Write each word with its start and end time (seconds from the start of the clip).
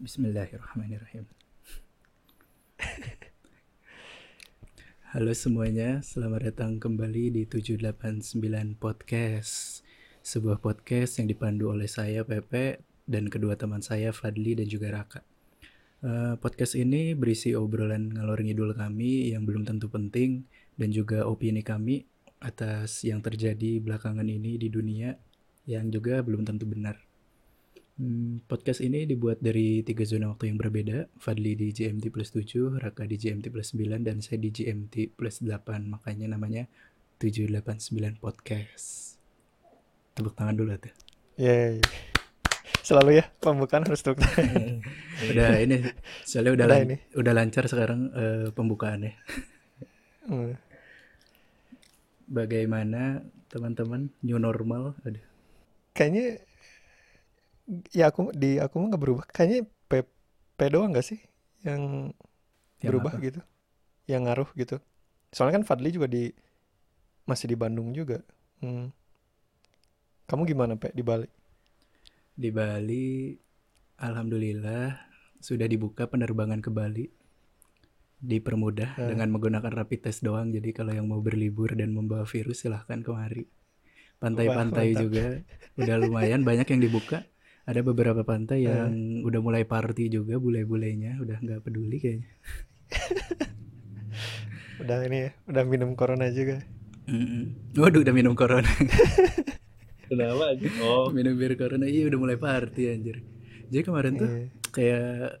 Bismillahirrahmanirrahim. 0.00 1.28
Halo 5.12 5.32
semuanya, 5.36 6.00
selamat 6.00 6.48
datang 6.48 6.80
kembali 6.80 7.36
di 7.36 7.44
789 7.44 8.80
Podcast. 8.80 9.84
Sebuah 10.24 10.64
podcast 10.64 11.20
yang 11.20 11.28
dipandu 11.28 11.68
oleh 11.68 11.84
saya 11.84 12.24
Pepe 12.24 12.80
dan 13.04 13.28
kedua 13.28 13.60
teman 13.60 13.84
saya 13.84 14.08
Fadli 14.16 14.56
dan 14.56 14.72
juga 14.72 14.88
Raka. 14.88 15.20
Uh, 16.00 16.40
podcast 16.40 16.80
ini 16.80 17.12
berisi 17.12 17.52
obrolan 17.52 18.16
ngalor 18.16 18.40
ngidul 18.40 18.72
kami 18.72 19.36
yang 19.36 19.44
belum 19.44 19.68
tentu 19.68 19.92
penting 19.92 20.48
dan 20.80 20.96
juga 20.96 21.28
opini 21.28 21.60
kami 21.60 22.08
atas 22.40 23.04
yang 23.04 23.20
terjadi 23.20 23.84
belakangan 23.84 24.24
ini 24.24 24.56
di 24.56 24.72
dunia 24.72 25.12
yang 25.68 25.92
juga 25.92 26.24
belum 26.24 26.48
tentu 26.48 26.64
benar. 26.64 27.09
Hmm, 28.00 28.40
podcast 28.48 28.80
ini 28.80 29.04
dibuat 29.04 29.44
dari 29.44 29.84
tiga 29.84 30.08
zona 30.08 30.32
waktu 30.32 30.48
yang 30.48 30.56
berbeda. 30.56 31.12
Fadli 31.20 31.52
di 31.52 31.68
GMT 31.68 32.08
plus 32.08 32.32
7, 32.32 32.80
Raka 32.80 33.04
di 33.04 33.20
GMT 33.20 33.52
plus 33.52 33.76
9, 33.76 34.08
dan 34.08 34.24
saya 34.24 34.40
di 34.40 34.48
GMT 34.48 35.20
plus 35.20 35.44
8. 35.44 35.84
Makanya 35.84 36.32
namanya 36.32 36.64
789 37.20 38.16
Podcast. 38.16 39.20
Tepuk 40.16 40.32
tangan 40.32 40.56
dulu 40.56 40.72
tuh. 40.80 40.96
Yeah. 41.36 41.76
Selalu 42.80 43.20
ya, 43.20 43.28
pembukaan 43.36 43.84
harus 43.84 44.00
tepuk 44.00 44.24
tangan. 44.24 44.80
udah 45.36 45.60
ini, 45.60 45.84
soalnya 46.24 46.56
udah, 46.56 46.66
udah, 46.72 46.78
lan 46.80 46.88
ini. 46.88 46.96
udah 47.20 47.32
lancar 47.36 47.68
sekarang 47.68 48.08
uh, 48.16 48.48
pembukaannya. 48.56 49.12
hmm. 50.24 50.56
Bagaimana 52.32 53.20
teman-teman 53.52 54.08
new 54.24 54.40
normal? 54.40 54.96
Aduh. 55.04 55.20
Kayaknya 55.92 56.48
ya 57.94 58.10
aku 58.10 58.34
di 58.34 58.58
aku 58.58 58.74
mah 58.82 58.88
nggak 58.94 59.02
berubah. 59.02 59.24
Kayaknya 59.30 59.60
P, 59.86 59.92
P 60.58 60.60
doang 60.70 60.90
gak 60.94 61.06
sih 61.06 61.20
yang, 61.62 62.12
yang 62.82 62.90
berubah 62.90 63.14
apa? 63.16 63.24
gitu? 63.24 63.40
Yang 64.10 64.20
ngaruh 64.26 64.50
gitu. 64.58 64.76
Soalnya 65.30 65.62
kan 65.62 65.64
Fadli 65.66 65.94
juga 65.94 66.10
di 66.10 66.30
masih 67.24 67.46
di 67.46 67.56
Bandung 67.56 67.94
juga. 67.94 68.18
Hmm. 68.60 68.92
kamu 70.28 70.52
gimana 70.52 70.76
Pe 70.76 70.92
di 70.92 71.02
Bali? 71.02 71.26
Di 72.36 72.54
Bali 72.54 73.34
alhamdulillah 73.98 74.94
sudah 75.42 75.66
dibuka 75.66 76.06
penerbangan 76.06 76.62
ke 76.62 76.70
Bali. 76.70 77.06
Dipermudah 78.20 79.00
hmm. 79.00 79.08
dengan 79.16 79.28
menggunakan 79.32 79.72
rapid 79.72 80.10
test 80.10 80.20
doang. 80.20 80.52
Jadi 80.52 80.76
kalau 80.76 80.92
yang 80.92 81.08
mau 81.08 81.24
berlibur 81.24 81.72
dan 81.72 81.96
membawa 81.96 82.28
virus 82.28 82.62
silahkan 82.62 83.00
kemari. 83.00 83.48
Pantai-pantai 84.20 84.92
juga 84.92 85.40
udah 85.80 85.96
lumayan 85.96 86.44
banyak 86.44 86.68
yang 86.68 86.84
dibuka 86.84 87.24
ada 87.68 87.80
beberapa 87.84 88.22
pantai 88.24 88.64
eh. 88.64 88.72
yang 88.72 88.92
uh. 89.20 89.28
udah 89.28 89.40
mulai 89.42 89.62
party 89.68 90.08
juga 90.08 90.40
bule-bulenya 90.40 91.20
udah 91.20 91.36
nggak 91.40 91.60
peduli 91.64 91.98
kayaknya 92.00 92.30
udah 94.82 94.96
ini 95.04 95.18
ya 95.28 95.30
udah 95.44 95.62
minum 95.68 95.92
corona 95.92 96.32
juga 96.32 96.64
mm 97.04 97.14
-mm. 97.14 97.42
waduh 97.76 98.00
udah 98.00 98.14
minum 98.16 98.32
corona 98.32 98.70
kenapa 100.08 100.56
aja 100.56 100.66
oh 100.82 101.12
minum 101.12 101.36
bir 101.36 101.54
corona 101.54 101.86
iya 101.86 102.08
udah 102.08 102.18
mulai 102.18 102.38
party 102.40 102.90
anjir 102.90 103.22
jadi 103.70 103.82
kemarin 103.86 104.12
tuh 104.16 104.28
yeah. 104.28 104.48
kayak 104.72 105.38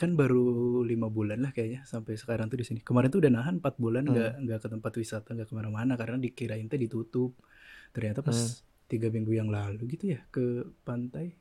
kan 0.00 0.16
baru 0.16 0.80
lima 0.80 1.12
bulan 1.12 1.44
lah 1.44 1.52
kayaknya 1.52 1.84
sampai 1.84 2.16
sekarang 2.16 2.48
tuh 2.48 2.56
di 2.56 2.64
sini 2.64 2.80
kemarin 2.80 3.12
tuh 3.12 3.20
udah 3.20 3.32
nahan 3.36 3.60
empat 3.60 3.76
bulan 3.76 4.08
nggak 4.08 4.32
hmm. 4.32 4.42
nggak 4.48 4.58
ke 4.64 4.68
tempat 4.72 4.92
wisata 4.96 5.28
nggak 5.36 5.48
ke 5.48 5.54
mana-mana 5.56 5.92
karena 6.00 6.16
dikirain 6.16 6.66
tuh 6.72 6.80
ditutup 6.80 7.32
ternyata 7.92 8.24
pas 8.24 8.32
hmm. 8.32 8.88
tiga 8.88 9.12
minggu 9.12 9.32
yang 9.36 9.52
lalu 9.52 9.92
gitu 9.92 10.16
ya 10.16 10.24
ke 10.32 10.72
pantai 10.88 11.36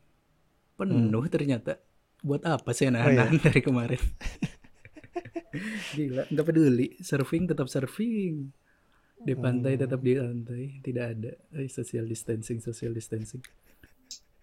penuh 0.79 1.23
hmm. 1.23 1.31
ternyata. 1.31 1.73
Buat 2.19 2.43
apa 2.47 2.71
sih 2.75 2.87
nahan-nahan 2.87 3.31
oh, 3.31 3.39
iya? 3.39 3.43
dari 3.43 3.61
kemarin? 3.63 4.01
Gila 5.95 6.23
nggak 6.31 6.45
peduli. 6.45 6.87
Surfing 6.99 7.47
tetap 7.47 7.67
surfing. 7.67 8.51
Di 9.19 9.35
pantai 9.35 9.75
hmm. 9.75 9.81
tetap 9.83 9.99
di 9.99 10.13
pantai 10.15 10.63
tidak 10.79 11.05
ada. 11.15 11.31
Eh, 11.59 11.67
social 11.67 12.07
distancing 12.07 12.63
social 12.63 12.95
distancing. 12.95 13.43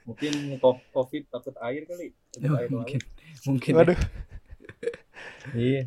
Mungkin 0.06 0.60
covid 0.62 1.24
takut 1.32 1.56
air 1.64 1.82
kali. 1.88 2.12
Takut 2.32 2.52
oh, 2.52 2.60
air 2.60 2.68
mungkin. 2.68 3.00
Mungkin 3.48 3.72
ya. 3.72 3.78
waduh. 3.80 4.00
Iya. 5.54 5.86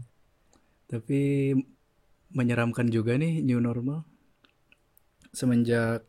Tapi 0.87 1.51
menyeramkan 2.31 2.87
juga 2.89 3.19
nih 3.19 3.43
new 3.43 3.59
normal. 3.59 4.07
Semenjak 5.35 6.07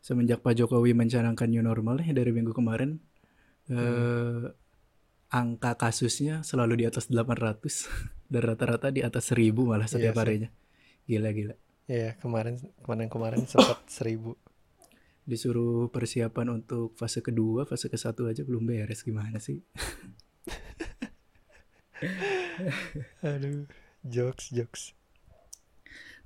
semenjak 0.00 0.40
Pak 0.46 0.54
Jokowi 0.54 0.94
mencanangkan 0.94 1.50
new 1.50 1.60
normal 1.60 1.98
nih 1.98 2.14
dari 2.14 2.30
minggu 2.30 2.54
kemarin 2.54 3.02
hmm. 3.70 4.50
angka 5.30 5.74
kasusnya 5.74 6.42
selalu 6.46 6.76
di 6.82 6.84
atas 6.86 7.10
800 7.10 7.90
dan 8.32 8.42
rata-rata 8.42 8.90
di 8.90 9.02
atas 9.02 9.34
1000 9.34 9.52
malah 9.62 9.88
setiap 9.90 10.14
iya, 10.14 10.22
harinya. 10.22 10.50
Gila 11.06 11.30
gila. 11.30 11.54
Iya, 11.86 12.18
kemarin 12.18 12.58
kemarin 12.82 13.08
kemarin 13.10 13.46
sempat 13.50 13.86
1000. 13.86 14.34
Disuruh 15.26 15.90
persiapan 15.90 16.62
untuk 16.62 16.94
fase 16.94 17.22
kedua, 17.22 17.66
fase 17.66 17.90
ke 17.90 17.98
satu 17.98 18.30
aja 18.30 18.46
belum 18.46 18.66
beres 18.66 19.02
gimana 19.02 19.42
sih? 19.42 19.62
Aduh, 23.26 23.66
jokes 24.06 24.54
jokes. 24.54 24.94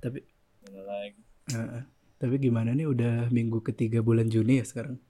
Tapi 0.01 0.21
uh, 0.69 1.81
tapi 2.21 2.37
gimana 2.37 2.77
nih 2.77 2.85
udah 2.85 3.33
minggu 3.33 3.65
ketiga 3.65 4.05
bulan 4.05 4.29
Juni 4.29 4.61
ya 4.61 4.65
sekarang? 4.65 5.01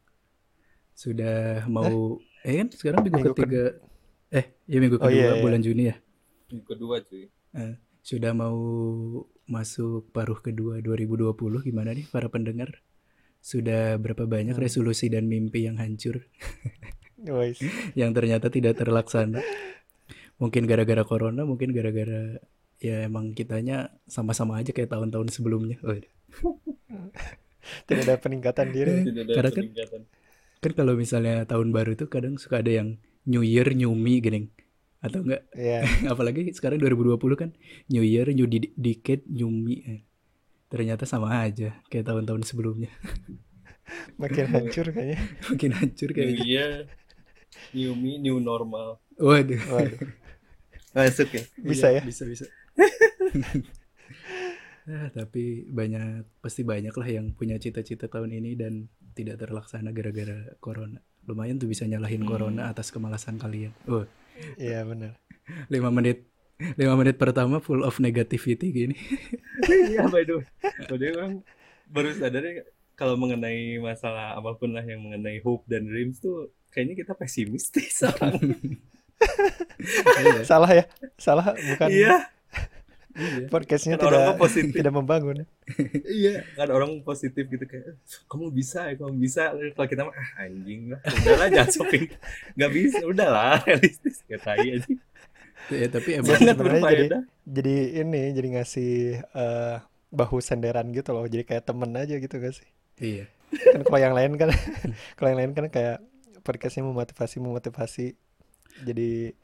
Sudah 1.02 1.66
mau 1.66 2.22
eh, 2.46 2.54
eh 2.54 2.56
kan 2.62 2.68
sekarang 2.70 3.02
minggu, 3.02 3.18
minggu 3.18 3.34
ketiga. 3.34 3.64
Ke... 3.74 4.38
eh 4.38 4.46
ya 4.70 4.78
minggu 4.78 5.02
oh, 5.02 5.10
kedua 5.10 5.10
oh, 5.10 5.18
iya, 5.18 5.30
iya. 5.34 5.42
bulan 5.42 5.62
Juni 5.66 5.84
ya? 5.90 5.96
Minggu 6.54 6.66
kedua 6.70 6.96
cuy. 7.02 7.26
Eh, 7.58 7.74
sudah 8.06 8.32
mau 8.38 8.60
masuk 9.50 10.14
paruh 10.14 10.38
kedua 10.38 10.78
2020 10.86 11.34
gimana 11.66 11.98
nih 11.98 12.06
para 12.06 12.30
pendengar? 12.30 12.86
Sudah 13.42 13.98
berapa 13.98 14.30
banyak 14.30 14.54
hmm. 14.54 14.62
resolusi 14.62 15.10
dan 15.10 15.26
mimpi 15.26 15.66
yang 15.66 15.82
hancur? 15.82 16.22
Yang 17.94 18.12
ternyata 18.18 18.50
tidak 18.50 18.82
terlaksana. 18.82 19.46
Mungkin 20.42 20.66
gara-gara 20.66 21.06
corona 21.06 21.46
mungkin 21.46 21.70
gara-gara 21.70 22.42
ya 22.82 23.06
emang 23.06 23.38
kitanya 23.38 23.94
sama-sama 24.10 24.58
aja 24.58 24.74
kayak 24.74 24.90
tahun-tahun 24.90 25.30
sebelumnya. 25.30 25.78
Oh, 25.86 25.94
tidak 27.86 28.02
ada 28.10 28.18
peningkatan 28.18 28.74
diri. 28.74 29.06
Tidak 29.06 29.22
ada 29.22 29.34
karena 29.38 29.50
kan 29.54 29.62
peningkatan. 29.62 30.02
kan 30.02 30.21
kalau 30.78 30.94
misalnya 30.94 31.42
tahun 31.50 31.74
baru 31.74 31.98
itu 31.98 32.06
kadang 32.06 32.38
suka 32.38 32.62
ada 32.62 32.70
yang 32.70 33.02
New 33.26 33.42
Year 33.42 33.74
New 33.74 33.98
Me 33.98 34.22
gini. 34.22 34.54
Atau 35.02 35.26
enggak? 35.26 35.50
Yeah. 35.58 35.82
apalagi 36.14 36.54
sekarang 36.54 36.78
2020 36.78 37.18
kan 37.34 37.50
New 37.90 38.06
Year 38.06 38.30
New 38.30 38.46
Decade 38.78 39.26
New 39.26 39.50
Me. 39.50 39.78
Eh. 39.82 40.02
ternyata 40.72 41.04
sama 41.04 41.44
aja 41.44 41.84
kayak 41.92 42.08
tahun-tahun 42.08 42.48
sebelumnya. 42.48 42.88
Makin 44.22 44.46
hancur 44.56 44.88
kayaknya. 44.96 45.20
Makin 45.52 45.72
hancur 45.76 46.10
kayaknya 46.16 46.32
New 46.32 46.48
Year 46.48 46.72
New 47.76 47.92
Me 47.98 48.22
New 48.22 48.40
Normal. 48.40 49.04
Waduh, 49.20 49.60
waduh. 49.68 50.00
masuk 50.96 51.28
ya? 51.36 51.44
Bisa 51.60 51.92
iya, 51.92 52.00
ya? 52.00 52.02
bisa 52.08 52.24
bisa. 52.24 52.46
Ah, 54.92 55.08
tapi 55.14 55.70
banyak 55.70 56.26
pasti 56.42 56.66
banyak 56.66 56.96
lah 56.96 57.10
yang 57.10 57.36
punya 57.38 57.60
cita-cita 57.62 58.10
tahun 58.10 58.34
ini 58.42 58.58
dan 58.58 58.90
tidak 59.14 59.40
terlaksana 59.40 59.94
gara-gara 59.94 60.56
corona. 60.64 61.00
Lumayan 61.28 61.62
tuh 61.62 61.70
bisa 61.70 61.86
nyalahin 61.86 62.26
hmm. 62.26 62.30
corona 62.30 62.62
atas 62.72 62.90
kemalasan 62.90 63.38
kalian. 63.38 63.72
Oh. 63.86 64.08
Iya 64.58 64.88
benar. 64.88 65.20
lima 65.68 65.92
menit 65.92 66.32
lima 66.80 66.96
menit 66.96 67.18
pertama 67.20 67.60
full 67.60 67.84
of 67.84 68.00
negativity 68.00 68.72
gini. 68.72 68.96
Iya 69.92 70.10
by 70.10 70.24
the 70.26 70.42
way. 70.42 70.48
By 70.90 71.08
orang 71.14 71.34
baru 71.92 72.10
sadar 72.16 72.42
ya 72.42 72.64
kalau 72.96 73.18
mengenai 73.20 73.82
masalah 73.82 74.38
apa 74.38 74.56
pun 74.56 74.78
lah 74.78 74.86
yang 74.86 75.02
mengenai 75.04 75.42
hope 75.44 75.68
dan 75.68 75.90
dreams 75.90 76.22
tuh 76.24 76.54
kayaknya 76.72 77.04
kita 77.04 77.14
pesimis 77.18 77.74
deh 77.74 77.90
salah 80.48 80.72
ya 80.72 80.86
salah 81.20 81.54
bukan 81.54 81.90
iya 81.92 82.32
Iya. 83.12 83.48
Podcastnya 83.52 83.96
kan 84.00 84.08
tidak 84.08 84.40
positif. 84.40 84.74
tidak 84.76 84.94
membangun. 84.96 85.44
iya, 86.08 86.48
kan 86.56 86.70
orang 86.72 87.04
positif 87.04 87.44
gitu 87.48 87.66
kayak 87.68 88.00
kamu 88.32 88.48
bisa 88.52 88.92
ya, 88.92 88.94
kamu 88.96 89.14
bisa. 89.20 89.42
Kalau 89.52 89.88
kita 89.88 90.02
mah 90.08 90.16
ah, 90.16 90.48
anjing 90.48 90.96
lah, 90.96 91.00
udahlah 91.04 91.48
jangan 91.52 91.70
shopping. 91.72 92.06
Gak 92.56 92.72
bisa, 92.72 93.00
udahlah 93.04 93.60
realistis 93.68 94.24
kayak 94.28 94.42
tai 94.44 94.68
aja. 94.80 94.94
Ya, 95.72 95.88
tapi 95.88 96.10
emang 96.20 96.36
sebenarnya 96.36 96.84
jadi, 96.84 97.06
jadi 97.48 97.76
ini 98.04 98.22
jadi 98.34 98.48
ngasih 98.60 98.94
uh, 99.36 99.76
bahu 100.12 100.38
senderan 100.44 100.92
gitu 100.92 101.12
loh. 101.16 101.28
Jadi 101.28 101.44
kayak 101.48 101.64
temen 101.68 101.92
aja 101.96 102.16
gitu 102.16 102.36
gak 102.40 102.56
sih? 102.56 102.70
Iya. 103.00 103.26
Kan 103.52 103.84
kalau 103.84 104.00
yang 104.00 104.16
lain 104.16 104.40
kan 104.40 104.50
kalau 105.20 105.28
yang 105.36 105.40
lain 105.40 105.52
kan 105.52 105.66
kayak 105.68 106.00
podcastnya 106.42 106.88
memotivasi 106.88 107.38
memotivasi 107.38 108.06
jadi 108.84 109.36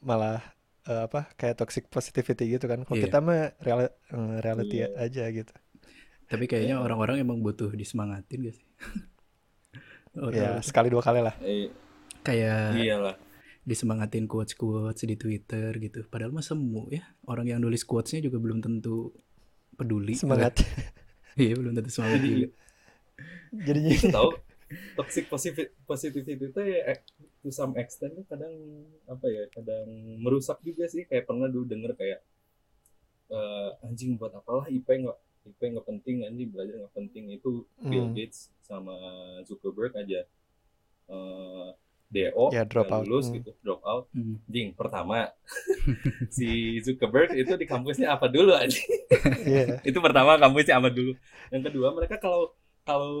malah 0.00 0.42
uh, 0.88 1.08
apa 1.08 1.32
kayak 1.36 1.60
toxic 1.60 1.88
positivity 1.88 2.56
gitu 2.56 2.66
kan. 2.68 2.84
Kalau 2.84 2.96
yeah. 2.96 3.04
kita 3.08 3.18
mah 3.20 3.52
real, 3.60 3.80
uh, 3.88 4.36
reality 4.40 4.84
yeah. 4.84 4.92
aja 4.96 5.24
gitu. 5.32 5.54
Tapi 6.24 6.44
kayaknya 6.48 6.80
orang-orang 6.80 7.20
emang 7.20 7.44
butuh 7.44 7.68
disemangatin 7.72 8.48
gak 8.48 8.56
sih? 8.56 8.66
ya 10.38 10.60
sekali 10.64 10.88
dua 10.88 11.02
kali 11.04 11.20
lah. 11.20 11.34
Eh, 11.44 11.68
kayak 12.24 12.80
iyalah. 12.80 13.16
disemangatin 13.64 14.28
quotes-quotes 14.28 15.08
di 15.08 15.16
Twitter 15.16 15.72
gitu. 15.80 16.04
Padahal 16.08 16.36
mah 16.36 16.44
semu 16.44 16.88
ya. 16.92 17.04
Orang 17.24 17.48
yang 17.48 17.64
nulis 17.64 17.84
quotesnya 17.88 18.24
juga 18.24 18.36
belum 18.36 18.60
tentu 18.60 19.12
peduli. 19.76 20.12
Semangat. 20.16 20.60
iya 21.40 21.56
belum 21.56 21.72
tentu 21.72 21.88
semangat 21.92 22.20
juga. 22.24 22.48
Jadinya 23.66 23.90
itu 23.94 24.08
tahu 24.12 24.30
toxic 24.98 25.30
positivity, 25.30 25.72
positivity 25.86 26.32
itu 26.50 26.60
ya 26.60 26.98
to 27.44 27.52
some 27.52 27.76
extent 27.76 28.16
tuh 28.16 28.24
kadang 28.24 28.50
apa 29.04 29.26
ya 29.28 29.44
kadang 29.52 29.84
merusak 30.18 30.56
juga 30.60 30.88
sih 30.88 31.04
kayak 31.04 31.24
pernah 31.24 31.44
dulu 31.44 31.68
denger 31.68 31.92
kayak 31.92 32.20
uh, 33.28 33.76
anjing 33.82 34.16
buat 34.16 34.32
apalah 34.32 34.64
IP 34.66 34.84
nggak 34.86 35.18
IP 35.44 35.60
nggak 35.70 35.86
penting 35.86 36.24
anjing 36.24 36.48
belajar 36.48 36.80
nggak 36.80 36.94
penting 36.94 37.24
itu 37.30 37.68
Bill 37.78 38.08
Hmm. 38.08 38.16
Gates 38.16 38.48
sama 38.58 38.96
Zuckerberg 39.44 39.92
aja 39.94 40.24
uh, 41.06 41.76
DO 42.06 42.46
Ya, 42.48 42.62
drop 42.62 42.88
out. 42.88 43.04
lulus 43.04 43.28
Hmm. 43.28 43.36
gitu 43.36 43.50
drop 43.60 43.84
out 43.84 44.08
Hmm. 44.10 44.40
Jing, 44.46 44.72
pertama 44.72 45.28
si 46.36 46.48
Zuckerberg 46.80 47.34
itu 47.34 47.52
di 47.54 47.66
kampusnya 47.66 48.14
apa 48.14 48.26
dulu 48.26 48.56
aja? 48.56 48.78
Iya. 49.44 49.80
itu 49.82 49.98
pertama 49.98 50.36
kampusnya 50.36 50.76
apa 50.76 50.88
dulu. 50.88 51.12
Yang 51.48 51.62
kedua 51.68 51.92
mereka 51.92 52.16
kalau 52.16 52.52
kalau 52.84 53.16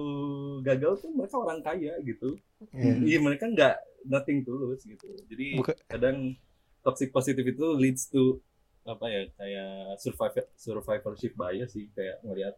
gagal 0.60 1.00
tuh 1.00 1.10
mereka 1.12 1.36
orang 1.40 1.60
kaya 1.64 1.96
gitu. 2.04 2.36
Iya. 2.72 2.94
Iya 3.00 3.18
mereka 3.20 3.48
nggak 3.48 3.76
nothing 4.08 4.44
tulus 4.44 4.84
gitu. 4.84 5.08
Jadi 5.28 5.58
Buka- 5.58 5.80
kadang 5.88 6.36
toxic 6.84 7.08
positive 7.10 7.48
itu 7.48 7.66
leads 7.74 8.12
to 8.12 8.40
apa 8.84 9.08
ya 9.08 9.22
kayak 9.40 9.96
survivor 9.96 10.44
survivorship 10.60 11.32
bias 11.32 11.72
sih 11.72 11.88
kayak 11.96 12.20
ngelihat 12.20 12.54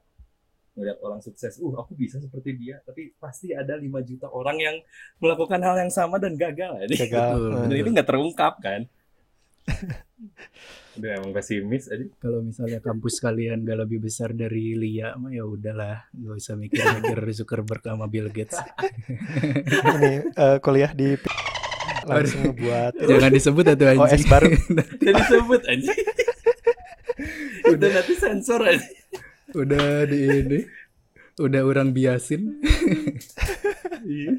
ngelihat 0.77 0.99
orang 1.01 1.25
sukses, 1.25 1.57
uh 1.57 1.75
aku 1.81 1.97
bisa 1.97 2.21
seperti 2.21 2.53
dia, 2.53 2.77
tapi 2.85 3.17
pasti 3.17 3.57
ada 3.57 3.81
5 3.81 3.97
juta 4.05 4.29
orang 4.29 4.61
yang 4.61 4.77
melakukan 5.25 5.57
hal 5.65 5.73
yang 5.81 5.89
sama 5.89 6.21
dan 6.21 6.37
gagal. 6.37 6.85
Gagal. 6.85 7.37
Hmm. 7.41 7.65
Dan 7.73 7.77
itu 7.81 7.91
nggak 7.97 8.05
terungkap 8.05 8.61
kan? 8.61 8.85
Udah 10.97 11.11
emang 11.21 11.33
pesimis 11.37 11.93
aja. 11.93 12.09
Kalau 12.17 12.41
misalnya 12.41 12.81
kampus 12.81 13.21
kalian 13.21 13.69
gak 13.69 13.85
lebih 13.85 14.01
besar 14.01 14.33
dari 14.33 14.73
Lia 14.73 15.13
mah 15.21 15.29
ya 15.29 15.45
udahlah, 15.45 16.09
nggak 16.17 16.37
usah 16.41 16.57
mikir-mikir 16.57 17.21
Zuckerberg 17.37 17.85
sama 17.85 18.09
Bill 18.09 18.33
Gates. 18.33 18.57
Ini 19.93 20.13
eh, 20.33 20.57
kuliah 20.65 20.97
di 20.97 21.21
langsung 22.07 22.49
ngebuat 22.49 22.93
Jangan 23.03 23.31
disebut 23.35 23.65
atau 23.77 23.87
anjing. 23.93 24.09
OS 24.09 24.25
baru. 24.31 24.49
Jadi 25.05 25.23
sebut 25.29 25.63
aja. 25.69 25.93
Udah 27.67 27.89
nanti 27.93 28.15
sensor 28.15 28.61
aja. 28.65 28.89
udah 29.53 30.07
di 30.09 30.19
ini. 30.23 30.61
Udah 31.37 31.61
orang 31.67 31.93
biasin. 31.93 32.63
Iya. 34.07 34.39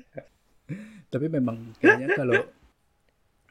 Tapi 1.07 1.27
memang 1.29 1.75
kayaknya 1.79 2.17
kalau 2.17 2.41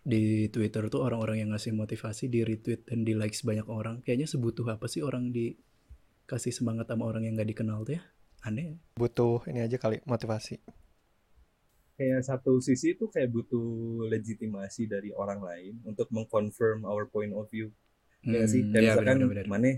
di 0.06 0.46
Twitter 0.54 0.86
tuh 0.86 1.02
orang-orang 1.02 1.42
yang 1.42 1.50
ngasih 1.50 1.74
motivasi 1.74 2.30
di 2.30 2.46
retweet 2.46 2.86
dan 2.86 3.02
di 3.02 3.18
likes 3.18 3.42
banyak 3.42 3.66
orang, 3.66 4.06
kayaknya 4.06 4.30
sebutuh 4.30 4.62
apa 4.70 4.86
sih 4.86 5.02
orang 5.02 5.34
dikasih 5.34 6.54
semangat 6.54 6.86
sama 6.86 7.10
orang 7.10 7.26
yang 7.26 7.34
nggak 7.34 7.50
dikenal 7.50 7.82
tuh 7.82 7.98
ya? 7.98 8.02
Aneh. 8.46 8.64
ya. 8.70 8.74
butuh 8.94 9.42
ini 9.50 9.66
aja 9.66 9.74
kali 9.74 9.98
motivasi. 10.06 10.62
Kayak 11.96 12.22
satu 12.22 12.60
sisi 12.62 12.94
itu 12.94 13.08
kayak 13.08 13.32
butuh 13.32 13.66
legitimasi 14.06 14.86
dari 14.86 15.10
orang 15.16 15.40
lain 15.42 15.80
untuk 15.82 16.06
mengconfirm 16.14 16.84
our 16.86 17.08
point 17.10 17.34
of 17.34 17.48
view. 17.50 17.72
Ya 18.22 18.38
nggak 18.38 18.46
sih? 18.46 18.62
Hmm, 18.62 18.70
Kayak 18.70 18.82
iya, 18.84 18.90
misalkan 18.94 19.16
benar-benar. 19.18 19.46
mana 19.50 19.70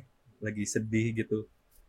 lagi 0.44 0.64
sedih 0.68 1.08
gitu. 1.16 1.48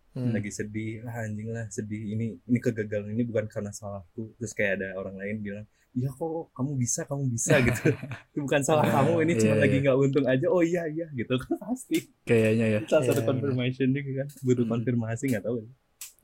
Hmm. 0.10 0.34
lagi 0.34 0.50
sedih 0.50 1.06
ah 1.06 1.22
anjing 1.22 1.54
lah 1.54 1.70
sedih 1.70 2.18
ini 2.18 2.34
ini 2.50 2.58
kegagalan 2.58 3.14
ini 3.14 3.22
bukan 3.30 3.46
karena 3.46 3.70
salahku 3.70 4.34
terus 4.42 4.58
kayak 4.58 4.82
ada 4.82 4.98
orang 4.98 5.14
lain 5.22 5.38
bilang 5.38 5.66
iya 5.92 6.10
kok 6.10 6.54
kamu 6.54 6.72
bisa 6.78 7.02
kamu 7.04 7.24
bisa 7.30 7.54
gitu 7.60 7.82
itu 8.30 8.40
bukan 8.40 8.62
salah 8.62 8.86
Ah, 8.86 9.02
kamu 9.02 9.26
ini 9.26 9.34
iya, 9.34 9.42
cuma 9.42 9.54
iya. 9.56 9.62
lagi 9.66 9.76
nggak 9.82 9.98
untung 9.98 10.26
aja 10.26 10.46
oh 10.48 10.62
iya 10.62 10.84
iya 10.86 11.08
gitu 11.12 11.34
kan 11.36 11.56
pasti 11.66 11.98
Kayaknya 12.24 12.66
ya. 12.68 12.80
salah 12.86 13.06
satu 13.08 13.22
Iya, 13.22 13.28
confirmation 13.28 13.88
juga 13.90 14.12
kan 14.20 14.28
butuh 14.42 14.66
Hmm. 14.66 14.74
konfirmasi 14.78 15.24
nggak 15.30 15.46
tahu 15.46 15.58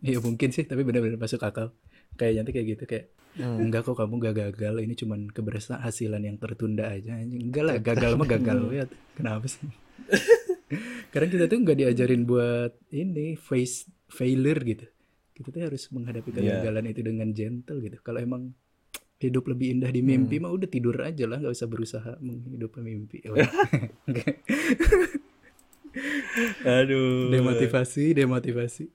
Iya 0.05 0.19
mungkin 0.19 0.49
sih, 0.51 0.67
tapi 0.67 0.83
benar-benar 0.83 1.17
masuk 1.17 1.39
akal. 1.41 1.71
Kayaknya 2.13 2.41
tuh 2.45 2.53
kayak 2.53 2.67
gitu 2.67 2.83
kayak 2.85 3.05
Hmm. 3.35 3.67
enggak 3.67 3.83
kok 3.83 3.95
kamu 3.95 4.13
gak 4.21 4.35
gagal, 4.37 4.75
ini 4.79 4.93
cuman 4.93 5.27
keberhasilan 5.27 6.21
yang 6.21 6.37
tertunda 6.37 6.87
aja. 6.87 7.15
Enggak 7.17 7.63
lah, 7.63 7.75
gagal 7.79 8.11
mah 8.15 8.27
gagal 8.27 8.59
ya. 8.79 8.85
Kenapa 9.11 9.47
sih? 9.47 9.65
Karena 11.09 11.27
kita 11.27 11.45
tuh 11.45 11.57
nggak 11.59 11.77
diajarin 11.77 12.23
buat 12.23 12.75
ini 12.91 13.35
face 13.35 13.87
failure 14.07 14.59
gitu. 14.61 14.85
Kita 15.31 15.47
tuh 15.49 15.61
harus 15.63 15.83
menghadapi 15.89 16.29
Iya. 16.31 16.59
kegagalan 16.59 16.85
itu 16.87 17.01
dengan 17.01 17.27
gentle 17.31 17.79
gitu. 17.79 17.97
Kalau 17.99 18.19
emang 18.19 18.51
hidup 19.17 19.47
lebih 19.47 19.71
indah 19.73 19.89
di 19.89 20.01
mimpi 20.01 20.37
mah 20.37 20.51
udah 20.51 20.67
tidur 20.67 20.95
aja 20.99 21.23
lah, 21.25 21.39
nggak 21.39 21.53
usah 21.53 21.67
berusaha 21.67 22.11
menghidupi 22.19 22.79
mimpi. 22.79 23.17
Ya 23.23 23.29
udah. 23.31 23.49
aduh 26.67 27.31
demotivasi, 27.31 28.11
demotivasi. 28.13 28.85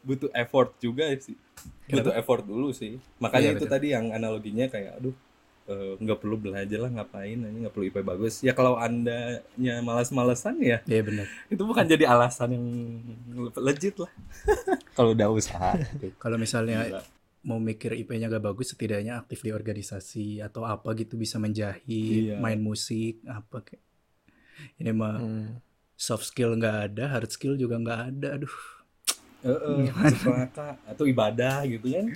butuh 0.00 0.32
effort 0.32 0.74
juga 0.80 1.06
sih 1.20 1.36
butuh 1.86 2.10
effort 2.16 2.40
dulu 2.42 2.72
sih 2.72 2.96
makanya 3.20 3.52
Iya, 3.52 3.54
itu 3.54 3.64
betul. 3.68 3.74
tadi 3.76 3.86
yang 3.92 4.10
analoginya 4.10 4.66
kayak 4.66 4.96
aduh 4.96 5.12
eh, 5.68 5.92
nggak 6.00 6.18
perlu 6.18 6.40
belajar 6.40 6.78
lah 6.80 6.90
ngapain 6.90 7.36
aja 7.36 7.52
nggak 7.52 7.70
perlu 7.70 7.84
IP 7.86 8.00
bagus 8.00 8.40
ya 8.40 8.50
kalau 8.50 8.80
andanya 8.80 9.74
malas-malesan 9.84 10.56
ya 10.58 10.80
Iya 10.88 11.02
benar. 11.04 11.26
itu 11.46 11.62
bukan 11.62 11.84
jadi 11.84 12.08
alasan 12.08 12.56
yang 12.56 12.66
legit 13.60 14.00
lah 14.00 14.10
kalau 14.96 15.12
udah 15.12 15.28
usaha. 15.30 15.76
Kalau 16.16 16.36
misalnya 16.36 16.80
Gila. 16.90 17.02
Mau 17.40 17.56
mikir 17.56 17.94
IP-nya 17.94 18.28
gak 18.28 18.44
bagus 18.44 18.70
setidaknya 18.70 19.16
aktif 19.16 19.40
di 19.40 19.50
organisasi 19.50 20.40
atau 20.40 20.64
apa 20.64 20.92
gitu 20.92 21.16
bisa 21.16 21.36
menjahit, 21.36 22.30
Iya. 22.30 22.36
main 22.36 22.60
musik, 22.60 23.20
apa 23.24 23.62
kayak. 23.62 23.82
Ini 24.76 24.90
mah 24.92 25.16
Hmm. 25.16 25.48
soft 25.96 26.28
skill 26.28 26.52
nggak 26.54 26.76
ada, 26.92 27.04
hard 27.08 27.28
skill 27.28 27.56
juga 27.56 27.76
nggak 27.76 28.00
ada. 28.12 28.28
Aduh. 28.36 28.56
Heeh, 29.40 29.88
suka 30.20 30.76
atau 30.84 31.08
ibadah 31.08 31.64
gitu 31.64 31.96
kan 31.96 32.12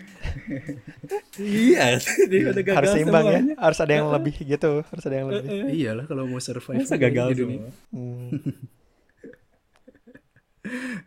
iya 1.40 1.96
jadi 1.96 2.52
udah 2.52 2.60
gagal 2.60 2.76
harus 2.76 2.88
seimbang 2.92 3.24
ya, 3.24 3.40
harus 3.56 3.78
ada 3.80 3.92
yang 3.96 4.12
lebih 4.12 4.36
gitu, 4.44 4.84
harus 4.84 5.04
ada 5.08 5.16
yang 5.16 5.28
lebih. 5.32 5.48
Heeh. 5.48 5.72
Iyalah 5.72 6.04
kalau 6.04 6.28
mau 6.28 6.36
survive 6.36 6.84
masa 6.84 7.00
gagal 7.00 7.32
semua 7.32 7.72
Hmm. 7.88 8.28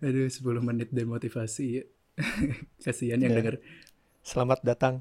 Aduh, 0.02 0.30
10 0.30 0.62
menit 0.62 0.90
demotivasi 0.90 1.66
ya. 1.69 1.84
Kasihan 2.84 3.18
yang 3.18 3.34
Iya. 3.34 3.38
denger. 3.42 3.56
Selamat 4.27 4.59
datang. 4.59 5.00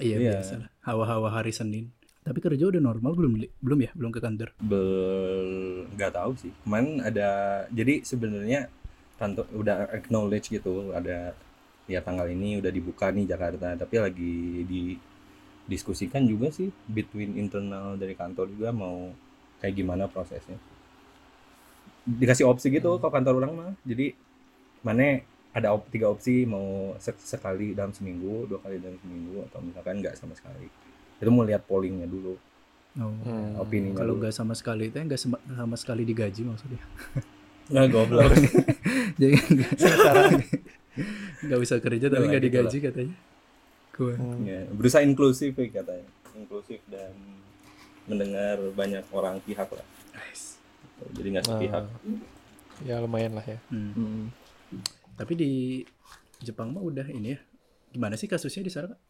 Iya, 0.00 0.16
Iya. 0.16 0.30
biasa. 0.40 0.72
Hawa-hawa 0.88 1.28
hari 1.28 1.52
Senin. 1.52 1.92
Tapi 2.24 2.40
kerja 2.40 2.64
udah 2.72 2.80
normal 2.80 3.12
belum? 3.12 3.36
Belum 3.60 3.78
ya? 3.84 3.92
Belum 3.92 4.08
ke 4.08 4.24
kantor. 4.24 4.56
Bel 4.56 5.84
nggak 5.94 6.12
tahu 6.16 6.32
sih 6.40 6.52
kemarin 6.64 6.98
ada 7.04 7.28
jadi 7.70 8.02
sebenarnya 8.02 8.66
kantor 9.20 9.46
udah 9.54 9.76
acknowledge 9.94 10.50
gitu 10.50 10.90
ada 10.90 11.36
ya 11.86 12.00
tanggal 12.02 12.26
ini 12.26 12.58
udah 12.58 12.72
dibuka 12.72 13.14
nih 13.14 13.30
Jakarta 13.30 13.78
tapi 13.78 14.00
lagi 14.02 14.64
didiskusikan 14.66 16.26
juga 16.26 16.50
sih 16.50 16.72
between 16.90 17.38
internal 17.38 17.94
dari 17.94 18.18
kantor 18.18 18.50
juga 18.50 18.74
mau 18.74 19.12
kayak 19.62 19.74
gimana 19.76 20.10
prosesnya 20.10 20.58
dikasih 22.04 22.48
opsi 22.48 22.74
gitu 22.74 22.98
kalau 22.98 23.12
kantor 23.12 23.34
orang 23.38 23.52
mah 23.54 23.72
jadi 23.86 24.16
mana 24.82 25.22
ada 25.54 25.70
op- 25.70 25.86
tiga 25.86 26.06
opsi 26.06 26.42
mau 26.44 26.66
sek- 26.98 27.16
sekali 27.16 27.72
dalam 27.72 27.90
seminggu 27.90 28.44
dua 28.44 28.58
kali 28.58 28.76
dalam 28.76 28.98
seminggu 28.98 29.42
atau 29.44 29.58
misalkan 29.60 29.98
nggak 29.98 30.14
sama 30.14 30.34
sekali 30.34 30.66
itu 31.16 31.30
mau 31.30 31.42
lihat 31.42 31.62
pollingnya 31.62 32.06
dulu 32.06 32.34
Oh. 32.94 33.10
Hmm. 33.22 33.58
opini 33.58 33.90
Kalau 33.90 34.14
nggak 34.14 34.30
sama 34.30 34.52
sekali 34.52 34.86
itu 34.86 34.94
nggak 34.96 35.16
sema- 35.16 35.42
sama 35.44 35.74
sekali 35.74 36.02
digaji 36.04 36.42
maksudnya. 36.44 36.78
nggak 37.66 37.86
goblok 37.88 38.30
Jadi 39.18 39.34
nggak 41.44 41.60
bisa 41.60 41.74
kerja 41.76 42.06
tapi 42.06 42.24
nggak 42.24 42.38
gitu 42.40 42.54
lah. 42.54 42.62
digaji 42.62 42.78
katanya. 42.80 43.14
Gua. 43.90 44.14
Hmm. 44.14 44.42
Ya, 44.42 44.62
berusaha 44.68 45.02
inklusif 45.02 45.54
ya 45.54 45.66
katanya 45.72 46.06
inklusif 46.34 46.82
dan 46.84 47.14
mendengar 48.04 48.58
banyak 48.70 49.02
orang 49.08 49.38
pihak 49.40 49.66
lah 49.66 49.86
Nice. 50.12 50.58
jadi 51.14 51.28
nggak 51.32 51.44
sepihak 51.46 51.84
Ah, 51.84 52.18
ya 52.82 52.98
lumayan 52.98 53.32
lah 53.32 53.42
ya. 53.44 53.58
Hmm. 53.68 53.90
Hmm. 53.92 54.24
Tapi 55.14 55.32
di 55.32 55.50
Jepang 56.40 56.70
mah 56.70 56.82
udah 56.82 57.06
ini 57.06 57.32
ya. 57.32 57.40
Gimana 57.90 58.14
sih 58.14 58.26
kasusnya 58.26 58.62
di 58.62 58.72
sana? 58.72 58.90
Kak? 58.90 59.00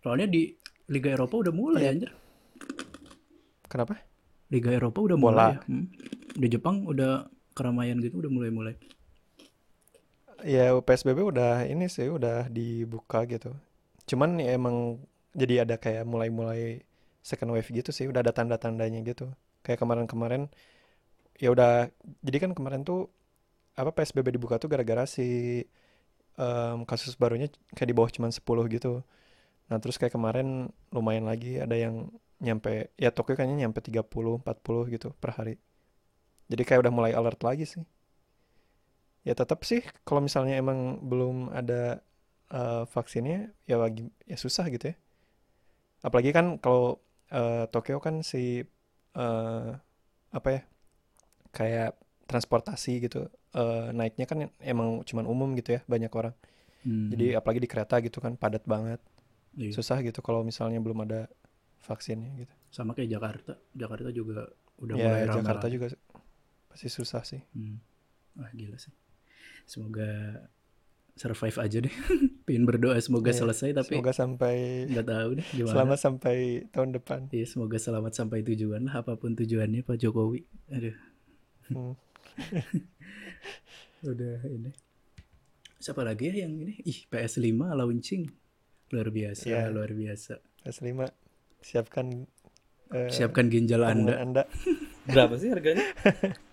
Soalnya 0.00 0.26
di 0.26 0.54
Liga 0.88 1.10
Eropa 1.10 1.38
udah 1.38 1.52
mulai 1.52 1.82
Iya. 1.82 1.90
anjir. 1.90 2.10
Kenapa? 3.66 3.98
Liga 4.48 4.70
Eropa 4.70 4.98
udah 5.00 5.16
Bola. 5.16 5.32
mulai 5.32 5.48
ya. 5.50 5.60
Hmm. 5.66 5.86
Di 6.32 6.46
Jepang 6.48 6.84
udah 6.84 7.26
keramaian 7.52 7.98
gitu 7.98 8.20
udah 8.20 8.30
mulai-mulai. 8.30 8.74
Ya 10.42 10.74
PSBB 10.74 11.22
udah 11.22 11.64
ini 11.64 11.86
sih 11.86 12.10
udah 12.10 12.50
dibuka 12.50 13.22
gitu. 13.24 13.54
Cuman 14.04 14.42
ya 14.42 14.52
emang 14.52 14.98
jadi 15.32 15.62
ada 15.62 15.78
kayak 15.78 16.02
mulai-mulai 16.04 16.82
second 17.22 17.54
wave 17.54 17.70
gitu 17.70 17.94
sih, 17.94 18.10
udah 18.10 18.20
ada 18.20 18.34
tanda-tandanya 18.34 19.06
gitu. 19.06 19.30
Kayak 19.62 19.78
kemarin-kemarin 19.80 20.50
ya 21.38 21.54
udah 21.54 21.86
jadi 22.20 22.38
kan 22.42 22.52
kemarin 22.52 22.82
tuh 22.82 23.06
apa 23.78 23.90
PSBB 23.94 24.36
dibuka 24.36 24.60
tuh 24.60 24.68
gara-gara 24.68 25.04
si 25.08 25.62
em, 26.36 26.78
kasus 26.88 27.16
barunya 27.16 27.48
kayak 27.76 27.88
di 27.88 27.96
bawah 27.96 28.10
cuman 28.12 28.32
10 28.32 28.42
gitu. 28.72 29.02
Nah, 29.68 29.78
terus 29.80 29.96
kayak 29.96 30.12
kemarin 30.16 30.68
lumayan 30.92 31.24
lagi 31.24 31.56
ada 31.60 31.76
yang 31.76 32.12
nyampe 32.42 32.90
ya 32.98 33.14
Tokyo 33.14 33.38
kayaknya 33.38 33.68
nyampe 33.68 33.80
30 33.80 34.42
40 34.42 34.94
gitu 34.94 35.08
per 35.16 35.30
hari. 35.38 35.56
Jadi 36.50 36.62
kayak 36.66 36.84
udah 36.84 36.92
mulai 36.92 37.12
alert 37.16 37.40
lagi 37.46 37.64
sih. 37.64 37.84
Ya 39.22 39.32
tetap 39.38 39.62
sih 39.62 39.80
kalau 40.02 40.20
misalnya 40.20 40.58
emang 40.58 40.98
belum 41.06 41.54
ada 41.54 42.02
uh, 42.50 42.82
vaksinnya 42.90 43.54
ya 43.70 43.78
lagi 43.78 44.10
ya 44.26 44.36
susah 44.36 44.66
gitu 44.68 44.92
ya. 44.92 44.96
Apalagi 46.02 46.34
kan 46.34 46.58
kalau 46.58 46.98
uh, 47.30 47.64
Tokyo 47.70 48.02
kan 48.02 48.26
si 48.26 48.66
uh, 49.14 49.78
apa 50.34 50.48
ya 50.50 50.62
kayak 51.54 52.01
transportasi 52.32 52.92
gitu 53.04 53.28
uh, 53.52 53.92
naiknya 53.92 54.24
kan 54.24 54.48
emang 54.64 55.04
cuman 55.04 55.28
umum 55.28 55.52
gitu 55.60 55.76
ya 55.76 55.80
banyak 55.84 56.12
orang. 56.16 56.32
Hmm. 56.82 57.14
jadi 57.14 57.38
apalagi 57.38 57.62
di 57.62 57.70
kereta 57.70 58.02
gitu 58.02 58.18
kan 58.18 58.34
padat 58.34 58.64
banget. 58.66 58.98
Iya. 59.52 59.76
susah 59.76 60.00
gitu 60.00 60.24
kalau 60.24 60.40
misalnya 60.40 60.80
belum 60.80 61.04
ada 61.04 61.28
vaksinnya 61.84 62.32
gitu. 62.40 62.54
Sama 62.72 62.96
kayak 62.96 63.10
Jakarta. 63.12 63.52
Jakarta 63.76 64.08
juga 64.08 64.48
udah 64.80 64.94
ya, 64.96 65.04
mulai 65.04 65.22
ramai 65.28 65.36
Jakarta 65.44 65.66
juga 65.68 65.86
pasti 66.72 66.88
susah 66.88 67.22
sih. 67.22 67.42
Hmm. 67.52 67.76
wah 68.40 68.48
gila 68.56 68.80
sih. 68.80 68.94
Semoga 69.68 70.40
survive 71.14 71.58
aja 71.60 71.78
deh. 71.84 71.94
Pingin 72.48 72.64
berdoa 72.64 72.96
semoga 72.98 73.30
yeah, 73.30 73.38
selesai 73.44 73.70
tapi 73.76 73.92
semoga 73.92 74.12
sampai 74.16 74.88
nggak 74.88 75.06
tahu 75.06 75.28
deh 75.38 75.46
gimana. 75.52 75.72
selamat 75.76 75.98
sampai 76.00 76.36
tahun 76.72 76.90
depan. 76.96 77.20
Iya 77.28 77.46
semoga 77.46 77.76
selamat 77.76 78.12
sampai 78.16 78.40
tujuan 78.42 78.88
lah 78.88 79.04
apa 79.04 79.20
pun 79.20 79.36
tujuannya 79.36 79.84
Pak 79.84 79.96
Jokowi. 80.00 80.42
Aduh. 80.72 80.96
Hmm. 81.68 81.94
udah 84.12 84.36
ini 84.50 84.70
siapa 85.82 86.02
lagi 86.06 86.30
ya 86.30 86.46
yang 86.46 86.54
ini 86.62 86.78
ih 86.86 87.06
PS5 87.10 87.50
launching 87.74 88.30
luar 88.92 89.08
biasa 89.10 89.46
yeah. 89.48 89.66
luar 89.70 89.90
biasa 89.94 90.38
PS5 90.62 91.10
siapkan 91.62 92.26
uh, 92.92 93.08
siapkan 93.08 93.48
ginjal 93.48 93.82
anda. 93.86 94.18
anda. 94.20 94.42
berapa 95.10 95.34
sih 95.38 95.50
harganya? 95.50 95.82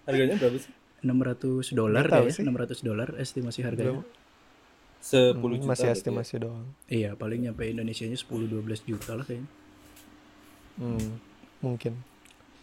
harganya 0.08 0.36
berapa 0.40 0.58
sih? 0.58 0.72
600 1.00 1.78
dolar 1.78 2.06
ya, 2.08 2.28
sih. 2.32 2.44
600 2.44 2.82
dolar 2.88 3.10
estimasi 3.20 3.60
harganya. 3.64 4.04
Sepuluh 5.00 5.56
hmm, 5.60 5.64
juta. 5.64 5.72
Masih 5.72 5.88
estimasi 5.96 6.34
ya? 6.36 6.40
doang. 6.44 6.68
Iya, 6.92 7.10
paling 7.16 7.48
nyampe 7.48 7.64
Indonesia 7.68 8.04
nya 8.04 8.20
10 8.20 8.28
12 8.28 8.90
juta 8.90 9.12
lah 9.16 9.24
kayaknya. 9.24 9.48
Hmm, 10.80 11.10
mungkin. 11.64 11.94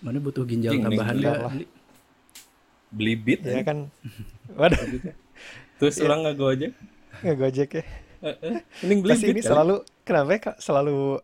Mana 0.04 0.20
butuh 0.20 0.44
ginjal 0.44 0.76
Jing, 0.76 0.84
tambahan 0.84 1.16
ya? 1.16 1.32
Beli, 2.92 3.14
bit 3.18 3.40
ya 3.42 3.62
kan. 3.66 3.90
Waduh. 4.58 4.78
Terus 5.82 5.96
orang 6.00 6.24
nggak 6.24 6.36
gojek? 6.38 6.72
Nggak 7.20 7.36
gojek 7.38 7.70
ya. 7.80 7.84
Mending 8.82 9.00
beli 9.04 9.14
ini 9.36 9.42
selalu 9.44 9.84
kenapa 10.02 10.30
ya, 10.32 10.40
Kak? 10.50 10.56
Selalu 10.58 11.20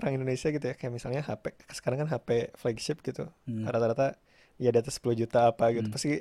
orang 0.00 0.12
Indonesia 0.20 0.48
gitu 0.48 0.64
ya 0.64 0.74
kayak 0.76 0.92
misalnya 0.92 1.20
HP 1.20 1.52
sekarang 1.68 2.04
kan 2.04 2.08
HP 2.08 2.56
flagship 2.56 3.04
gitu 3.04 3.28
hmm. 3.44 3.68
rata-rata 3.68 4.16
ya 4.56 4.72
di 4.72 4.78
atas 4.80 4.96
10 4.96 5.20
juta 5.24 5.52
apa 5.52 5.68
gitu 5.74 5.88
hmm. 5.88 5.94
pasti 5.94 6.16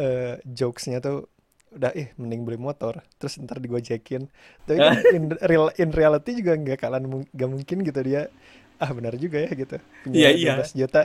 uh, 0.00 0.40
jokesnya 0.48 1.04
tuh 1.04 1.28
udah 1.76 1.92
ih 1.92 2.08
mending 2.16 2.46
beli 2.46 2.56
motor 2.56 3.04
terus 3.20 3.36
ntar 3.42 3.60
digojekin 3.60 4.32
tapi 4.64 4.80
kan 4.80 4.96
in 5.16 5.24
real 5.44 5.68
in 5.76 5.90
reality 5.92 6.40
juga 6.40 6.56
nggak 6.56 6.78
kalian 6.80 7.26
nggak 7.28 7.50
mungkin 7.50 7.76
gitu 7.84 8.00
dia 8.00 8.32
ah 8.80 8.90
benar 8.96 9.16
juga 9.20 9.44
ya 9.44 9.50
gitu 9.52 9.76
punya 10.04 10.32
iya, 10.32 10.56
12 10.64 10.80
juta 10.80 11.04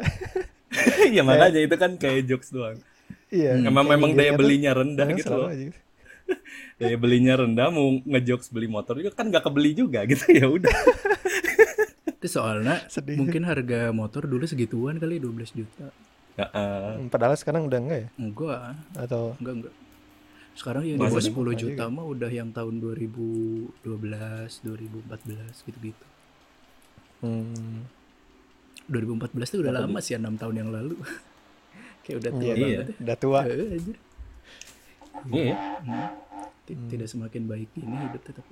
iya 1.11 1.21
makanya 1.27 1.59
itu 1.59 1.75
kan 1.75 1.99
kayak 1.99 2.23
jokes 2.23 2.55
doang 2.55 2.79
iya 3.31 3.57
memang 3.57 3.85
memang 3.87 4.11
daya 4.13 4.35
belinya 4.35 4.71
rendah 4.75 5.07
gitu 5.15 5.31
loh 5.31 5.49
aja. 5.49 5.71
daya 6.79 6.95
belinya 6.99 7.33
rendah 7.39 7.67
mau 7.71 7.97
ngejokes 8.03 8.51
beli 8.51 8.67
motor 8.67 8.99
juga 8.99 9.15
kan 9.15 9.31
nggak 9.31 9.43
kebeli 9.47 9.71
juga 9.73 10.03
gitu 10.05 10.25
ya 10.29 10.45
udah 10.45 10.75
itu 12.21 12.37
soalnya 12.37 12.85
Sedih. 12.85 13.17
mungkin 13.17 13.41
harga 13.49 13.89
motor 13.89 14.29
dulu 14.29 14.45
segituan 14.45 15.01
kali 15.01 15.17
12 15.17 15.57
juta. 15.57 15.89
Ya, 16.37 16.47
uh, 16.53 17.01
Padahal 17.09 17.33
sekarang 17.33 17.65
udah 17.65 17.81
enggak 17.81 17.99
ya? 18.05 18.09
Enggak. 18.21 18.77
Atau 18.93 19.33
enggak 19.41 19.53
enggak. 19.57 19.73
Sekarang 20.53 20.83
yang 20.85 21.01
di 21.01 21.09
bawah 21.09 21.17
10 21.17 21.33
juta 21.57 21.83
mah 21.89 22.05
udah 22.05 22.29
yang 22.29 22.53
tahun 22.53 22.77
2012, 22.77 23.73
2014 23.81 25.65
gitu-gitu. 25.65 26.05
Hmm. 27.25 27.89
2014 28.85 29.49
itu 29.49 29.57
udah 29.65 29.73
Apa 29.73 29.81
lama 29.89 29.97
sih 29.97 30.13
6 30.13 30.29
tahun 30.37 30.55
yang 30.61 30.69
lalu. 30.69 31.01
Kayak 32.01 32.17
udah 32.21 32.31
tua 32.31 32.43
iya, 32.43 32.53
banget. 32.55 32.69
Iya. 32.71 33.01
Udah 33.01 33.17
tua. 33.17 33.39
Iya. 35.29 35.55
Hmm. 35.85 36.09
Tidak 36.87 37.07
semakin 37.09 37.43
baik 37.45 37.69
ini 37.77 37.95
hidup 38.09 38.21
tetap. 38.23 38.45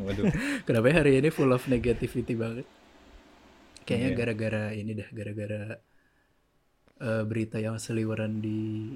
Waduh. 0.00 0.24
Kenapa 0.66 0.86
ya 0.88 0.94
hari 1.02 1.12
ini 1.18 1.28
full 1.28 1.50
of 1.50 1.66
negativity 1.66 2.38
banget? 2.38 2.66
Kayaknya 3.84 4.10
yeah. 4.12 4.18
gara-gara 4.18 4.64
ini 4.76 4.92
dah, 4.94 5.08
gara-gara 5.10 5.62
uh, 7.02 7.24
berita 7.26 7.58
yang 7.58 7.80
seliweran 7.80 8.38
di 8.38 8.94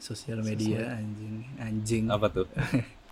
sosial 0.00 0.40
media 0.40 0.82
Sosial. 0.82 0.98
anjing, 0.98 1.36
anjing. 1.60 2.04
Apa 2.08 2.26
tuh? 2.32 2.46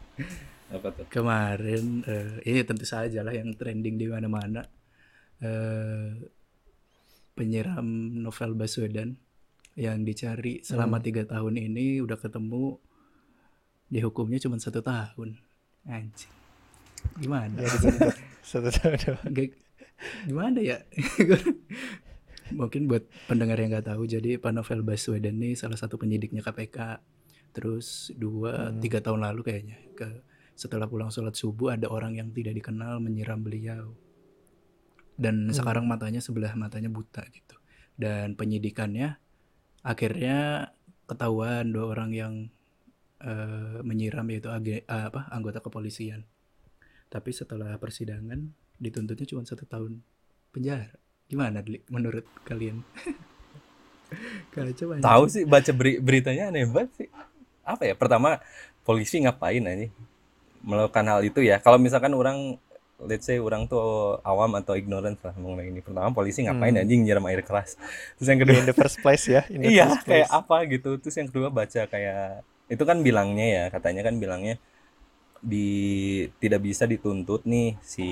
Apa 0.74 0.88
tuh? 0.92 1.04
Kemarin 1.08 2.02
uh, 2.04 2.34
ini 2.44 2.60
tentu 2.64 2.84
saja 2.88 3.22
lah 3.22 3.32
yang 3.32 3.54
trending 3.54 3.96
di 3.96 4.06
mana-mana. 4.08 4.64
Uh, 5.38 6.18
penyiram 7.38 7.86
novel 8.18 8.58
Baswedan 8.58 9.14
yang 9.78 10.02
dicari 10.02 10.58
selama 10.66 10.98
hmm. 10.98 11.04
tiga 11.06 11.22
tahun 11.22 11.54
ini 11.54 12.02
udah 12.02 12.18
ketemu 12.18 12.82
dihukumnya 13.86 14.42
cuma 14.42 14.58
satu 14.58 14.82
tahun. 14.82 15.38
Anjing. 15.86 16.34
Gimana? 17.22 17.62
Ya, 17.62 17.70
satu 18.42 18.68
tahun 18.74 18.98
gimana 20.26 20.58
ya? 20.58 20.82
Mungkin 22.58 22.90
buat 22.90 23.06
pendengar 23.30 23.60
yang 23.60 23.70
nggak 23.70 23.86
tahu 23.92 24.08
jadi 24.08 24.40
Pak 24.40 24.50
Novel 24.50 24.82
Baswedan 24.82 25.38
ini 25.38 25.54
salah 25.54 25.78
satu 25.78 25.94
penyidiknya 26.00 26.42
KPK 26.42 26.98
terus 27.52 28.10
dua 28.14 28.72
hmm. 28.72 28.80
tiga 28.82 28.98
tahun 28.98 29.24
lalu 29.24 29.40
kayaknya 29.46 29.78
ke 29.94 30.08
setelah 30.58 30.90
pulang 30.90 31.10
sholat 31.10 31.38
subuh 31.38 31.74
ada 31.74 31.86
orang 31.86 32.18
yang 32.18 32.34
tidak 32.34 32.58
dikenal 32.58 32.98
menyiram 32.98 33.38
beliau 33.38 33.94
dan 35.18 35.50
hmm. 35.50 35.54
sekarang 35.58 35.84
matanya 35.84 36.22
sebelah 36.22 36.54
matanya 36.54 36.88
buta 36.88 37.26
gitu. 37.34 37.58
Dan 37.98 38.38
penyidikannya 38.38 39.18
akhirnya 39.82 40.70
ketahuan 41.10 41.74
dua 41.74 41.90
orang 41.90 42.10
yang 42.14 42.34
uh, 43.26 43.82
menyiram 43.82 44.24
yaitu 44.30 44.48
ag- 44.48 44.86
uh, 44.86 45.10
apa 45.10 45.26
anggota 45.34 45.58
kepolisian. 45.58 46.22
Tapi 47.10 47.34
setelah 47.34 47.74
persidangan 47.82 48.46
dituntutnya 48.78 49.26
cuma 49.26 49.42
satu 49.42 49.66
tahun 49.66 49.98
penjara. 50.54 50.94
Gimana 51.26 51.60
menurut 51.90 52.24
kalian? 52.46 52.86
Tahu 55.04 55.24
sih 55.28 55.44
baca 55.44 55.70
beri 55.76 56.00
beritanya 56.00 56.48
aneh 56.48 56.64
banget 56.64 56.90
sih. 57.04 57.08
Apa 57.66 57.84
ya 57.84 57.92
pertama 57.92 58.40
polisi 58.80 59.20
ngapain 59.20 59.60
aja? 59.66 59.92
Melakukan 60.64 61.04
hal 61.04 61.20
itu 61.26 61.44
ya. 61.44 61.60
Kalau 61.60 61.76
misalkan 61.76 62.16
orang 62.16 62.56
let's 63.06 63.30
say 63.30 63.38
orang 63.38 63.70
tuh 63.70 64.18
awam 64.26 64.58
atau 64.58 64.74
ignorant 64.74 65.14
lah 65.22 65.34
mengenai 65.38 65.70
ini. 65.70 65.80
Pertama 65.82 66.10
polisi 66.10 66.42
ngapain 66.42 66.74
hmm. 66.74 66.82
anjing 66.82 67.00
nyiram 67.06 67.26
air 67.30 67.42
keras? 67.46 67.78
Terus 68.18 68.26
yang 68.26 68.40
kedua 68.42 68.56
in 68.58 68.66
the 68.66 68.74
first 68.74 68.98
place 68.98 69.30
ya 69.30 69.46
iya 69.50 69.94
kayak 70.02 70.28
apa 70.30 70.56
gitu. 70.66 70.98
Terus 70.98 71.14
yang 71.14 71.28
kedua 71.30 71.48
baca 71.50 71.86
kayak 71.86 72.42
itu 72.68 72.82
kan 72.82 73.00
bilangnya 73.00 73.46
ya 73.46 73.64
katanya 73.70 74.02
kan 74.04 74.18
bilangnya 74.18 74.58
di 75.38 76.26
tidak 76.42 76.66
bisa 76.66 76.84
dituntut 76.84 77.46
nih 77.46 77.78
si 77.86 78.08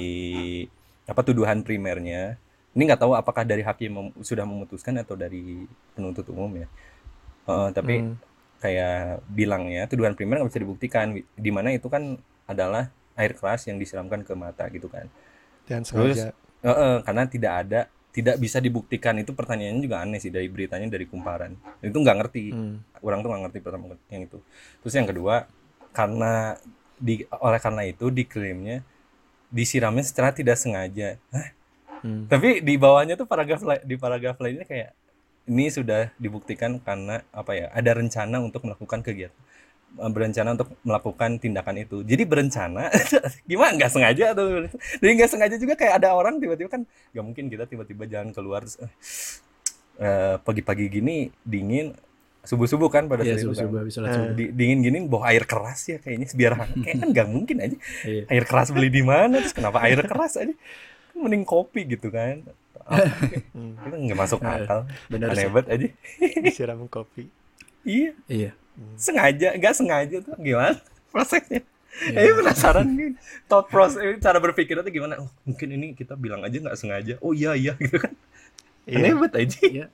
apa 1.10 1.22
tuduhan 1.26 1.66
primernya. 1.66 2.38
Ini 2.76 2.82
nggak 2.92 3.00
tahu 3.02 3.16
apakah 3.16 3.42
dari 3.48 3.64
hakim 3.64 3.90
mem, 3.90 4.06
sudah 4.20 4.44
memutuskan 4.44 5.00
atau 5.00 5.16
dari 5.16 5.64
penuntut 5.96 6.28
umum 6.30 6.60
ya. 6.60 6.68
Uh, 7.46 7.70
tapi 7.72 8.04
hmm. 8.04 8.14
kayak 8.60 9.24
bilangnya 9.32 9.88
tuduhan 9.88 10.12
primer 10.14 10.38
nggak 10.38 10.50
bisa 10.54 10.62
dibuktikan. 10.62 11.06
Di 11.34 11.50
mana 11.50 11.72
itu 11.72 11.88
kan 11.88 12.20
adalah 12.46 12.92
air 13.16 13.32
keras 13.34 13.66
yang 13.66 13.80
disiramkan 13.80 14.22
ke 14.22 14.32
mata 14.36 14.64
gitu 14.70 14.86
kan 14.86 15.08
dan 15.66 15.82
terus 15.82 16.22
uh, 16.22 16.68
uh, 16.68 16.94
karena 17.02 17.24
tidak 17.26 17.52
ada 17.66 17.80
tidak 18.12 18.40
bisa 18.40 18.62
dibuktikan 18.64 19.12
itu 19.20 19.36
pertanyaannya 19.36 19.82
juga 19.82 20.00
aneh 20.00 20.20
sih 20.22 20.32
dari 20.32 20.48
beritanya 20.48 20.88
dari 20.88 21.04
kumparan 21.04 21.52
itu 21.84 21.96
nggak 21.96 22.16
ngerti 22.22 22.44
hmm. 22.52 23.02
orang 23.04 23.20
tuh 23.20 23.28
nggak 23.28 23.42
ngerti 23.48 23.58
pertama 23.60 23.84
yang 24.08 24.24
itu 24.24 24.38
terus 24.80 24.94
yang 24.96 25.08
kedua 25.08 25.48
karena 25.92 26.56
di 26.96 27.24
oleh 27.28 27.60
karena 27.60 27.82
itu 27.84 28.08
diklaimnya 28.08 28.80
disiramnya 29.50 30.04
secara 30.04 30.34
tidak 30.34 30.58
sengaja. 30.58 31.20
Hah? 31.30 31.48
Hmm. 32.04 32.28
Tapi 32.28 32.60
di 32.60 32.74
bawahnya 32.76 33.16
tuh 33.16 33.24
paragraf 33.24 33.64
di 33.84 33.96
paragraf 33.96 34.36
lainnya 34.40 34.68
kayak 34.68 34.92
ini 35.46 35.70
sudah 35.70 36.10
dibuktikan 36.18 36.82
karena 36.82 37.22
apa 37.30 37.54
ya 37.54 37.66
ada 37.70 37.94
rencana 37.94 38.42
untuk 38.42 38.66
melakukan 38.66 39.00
kegiatan 39.00 39.38
berencana 39.96 40.52
untuk 40.52 40.68
melakukan 40.84 41.40
tindakan 41.40 41.76
itu. 41.80 41.96
Jadi 42.04 42.22
berencana 42.28 42.92
gimana? 43.50 43.72
Nggak 43.80 43.90
sengaja 43.92 44.24
atau 44.36 44.44
jadi 45.00 45.12
nggak 45.16 45.30
sengaja 45.32 45.56
juga 45.56 45.74
kayak 45.74 46.04
ada 46.04 46.12
orang 46.12 46.36
tiba-tiba 46.36 46.68
kan 46.68 46.82
nggak 46.84 47.24
mungkin 47.24 47.44
kita 47.48 47.64
tiba-tiba 47.64 48.04
jalan 48.04 48.30
keluar 48.36 48.60
terus 48.64 48.76
uh, 50.00 50.36
pagi-pagi 50.44 50.92
gini 50.92 51.32
dingin 51.42 51.96
subuh 52.46 52.70
subuh 52.70 52.86
kan 52.86 53.10
pada 53.10 53.26
iya, 53.26 53.34
subuh 53.42 53.58
subuh 53.58 53.82
habis 53.82 53.98
sholat 53.98 54.38
Di, 54.38 54.54
dingin 54.54 54.78
gini 54.78 54.98
bawa 55.10 55.34
air 55.34 55.42
keras 55.48 55.90
ya 55.90 55.98
kayaknya 55.98 56.30
biar 56.30 56.52
kayak 56.84 56.96
kan 57.02 57.08
nggak 57.10 57.28
mungkin 57.32 57.56
aja. 57.58 57.76
Iya. 58.06 58.22
air 58.30 58.44
keras 58.46 58.68
beli 58.70 58.88
di 58.92 59.02
mana 59.02 59.42
terus 59.42 59.56
kenapa 59.56 59.82
air 59.82 59.98
keras 60.06 60.38
aja? 60.38 60.54
Mending 61.16 61.42
kopi 61.48 61.88
gitu 61.88 62.12
kan. 62.12 62.44
Hmm. 62.86 63.74
itu 63.82 63.96
nggak 63.98 64.14
masuk 64.14 64.38
Eh, 64.46 64.62
akal. 64.62 64.86
benar 65.10 65.34
aja. 65.34 65.90
Disiram 66.38 66.86
kopi. 66.86 67.26
iya. 67.82 68.14
Iya 68.30 68.54
Hmm. 68.76 68.92
sengaja 68.94 69.56
nggak 69.56 69.74
sengaja 69.74 70.16
tuh 70.20 70.36
gimana 70.36 70.76
prosesnya 71.12 71.64
Iya. 71.96 72.28
Eh 72.28 72.34
penasaran 72.36 72.92
nih 72.92 73.16
thought 73.48 73.72
process 73.72 74.04
cara 74.20 74.36
berpikirnya 74.36 74.84
tuh 74.84 74.92
gimana 74.92 75.16
oh, 75.16 75.32
mungkin 75.42 75.72
ini 75.72 75.96
kita 75.96 76.12
bilang 76.12 76.44
aja 76.44 76.60
nggak 76.60 76.76
sengaja 76.76 77.16
oh 77.24 77.32
iya 77.32 77.56
iya 77.56 77.72
gitu 77.80 77.96
kan 77.96 78.12
aneh 78.84 79.00
Iya. 79.00 79.16
banget 79.16 79.32
aja 79.40 79.58
Iya. 79.64 79.86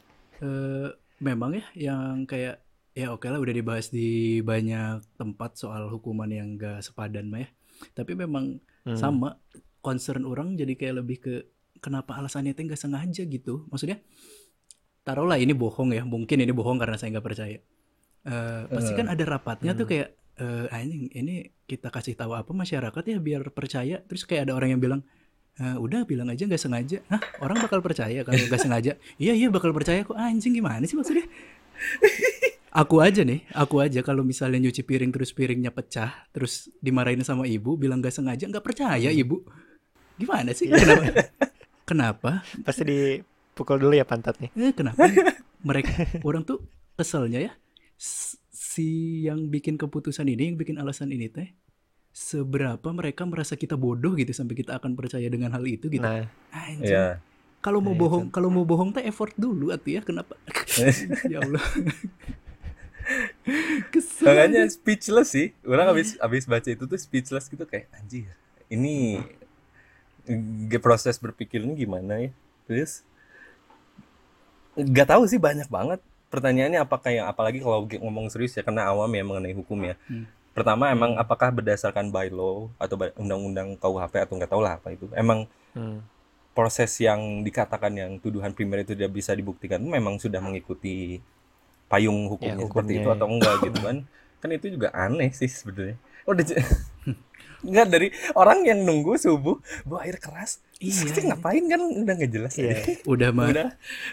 Eh, 0.43 0.89
memang 1.19 1.55
ya 1.55 1.65
yang 1.79 2.27
kayak 2.27 2.59
ya 2.93 3.09
oke 3.09 3.23
lah 3.25 3.39
udah 3.39 3.55
dibahas 3.55 3.89
di 3.89 4.43
banyak 4.43 4.99
tempat 5.15 5.55
soal 5.55 5.87
hukuman 5.89 6.27
yang 6.27 6.59
gak 6.59 6.83
sepadan 6.83 7.31
mah 7.31 7.47
ya. 7.47 7.49
Tapi 7.95 8.13
memang 8.13 8.59
Hmm. 8.83 8.99
sama 8.99 9.39
concern 9.79 10.27
orang 10.27 10.59
jadi 10.59 10.75
kayak 10.75 10.95
lebih 10.99 11.17
ke 11.17 11.35
kenapa 11.79 12.19
alasannya 12.19 12.51
teh 12.51 12.67
nggak 12.67 12.75
sengaja 12.77 13.23
gitu. 13.23 13.63
Maksudnya 13.71 14.03
taruhlah 15.03 15.39
ini 15.39 15.55
bohong 15.55 15.95
ya, 15.95 16.03
mungkin 16.03 16.39
ini 16.39 16.51
bohong 16.51 16.79
karena 16.79 16.99
saya 16.99 17.15
nggak 17.15 17.23
percaya. 17.23 17.59
Eh, 18.23 18.63
pasti 18.71 18.93
kan 18.95 19.07
ada 19.07 19.25
rapatnya 19.27 19.75
tuh 19.75 19.85
Hmm. 19.85 19.93
kayak 19.93 20.09
eh 20.33 20.67
anjing 20.71 21.13
ini 21.13 21.35
kita 21.67 21.91
kasih 21.91 22.17
tahu 22.17 22.33
apa 22.33 22.51
masyarakat 22.51 23.03
ya 23.05 23.19
biar 23.19 23.51
percaya. 23.51 24.01
Terus 24.01 24.23
kayak 24.23 24.49
ada 24.49 24.55
orang 24.55 24.75
yang 24.75 24.81
bilang 24.81 25.01
"Eh, 25.55 25.77
udah 25.77 26.07
bilang 26.07 26.31
aja 26.31 26.47
nggak 26.47 26.57
sengaja. 26.57 26.99
Hah, 27.11 27.21
orang 27.39 27.61
bakal 27.61 27.83
percaya 27.83 28.23
kalau 28.23 28.39
nggak 28.39 28.63
sengaja. 28.65 28.95
Iya 29.19 29.33
iya 29.35 29.49
bakal 29.51 29.75
percaya 29.75 30.01
kok 30.01 30.15
anjing 30.15 30.55
gimana 30.55 30.87
sih 30.87 30.95
maksudnya? 30.95 31.27
Aku 32.73 33.05
aja 33.05 33.21
nih, 33.21 33.45
aku 33.53 33.85
aja 33.85 34.01
kalau 34.01 34.25
misalnya 34.25 34.57
nyuci 34.57 34.81
piring 34.81 35.13
terus 35.13 35.37
piringnya 35.37 35.69
pecah, 35.69 36.09
terus 36.33 36.73
dimarahin 36.81 37.21
sama 37.21 37.45
ibu, 37.45 37.77
bilang 37.77 38.01
nggak 38.01 38.17
sengaja, 38.17 38.49
nggak 38.49 38.65
percaya 38.65 39.13
ibu. 39.13 39.45
Gimana 40.17 40.57
sih? 40.57 40.73
Kenapa? 40.81 41.05
Kenapa? 41.85 42.31
Pasti 42.65 42.89
dipukul 42.89 43.77
dulu 43.77 43.93
ya 43.93 44.09
pantatnya. 44.09 44.49
Eh, 44.57 44.73
kenapa 44.73 45.05
mereka 45.61 45.93
orang 46.25 46.49
tuh 46.49 46.65
keselnya 46.97 47.45
ya 47.45 47.53
si 48.53 49.23
yang 49.29 49.49
bikin 49.55 49.79
keputusan 49.79 50.27
ini 50.27 50.51
yang 50.53 50.59
bikin 50.59 50.77
alasan 50.83 51.15
ini 51.15 51.31
teh 51.31 51.49
seberapa 52.13 52.89
mereka 52.93 53.25
merasa 53.25 53.57
kita 53.57 53.79
bodoh 53.79 54.13
gitu 54.19 54.35
sampai 54.37 54.55
kita 54.59 54.77
akan 54.79 54.93
percaya 54.99 55.27
dengan 55.33 55.55
hal 55.57 55.65
itu 55.65 55.89
gitu? 55.89 56.05
Nah, 56.05 56.29
Anjing. 56.53 56.93
ya 56.93 57.07
kalau 57.63 57.79
mau 57.81 57.95
Nah, 57.95 58.01
bohong 58.03 58.25
kalau 58.35 58.51
mau 58.51 58.67
bohong 58.67 58.91
teh 58.93 59.07
effort 59.07 59.33
dulu 59.39 59.71
atuh 59.73 59.97
ya 59.97 60.01
kenapa? 60.03 60.35
Ya 61.33 61.41
Allah. 61.41 61.63
Kesel 63.93 64.27
makanya 64.27 64.63
speechless 64.71 65.35
sih. 65.35 65.55
Orang 65.67 65.91
habis 65.91 66.15
habis 66.19 66.45
baca 66.47 66.69
itu 66.69 66.85
tuh 66.87 66.99
speechless 66.99 67.51
gitu 67.51 67.65
kayak 67.67 67.91
anjir 67.95 68.31
ini 68.71 69.19
ge- 70.71 70.83
proses 70.83 71.19
berpikirnya 71.19 71.75
gimana 71.75 72.29
ya? 72.29 72.31
Terus 72.67 73.03
nggak 74.79 75.09
tahu 75.09 75.23
sih 75.29 75.41
banyak 75.41 75.69
banget 75.69 76.01
pertanyaannya 76.33 76.81
apakah 76.87 77.11
yang 77.17 77.27
apalagi 77.33 77.59
kalau 77.65 77.85
ngomong 77.87 78.27
serius 78.33 78.57
ya 78.59 78.63
karena 78.67 78.83
awam 78.91 79.11
ya 79.19 79.23
mengenai 79.29 79.55
hukum 79.61 79.81
ya. 79.91 79.97
Hmm. 80.09 80.27
pertama 80.57 80.85
emang 80.97 81.13
apakah 81.23 81.49
berdasarkan 81.59 82.07
by 82.15 82.29
law 82.29 82.69
atau 82.83 82.97
undang-undang 83.23 83.69
KUHP 83.81 84.15
atau 84.25 84.35
nggak 84.37 84.53
tahu 84.53 84.63
lah 84.67 84.75
apa 84.81 84.89
itu. 84.97 85.07
Emang 85.17 85.49
hmm. 85.75 85.99
proses 86.53 86.93
yang 87.01 87.41
dikatakan 87.47 87.93
yang 87.97 88.13
tuduhan 88.21 88.53
primer 88.53 88.85
itu 88.85 88.93
tidak 88.93 89.13
bisa 89.17 89.33
dibuktikan 89.33 89.81
memang 89.81 90.21
sudah 90.21 90.41
mengikuti 90.45 91.21
payung 91.91 92.29
hukumnya 92.33 92.65
Ya, 92.65 92.69
seperti 92.69 92.93
itu 93.01 93.09
atau 93.13 93.27
enggak 93.31 93.57
gitu 93.65 93.79
kan. 93.81 93.97
Kan 94.43 94.51
itu 94.53 94.67
juga 94.75 94.89
aneh 94.93 95.31
sih 95.33 95.49
sebenarnya. 95.51 95.97
Udah 96.29 96.45
j- 96.45 96.59
enggak 97.63 97.87
dari 97.89 98.09
orang 98.35 98.67
yang 98.67 98.83
nunggu 98.83 99.15
subuh 99.19 99.57
bawa 99.87 100.05
air 100.07 100.19
keras. 100.19 100.63
Iya, 100.83 100.93
iya, 100.93 101.03
kita 101.15 101.21
ngapain 101.31 101.65
kan? 101.71 101.81
Udah 101.81 102.15
nggak 102.19 102.33
jelas. 102.33 102.55
Iya. 102.59 102.75
ya. 102.75 102.79
udah 103.13 103.29
mah 103.31 103.47
udah. 103.49 103.69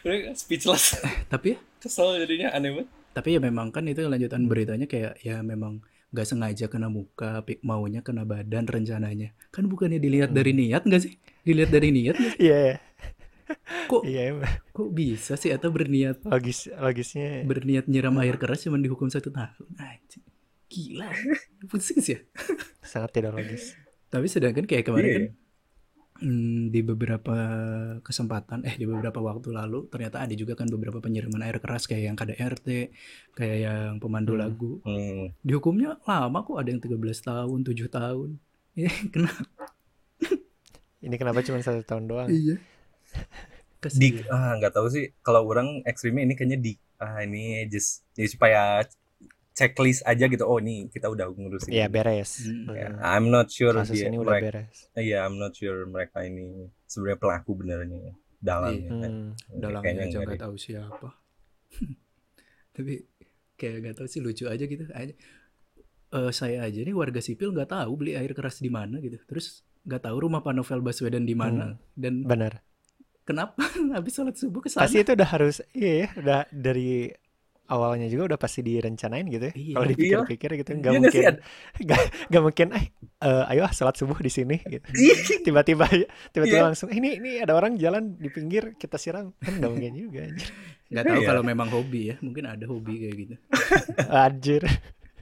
Udah 0.06 0.16
speechless. 0.38 1.02
Tapi 1.34 1.54
ya? 1.54 1.58
Kesel 1.82 2.22
jadinya 2.22 2.54
aneh 2.54 2.72
banget. 2.74 2.88
Tapi 3.10 3.30
ya 3.36 3.40
memang 3.42 3.74
kan 3.74 3.84
itu 3.90 4.06
lanjutan 4.06 4.46
beritanya 4.46 4.86
kayak 4.86 5.18
ya 5.26 5.42
memang 5.42 5.82
nggak 6.10 6.26
sengaja 6.26 6.66
kena 6.70 6.90
muka 6.90 7.42
maunya 7.66 8.06
kena 8.06 8.24
badan 8.24 8.70
rencananya. 8.70 9.34
Kan 9.50 9.70
bukannya 9.70 9.98
dilihat 9.98 10.30
dari 10.34 10.54
niat 10.54 10.86
nggak 10.86 11.02
sih? 11.02 11.14
Dilihat 11.42 11.74
dari 11.74 11.90
niat? 11.90 12.16
Iya, 12.38 12.58
iya. 12.58 12.78
kok 13.90 14.06
iya, 14.06 14.30
emang. 14.30 14.46
kok 14.70 14.90
bisa 14.94 15.34
sih? 15.34 15.50
Atau 15.50 15.74
berniat 15.74 16.22
logis 16.22 16.70
logisnya 16.70 17.42
berniat 17.50 17.90
nyiram 17.90 18.14
air 18.22 18.38
keras 18.38 18.62
cuman 18.62 18.86
dihukum 18.86 19.10
satu 19.10 19.34
tahun? 19.34 19.66
Anjing 19.82 20.29
gila 20.70 21.10
pusing 21.66 22.00
sih 22.00 22.14
ya 22.14 22.20
sangat 22.86 23.12
tidak 23.12 23.34
logis. 23.34 23.74
tapi 24.08 24.26
sedangkan 24.26 24.64
kayak 24.64 24.86
kemarin 24.86 25.06
Iya. 25.06 25.18
kan 25.20 25.26
hmm, 26.20 26.62
di 26.68 26.82
beberapa 26.82 27.36
kesempatan 28.00 28.62
eh 28.62 28.76
di 28.76 28.84
beberapa 28.84 29.18
waktu 29.20 29.50
lalu 29.50 29.88
ternyata 29.88 30.20
ada 30.20 30.34
juga 30.34 30.54
kan 30.54 30.68
beberapa 30.68 31.00
penyiraman 31.00 31.42
air 31.42 31.58
keras 31.58 31.86
kayak 31.86 32.04
yang 32.06 32.16
KDRT 32.16 32.68
kayak 33.34 33.58
yang 33.62 33.92
pemandu 33.98 34.34
Hmm. 34.34 34.42
lagu 34.42 34.72
Hmm. 34.82 35.32
dihukumnya 35.42 35.98
lama 36.04 36.40
kok 36.40 36.56
ada 36.56 36.70
yang 36.70 36.80
13 36.80 37.00
tahun 37.20 37.60
7 37.62 37.88
tahun 37.90 38.30
ya 38.80 38.92
kenapa 39.10 39.48
Ini 41.00 41.16
kenapa 41.16 41.40
cuma 41.40 41.58
satu 41.60 41.80
tahun 41.82 42.06
doang? 42.06 42.28
iya 42.28 42.60
di 43.96 44.12
Kasihan. 44.12 44.28
ah 44.28 44.52
nggak 44.54 44.76
tahu 44.76 44.88
sih 44.88 45.16
kalau 45.20 45.48
orang 45.48 45.80
ekstrimnya 45.84 46.28
ini 46.28 46.36
kayaknya 46.36 46.60
di 46.60 46.76
ah 46.98 47.24
ini 47.24 47.64
just 47.66 48.04
jadi 48.12 48.28
supaya 48.28 48.84
checklist 49.60 50.02
aja 50.04 50.26
gitu 50.26 50.42
oh 50.42 50.58
ini 50.58 50.88
kita 50.88 51.06
udah 51.06 51.28
ngurusin 51.28 51.70
Iya 51.70 51.86
ini. 51.86 51.92
beres. 51.92 52.32
Hmm. 52.42 52.72
Hmm. 52.72 52.96
I'm 53.02 53.26
not 53.28 53.48
sure 53.48 53.76
Kasus 53.76 53.92
dia 53.92 54.08
ini 54.08 54.16
udah 54.16 54.32
mereka 54.32 54.48
beres. 54.48 54.78
iya 54.96 55.18
I'm 55.22 55.36
not 55.36 55.52
sure 55.52 55.84
mereka 55.86 56.24
ini 56.24 56.48
sebenarnya 56.86 57.20
pelaku 57.20 57.52
benernya 57.54 58.16
dalangnya 58.40 58.88
kan. 58.90 59.12
Hmm. 59.12 59.30
dalangnya 59.52 59.84
Kayaknya 59.84 60.00
aja 60.02 60.16
enggak 60.16 60.28
nggak 60.30 60.42
tahu 60.42 60.56
siapa 60.56 61.08
tapi 62.72 62.94
kayak 63.54 63.76
nggak 63.82 63.96
tahu 63.96 64.08
sih 64.08 64.20
lucu 64.20 64.46
aja 64.46 64.64
gitu 64.64 64.88
aja 64.90 65.14
Eh, 66.10 66.34
saya 66.34 66.66
aja 66.66 66.82
nih 66.82 66.90
warga 66.90 67.22
sipil 67.22 67.54
nggak 67.54 67.70
tahu 67.70 67.94
beli 67.94 68.18
air 68.18 68.34
keras 68.34 68.58
di 68.58 68.66
mana 68.68 68.98
gitu 68.98 69.22
terus 69.30 69.62
nggak 69.86 70.10
tahu 70.10 70.26
rumah 70.26 70.42
Pak 70.42 70.58
Novel 70.58 70.82
Baswedan 70.82 71.22
di 71.22 71.38
mana 71.38 71.78
dan 71.94 72.26
Benar. 72.26 72.66
kenapa 73.22 73.62
habis 73.94 74.18
sholat 74.18 74.34
subuh 74.34 74.58
ke 74.58 74.74
sana 74.74 74.90
Pasti 74.90 75.06
itu 75.06 75.14
udah 75.14 75.30
harus 75.30 75.62
iya 75.70 75.94
ya, 75.94 76.08
udah 76.18 76.42
dari 76.50 77.14
awalnya 77.70 78.10
juga 78.10 78.34
udah 78.34 78.40
pasti 78.42 78.60
direncanain 78.60 79.30
gitu 79.30 79.46
ya. 79.48 79.54
Iya. 79.54 79.74
Kalau 79.78 79.86
dipikir-pikir 79.88 80.50
gitu 80.60 80.70
nggak 80.76 80.92
Iya 80.92 81.00
mungkin 81.00 81.34
nggak 81.86 82.02
nggak 82.28 82.44
mungkin 82.44 82.68
eh 82.74 82.86
eh, 83.22 83.52
ayo 83.54 83.62
ah 83.64 83.72
sholat 83.72 83.96
subuh 83.96 84.18
di 84.18 84.28
sini 84.28 84.58
gitu. 84.60 84.86
Tiba-tiba 85.46 85.86
tiba-tiba 86.34 86.58
Iya. 86.60 86.66
langsung 86.74 86.90
eh, 86.90 86.98
ini 86.98 87.10
ini 87.18 87.32
ada 87.40 87.54
orang 87.54 87.78
jalan 87.78 88.18
di 88.18 88.28
pinggir 88.28 88.74
kita 88.76 88.98
siram 88.98 89.32
kan 89.38 89.54
nggak 89.56 89.70
mungkin 89.70 89.94
juga 89.94 90.20
anjir. 90.26 90.50
nggak 90.90 91.04
tahu 91.06 91.20
Iya. 91.22 91.28
kalau 91.30 91.42
memang 91.46 91.70
hobi 91.70 92.02
ya 92.10 92.16
mungkin 92.20 92.44
ada 92.50 92.66
hobi 92.66 92.94
kayak 93.00 93.16
gitu 93.16 93.36
Anjir. 94.26 94.64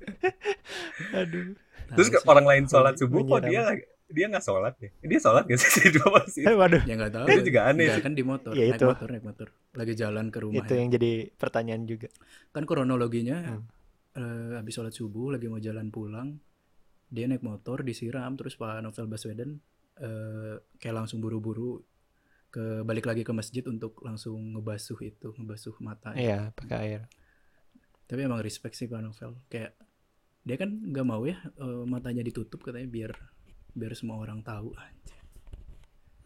Aduh. 1.19 1.53
terus 1.87 2.07
orang 2.23 2.45
lain 2.47 2.63
sholat 2.65 2.95
Hobi 2.95 3.01
subuh 3.03 3.21
kok 3.27 3.41
dia 3.43 3.63
dia 4.07 4.25
nggak 4.25 4.39
sholat 4.41 4.73
ya 4.77 4.89
dia 5.01 5.19
sholat 5.19 5.43
gak 5.43 5.59
sih 5.59 5.91
dua 5.95 6.07
masjid 6.15 6.43
Eh, 6.43 6.55
waduh, 6.55 6.81
ya 6.81 6.93
nggak 6.93 7.11
tahu 7.11 7.25
Itu 7.27 7.41
juga 7.45 7.61
aneh 7.65 7.87
sih. 7.89 8.01
kan 8.01 8.11
di 8.11 8.23
motor 8.23 8.51
Ya, 8.51 8.63
naik 8.65 8.75
itu. 8.75 8.85
motor 8.85 9.07
naik 9.09 9.25
motor 9.25 9.47
lagi 9.73 9.93
jalan 9.93 10.25
ke 10.27 10.39
rumah 10.39 10.57
itu 10.59 10.71
ya. 10.71 10.79
yang 10.79 10.89
jadi 10.89 11.11
pertanyaan 11.33 11.83
juga. 11.83 12.07
kan 12.49 12.63
kronologinya 12.63 13.37
Hmm. 13.37 13.63
eh, 14.13 14.51
habis 14.55 14.73
sholat 14.73 14.91
subuh 14.91 15.29
lagi 15.29 15.45
mau 15.45 15.59
jalan 15.59 15.87
pulang 15.87 16.39
dia 17.05 17.25
naik 17.25 17.41
motor 17.41 17.81
disiram 17.81 18.33
terus 18.33 18.53
Pak 18.53 18.79
Novel 18.79 19.05
Baswedan 19.05 19.59
eh, 19.97 20.55
kayak 20.75 20.95
langsung 20.95 21.17
buru-buru 21.17 21.83
ke 22.47 22.81
balik 22.81 23.05
lagi 23.05 23.21
ke 23.21 23.31
masjid 23.31 23.61
untuk 23.63 23.99
langsung 24.01 24.39
ngebasuh 24.51 24.97
itu 25.01 25.31
ngebasuh 25.33 25.75
mata 25.79 26.11
Iya, 26.13 26.49
pakai 26.51 26.77
air. 26.79 27.01
tapi 28.05 28.23
emang 28.23 28.39
respect 28.39 28.73
sih 28.73 28.85
Pak 28.85 28.99
Novel 28.99 29.35
kayak 29.45 29.75
dia 30.41 30.55
kan 30.55 30.71
nggak 30.71 31.03
mau 31.03 31.21
ya 31.21 31.35
eh, 31.53 31.83
matanya 31.83 32.23
ditutup 32.23 32.61
katanya 32.61 32.87
biar 32.87 33.11
biar 33.77 33.93
semua 33.93 34.17
orang 34.17 34.41
tahu 34.41 34.73
aja 34.73 35.15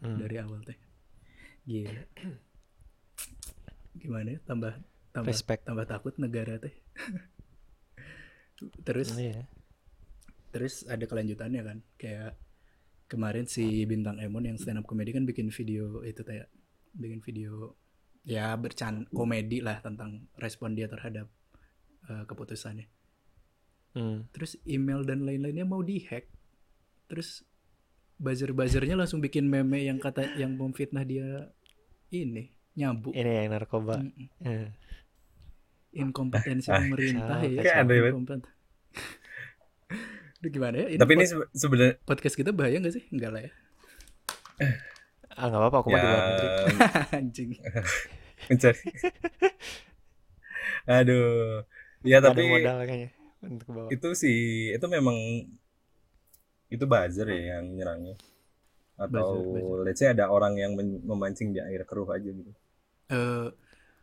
Hmm. 0.00 0.18
dari 0.18 0.34
awal 0.34 0.58
teh. 0.62 0.74
Gila. 1.62 2.02
Gimana 3.94 4.34
ya? 4.34 4.38
Tambah 4.42 4.74
tambah 5.12 5.30
Respect. 5.30 5.62
tambah 5.62 5.86
takut 5.86 6.16
negara 6.16 6.58
teh. 6.58 6.74
Terus 8.82 9.14
Iya. 9.14 9.46
terus 10.48 10.82
ada 10.84 11.02
kelanjutannya 11.02 11.62
kan? 11.62 11.78
Kayak 11.96 12.34
kemarin 13.06 13.44
si 13.44 13.62
bintang 13.84 14.18
Emon 14.18 14.42
yang 14.42 14.56
stand 14.56 14.78
up 14.78 14.86
comedy 14.86 15.12
kan 15.12 15.22
bikin 15.22 15.48
video 15.48 16.00
itu 16.02 16.22
kayak 16.22 16.48
bikin 16.92 17.20
video 17.20 17.76
ya 18.22 18.54
bercan 18.54 19.06
komedi 19.08 19.60
lah 19.60 19.78
tentang 19.78 20.26
respon 20.34 20.72
dia 20.72 20.86
terhadap 20.86 21.28
eh, 22.02 22.24
keputusannya. 22.24 22.88
Hmm. 23.92 24.24
terus 24.32 24.56
email 24.64 25.04
dan 25.04 25.20
lain-lainnya 25.20 25.62
mau 25.62 25.84
dihack 25.84 26.24
terus 27.06 27.42
buzzer-buzzernya 28.16 28.94
langsung 28.94 29.18
bikin 29.18 29.46
meme 29.46 29.82
yang 29.82 29.98
kata 29.98 30.36
yang 30.36 30.54
memfitnah 30.54 31.02
dia 31.02 31.50
ini 32.08 32.52
nyabu. 32.72 33.10
Ini 33.10 33.44
yang 33.44 33.52
narkoba. 33.52 33.98
Mm-mm. 33.98 34.28
Eh. 34.40 34.68
inkompetensi 35.92 36.72
Ah, 36.72 36.80
pemerintah 36.80 37.44
ya. 37.44 37.60
Kayak 37.60 37.76
gimana 40.48 40.74
ya? 40.80 40.86
Tapi 40.96 41.12
ini 41.12 41.20
pod- 41.20 41.30
sebe- 41.30 41.50
sebenarnya 41.52 41.94
podcast 42.02 42.34
kita 42.34 42.50
bahaya 42.50 42.80
nggak 42.80 42.94
sih? 42.96 43.04
Enggak 43.12 43.30
lah 43.30 43.40
ya. 43.44 43.50
Ah 45.32 45.46
nggak 45.48 45.60
apa-apa 45.60 45.76
aku 45.78 45.88
di 45.90 46.00
luar 46.00 46.22
negeri. 46.24 46.46
Yang 46.48 47.12
Anjing. 47.12 47.50
mencari. 48.48 48.82
Aduh. 50.88 51.62
Ya 52.02 52.18
tapi 52.18 52.42
modal 52.42 52.82
kayaknya 52.82 53.10
untuk 53.42 53.68
bawa. 53.70 53.88
itu 53.90 54.08
sih 54.14 54.38
itu 54.70 54.86
memang 54.86 55.14
itu 56.72 56.84
buzzer 56.88 57.28
ya 57.28 57.58
yang 57.58 57.76
nyerangnya 57.76 58.16
atau 58.96 59.28
Buzzer, 59.28 59.44
buzzer. 59.52 59.78
let's 59.84 60.00
say 60.00 60.08
ada 60.10 60.28
orang 60.28 60.54
yang 60.56 60.72
memancing 60.78 61.52
di 61.52 61.60
air 61.60 61.84
keruh 61.84 62.08
aja 62.08 62.28
gitu 62.28 62.52
Eh, 63.08 63.48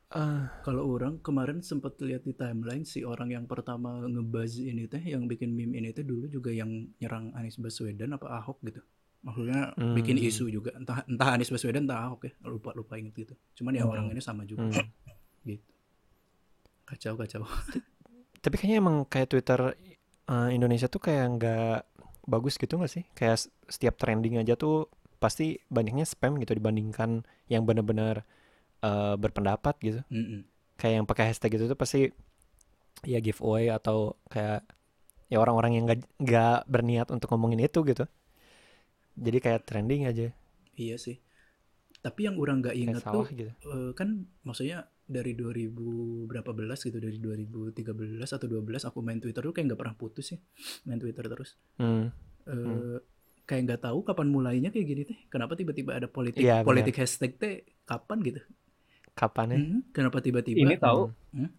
Ah, 0.10 0.50
kalau 0.66 0.90
orang 0.90 1.22
kemarin 1.22 1.62
sempat 1.62 1.94
lihat 2.02 2.26
di 2.26 2.34
timeline 2.34 2.82
si 2.82 3.06
orang 3.06 3.30
yang 3.30 3.46
pertama 3.46 4.02
ngebuzz 4.10 4.58
ini 4.58 4.90
teh 4.90 4.98
yang 5.06 5.30
bikin 5.30 5.54
meme 5.54 5.78
ini 5.78 5.94
teh 5.94 6.02
dulu 6.02 6.26
juga 6.26 6.50
yang 6.50 6.90
nyerang 6.98 7.30
Anies 7.38 7.62
Baswedan 7.62 8.18
apa 8.18 8.26
Ahok 8.42 8.58
gitu. 8.66 8.82
Maksudnya 9.22 9.78
Hmm. 9.78 9.94
bikin 9.94 10.18
isu 10.18 10.50
juga 10.50 10.74
entah 10.74 11.06
entah 11.06 11.30
Anies 11.38 11.54
Baswedan 11.54 11.86
entah 11.86 12.10
Ahok 12.10 12.26
ya 12.26 12.34
lupa 12.42 12.74
lupa 12.74 12.98
inget 12.98 13.14
gitu. 13.22 13.34
Cuman 13.62 13.78
ya 13.78 13.86
Hmm. 13.86 13.94
orang 13.94 14.06
ini 14.10 14.18
sama 14.18 14.50
juga 14.50 14.66
hmm. 14.82 14.90
gitu. 15.46 15.70
Kacau 16.90 17.14
kacau. 17.14 17.46
tapi 18.44 18.56
kayaknya 18.58 18.82
emang 18.82 19.06
kayak 19.06 19.30
Twitter 19.30 19.60
eh, 20.26 20.50
Indonesia 20.50 20.90
tuh 20.90 21.06
kayak 21.06 21.38
nggak 21.38 21.78
bagus 22.30 22.56
gitu 22.62 22.78
nggak 22.78 22.92
sih? 22.94 23.04
Kayak 23.18 23.50
setiap 23.68 23.98
trending 23.98 24.38
aja 24.38 24.54
tuh 24.54 24.88
pasti 25.20 25.60
banyaknya 25.68 26.08
spam 26.08 26.40
gitu 26.40 26.56
dibandingkan 26.56 27.28
yang 27.52 27.68
benar-benar 27.68 28.24
eh, 28.86 29.16
berpendapat 29.20 29.76
gitu. 29.84 30.02
Mm-mm. 30.14 30.46
kayak 30.80 31.04
yang 31.04 31.08
pakai 31.12 31.28
hashtag 31.28 31.60
itu 31.60 31.68
tuh 31.68 31.76
pasti 31.76 32.08
ya 33.04 33.20
giveaway 33.20 33.68
atau 33.68 34.16
kayak 34.32 34.64
ya 35.28 35.38
orang-orang 35.44 35.76
yang 35.76 35.84
nggak 35.84 36.00
nggak 36.24 36.60
berniat 36.72 37.08
untuk 37.12 37.28
ngomongin 37.36 37.68
itu 37.68 37.84
gitu. 37.84 38.08
Jadi 39.20 39.38
kayak 39.44 39.68
trending 39.68 40.08
aja. 40.08 40.32
Iya 40.80 40.96
sih. 40.96 41.20
Tapi 42.00 42.32
yang 42.32 42.40
orang 42.40 42.64
inget 42.72 43.04
salah 43.04 43.28
tuh 43.28 43.36
gitu. 43.36 43.52
eh, 43.52 43.92
kan 43.92 44.32
maksudnya 44.48 44.88
dari 45.10 45.34
2000 45.34 45.74
berapa 46.24 46.52
belas 46.54 46.80
gitu 46.80 46.96
dari 46.96 47.18
2013 47.18 47.82
atau 48.22 48.46
12 48.48 48.62
aku 48.86 49.02
main 49.02 49.18
Twitter 49.18 49.42
tuh 49.42 49.50
kayak 49.50 49.66
nggak 49.68 49.80
pernah 49.80 49.96
putus 49.96 50.32
ya 50.32 50.40
main 50.86 50.98
Twitter 50.98 51.26
terus. 51.26 51.58
hmm. 51.76 52.06
eh 52.46 52.98
kayak 53.44 53.62
nggak 53.66 53.82
tahu 53.84 54.00
kapan 54.04 54.30
mulainya 54.30 54.70
kayak 54.70 54.86
gini 54.88 55.02
teh. 55.04 55.18
Kenapa 55.28 55.54
tiba-tiba 55.54 55.92
ada 55.92 56.06
politik 56.06 56.40
benar. 56.40 56.62
politik 56.62 56.94
hashtag 56.96 57.34
teh 57.36 57.54
kapan 57.84 58.22
gitu? 58.22 58.42
kapan 59.12 59.48
ya 59.50 59.58
Mhm, 59.60 59.80
Kenapa 59.92 60.18
tiba-tiba? 60.20 60.62
ini 60.62 60.78
tahu 60.78 61.10
Hmm. 61.30 61.50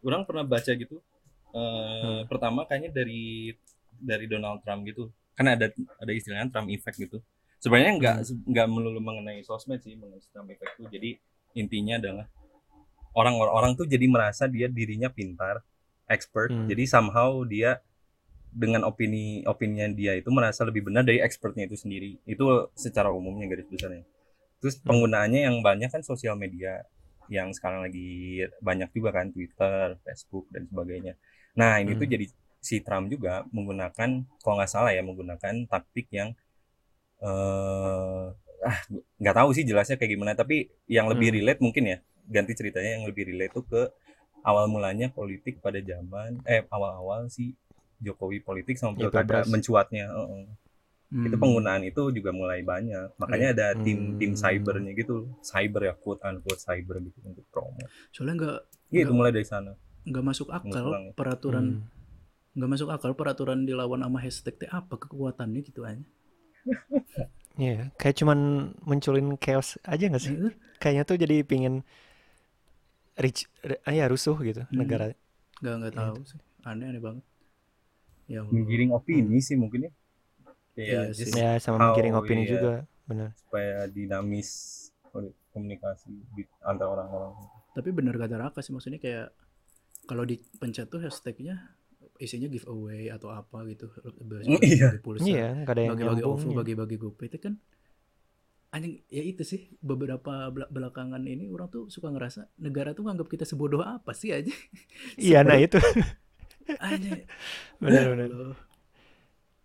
orang 0.00 0.22
pernah 0.24 0.40
baca 0.42 0.72
gitu 0.72 1.02
eh, 1.50 1.60
Hmm. 2.00 2.24
pertama 2.24 2.62
kayaknya 2.64 2.94
dari 2.94 3.50
dari 3.92 4.24
Donald 4.24 4.62
Trump 4.62 4.86
gitu 4.86 5.10
kan 5.32 5.50
ada 5.50 5.66
ada 5.98 6.12
istilahnya 6.14 6.48
Trump 6.48 6.70
effect 6.70 6.96
gitu 6.96 7.18
sebenarnya 7.58 7.92
nggak 7.92 8.16
Hmm. 8.22 8.40
nggak 8.46 8.66
melulu 8.66 9.00
mengenai 9.00 9.42
sosmed 9.42 9.78
sih 9.78 9.92
mengenai 9.92 10.22
Trump 10.28 10.48
effect 10.48 10.72
itu 10.72 10.84
jadi 10.88 11.10
intinya 11.52 11.98
adalah 11.98 12.26
orang-orang 13.14 13.74
tuh 13.78 13.86
jadi 13.86 14.06
merasa 14.06 14.46
dia 14.46 14.66
dirinya 14.70 15.10
pintar 15.10 15.62
expert 16.06 16.50
Hmm. 16.50 16.66
jadi 16.70 16.84
somehow 16.86 17.42
dia 17.46 17.80
dengan 18.50 18.82
opini 18.82 19.46
opininya 19.46 19.86
dia 19.94 20.18
itu 20.18 20.26
merasa 20.34 20.66
lebih 20.66 20.82
benar 20.90 21.06
dari 21.06 21.22
expertnya 21.22 21.70
itu 21.70 21.78
sendiri 21.78 22.18
itu 22.26 22.44
secara 22.74 23.10
umumnya 23.14 23.46
garis 23.46 23.66
besarnya 23.70 24.02
terus 24.58 24.78
Hmm. 24.82 24.90
penggunaannya 24.90 25.40
yang 25.46 25.56
banyak 25.62 25.90
kan 25.90 26.02
sosial 26.02 26.34
media 26.34 26.82
yang 27.30 27.54
sekarang 27.54 27.86
lagi 27.86 28.42
banyak 28.58 28.90
juga 28.90 29.14
kan 29.14 29.30
Twitter, 29.30 29.94
Facebook 30.02 30.50
dan 30.50 30.66
sebagainya. 30.66 31.14
Nah 31.54 31.78
ini 31.78 31.94
tuh 31.94 32.10
Hmm. 32.10 32.14
jadi 32.18 32.26
si 32.58 32.82
Trump 32.82 33.06
juga 33.06 33.46
menggunakan 33.54 34.26
kalau 34.42 34.54
nggak 34.58 34.66
salah 34.66 34.90
ya 34.90 35.00
menggunakan 35.06 35.64
taktik 35.70 36.10
yang 36.10 36.34
eh 37.22 38.24
ah 38.60 38.78
nggak 39.16 39.36
tahu 39.38 39.48
sih 39.56 39.64
jelasnya 39.64 39.96
kayak 39.96 40.12
gimana 40.18 40.32
tapi 40.36 40.68
yang 40.90 41.06
lebih 41.08 41.32
Hmm. 41.32 41.36
relate 41.40 41.60
mungkin 41.64 41.84
ya 41.86 41.98
ganti 42.30 42.52
ceritanya 42.58 42.90
yang 42.96 43.04
lebih 43.10 43.24
relate 43.30 43.52
tuh 43.58 43.64
ke 43.66 43.82
awal 44.46 44.64
mulanya 44.70 45.06
politik 45.18 45.60
pada 45.64 45.80
zaman 45.82 46.40
eh 46.48 46.62
awal-awal 46.72 47.28
si 47.28 47.52
Jokowi 48.00 48.40
politik 48.40 48.80
sama 48.80 48.96
Ya, 48.96 49.10
pilkada 49.10 49.44
Pilpres. 49.44 49.52
mencuatnya 49.52 50.04
heeh. 50.08 50.44
itu 51.20 51.36
Hmm. 51.36 51.42
penggunaan 51.42 51.82
itu 51.84 52.02
juga 52.16 52.30
mulai 52.32 52.62
banyak 52.64 53.18
makanya 53.20 53.48
ada 53.54 53.66
tim 53.84 54.14
tim 54.16 54.30
Hmm. 54.32 54.40
cybernya 54.40 54.92
gitu 54.96 55.28
cyber 55.44 55.82
ya 55.90 55.94
quote 55.98 56.22
unquote 56.24 56.62
cyber 56.62 56.96
gitu 57.02 57.18
untuk 57.26 57.44
promo 57.52 57.82
Soalnya 58.14 58.34
nggak 58.40 58.58
Iya 58.94 59.00
itu 59.04 59.12
Nggak. 59.12 59.18
mulai 59.18 59.32
dari 59.36 59.46
sana 59.46 59.70
nggak 60.10 60.24
masuk 60.30 60.48
akal 60.48 60.86
ya. 60.96 61.12
peraturan 61.18 61.66
Hmm. 61.76 61.84
nggak 62.56 62.70
masuk 62.72 62.88
akal 62.94 63.12
peraturan 63.14 63.58
dilawan 63.68 64.00
sama 64.06 64.18
hashtag 64.24 64.54
teh 64.58 64.70
apa 64.72 64.94
kekuatannya 64.96 65.60
gitu 65.66 65.84
aja. 65.84 66.02
Iya, 67.60 67.92
kayak 68.00 68.16
cuman 68.24 68.38
munculin 68.88 69.36
chaos 69.36 69.76
aja 69.84 70.04
nggak 70.08 70.22
sih? 70.22 70.32
Eh, 70.32 70.52
Kayaknya 70.80 71.02
tuh 71.04 71.16
jadi 71.20 71.36
pingin 71.44 71.84
rich, 73.20 73.40
ri- 73.62 73.80
ah 73.86 73.94
ya 73.94 74.04
rusuh 74.10 74.36
gitu 74.42 74.62
Hmm. 74.68 74.78
negara. 74.80 75.04
Nggak 75.60 75.74
nggak 75.80 75.92
Iya. 75.92 76.00
tahu 76.00 76.18
sih. 76.26 76.40
Aneh 76.64 76.86
aneh 76.90 77.02
banget. 77.02 77.24
Ya 78.30 78.40
menggiring 78.46 78.90
opini 78.94 79.38
sih 79.42 79.56
mungkin 79.58 79.90
ya 79.90 79.92
Iya 80.78 81.00
sih. 81.12 81.26
just 81.26 81.34
Ya 81.36 81.50
sama 81.60 81.76
how, 81.78 81.84
menggiring 81.90 82.14
opini 82.16 82.42
iya, 82.46 82.50
juga, 82.56 82.72
benar. 83.10 83.30
supaya 83.36 83.76
dinamis 83.90 84.50
komunikasi 85.52 86.10
di 86.38 86.42
antara 86.62 86.88
orang-orang 86.94 87.34
Tapi 87.74 87.88
bener 87.90 88.14
kata 88.18 88.36
Raka 88.38 88.60
sih 88.62 88.70
maksudnya 88.74 88.98
kayak 89.02 89.34
kalau 90.06 90.24
dipencet 90.26 90.86
tuh 90.90 91.02
hashtagnya 91.02 91.74
isinya 92.22 92.48
giveaway 92.50 93.08
atau 93.10 93.30
apa 93.34 93.64
gitu. 93.70 93.88
Mm, 94.46 94.58
iya. 94.62 94.88
Bagi 94.94 95.00
pulsa, 95.02 95.26
Iya, 95.26 95.46
nggak 95.64 95.74
ada 95.74 95.82
yang 95.82 95.92
bagi-bagi 95.96 96.22
OVO, 96.22 96.32
nyambung. 96.36 96.56
bagi-bagi 96.60 96.96
GoPay 97.02 97.26
itu 97.30 97.38
kan 97.42 97.54
anjing 98.70 99.02
ya 99.06 99.18
itu 99.20 99.42
sih 99.42 99.66
beberapa 99.78 100.46
bela- 100.46 100.70
belakangan 100.70 101.18
ini 101.20 101.46
orang 101.46 101.66
tuh 101.66 101.86
suka 101.86 102.06
ngerasa 102.08 102.54
negara 102.56 102.90
tuh 102.90 103.02
nganggap 103.02 103.26
kita 103.26 103.42
sebodoh 103.42 103.82
apa 103.82 104.12
sih 104.12 104.30
aja. 104.30 104.50
Iya, 105.18 105.42
nah 105.42 105.56
itu 105.56 105.78
Anjing. 106.78 107.26
benar-benar. 107.82 108.54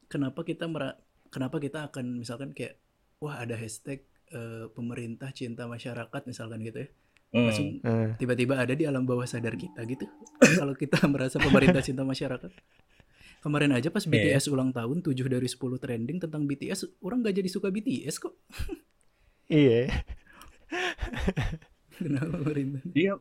Kenapa 0.06 0.42
kita 0.42 0.66
mera 0.66 0.98
kenapa 1.30 1.58
kita 1.58 1.86
akan 1.86 2.18
misalkan 2.18 2.50
kayak 2.52 2.82
wah 3.18 3.38
ada 3.38 3.54
hashtag 3.54 4.02
eh, 4.30 4.66
pemerintah 4.70 5.30
cinta 5.30 5.66
masyarakat 5.66 6.22
misalkan 6.26 6.62
gitu 6.62 6.82
ya. 6.82 6.90
Hmm. 7.30 7.46
Langsung 7.46 7.68
Nah, 7.84 8.16
tiba-tiba 8.16 8.56
ada 8.56 8.74
di 8.74 8.86
alam 8.86 9.04
bawah 9.04 9.26
sadar 9.26 9.54
kita 9.54 9.86
gitu. 9.86 10.08
Kalau 10.60 10.74
kita 10.74 11.04
merasa 11.06 11.38
pemerintah 11.38 11.82
cinta 11.82 12.02
masyarakat. 12.02 12.50
Kemarin 13.38 13.78
aja 13.78 13.94
pas 13.94 14.02
Iya. 14.02 14.10
BTS 14.34 14.50
ulang 14.50 14.74
tahun 14.74 15.06
7 15.06 15.14
dari 15.30 15.46
10 15.46 15.78
trending 15.78 16.18
tentang 16.18 16.50
BTS, 16.50 16.98
orang 17.00 17.22
gak 17.22 17.38
jadi 17.38 17.46
suka 17.46 17.70
BTS 17.70 18.18
kok. 18.18 18.34
Iya, 19.48 19.88
Kenapa 21.96 22.36
pemerintah? 22.44 22.82
Iya, 22.92 23.14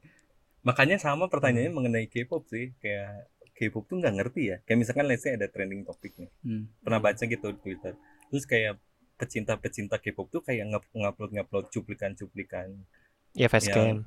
makanya 0.66 0.96
sama 0.98 1.30
pertanyaannya 1.30 1.72
mengenai 1.72 2.06
K-pop 2.10 2.42
sih. 2.50 2.74
Kayak 2.82 3.30
K-pop 3.54 3.86
tuh 3.86 4.02
nggak 4.02 4.14
ngerti 4.18 4.42
ya. 4.50 4.56
Kayak 4.66 4.78
misalkan 4.82 5.06
let's 5.06 5.22
say 5.22 5.38
ada 5.38 5.46
trending 5.46 5.86
topiknya. 5.86 6.26
Hmm. 6.42 6.66
Pernah 6.82 6.98
baca 6.98 7.22
gitu 7.22 7.46
di 7.54 7.58
Twitter. 7.62 7.94
Terus 8.30 8.44
kayak 8.44 8.74
pecinta-pecinta 9.14 10.02
K-pop 10.02 10.26
tuh 10.28 10.42
kayak 10.42 10.64
nge- 10.74 10.90
ngupload-ngupload 10.92 11.70
cuplikan-cuplikan. 11.70 12.74
ya 13.34 13.46
facecam. 13.46 14.02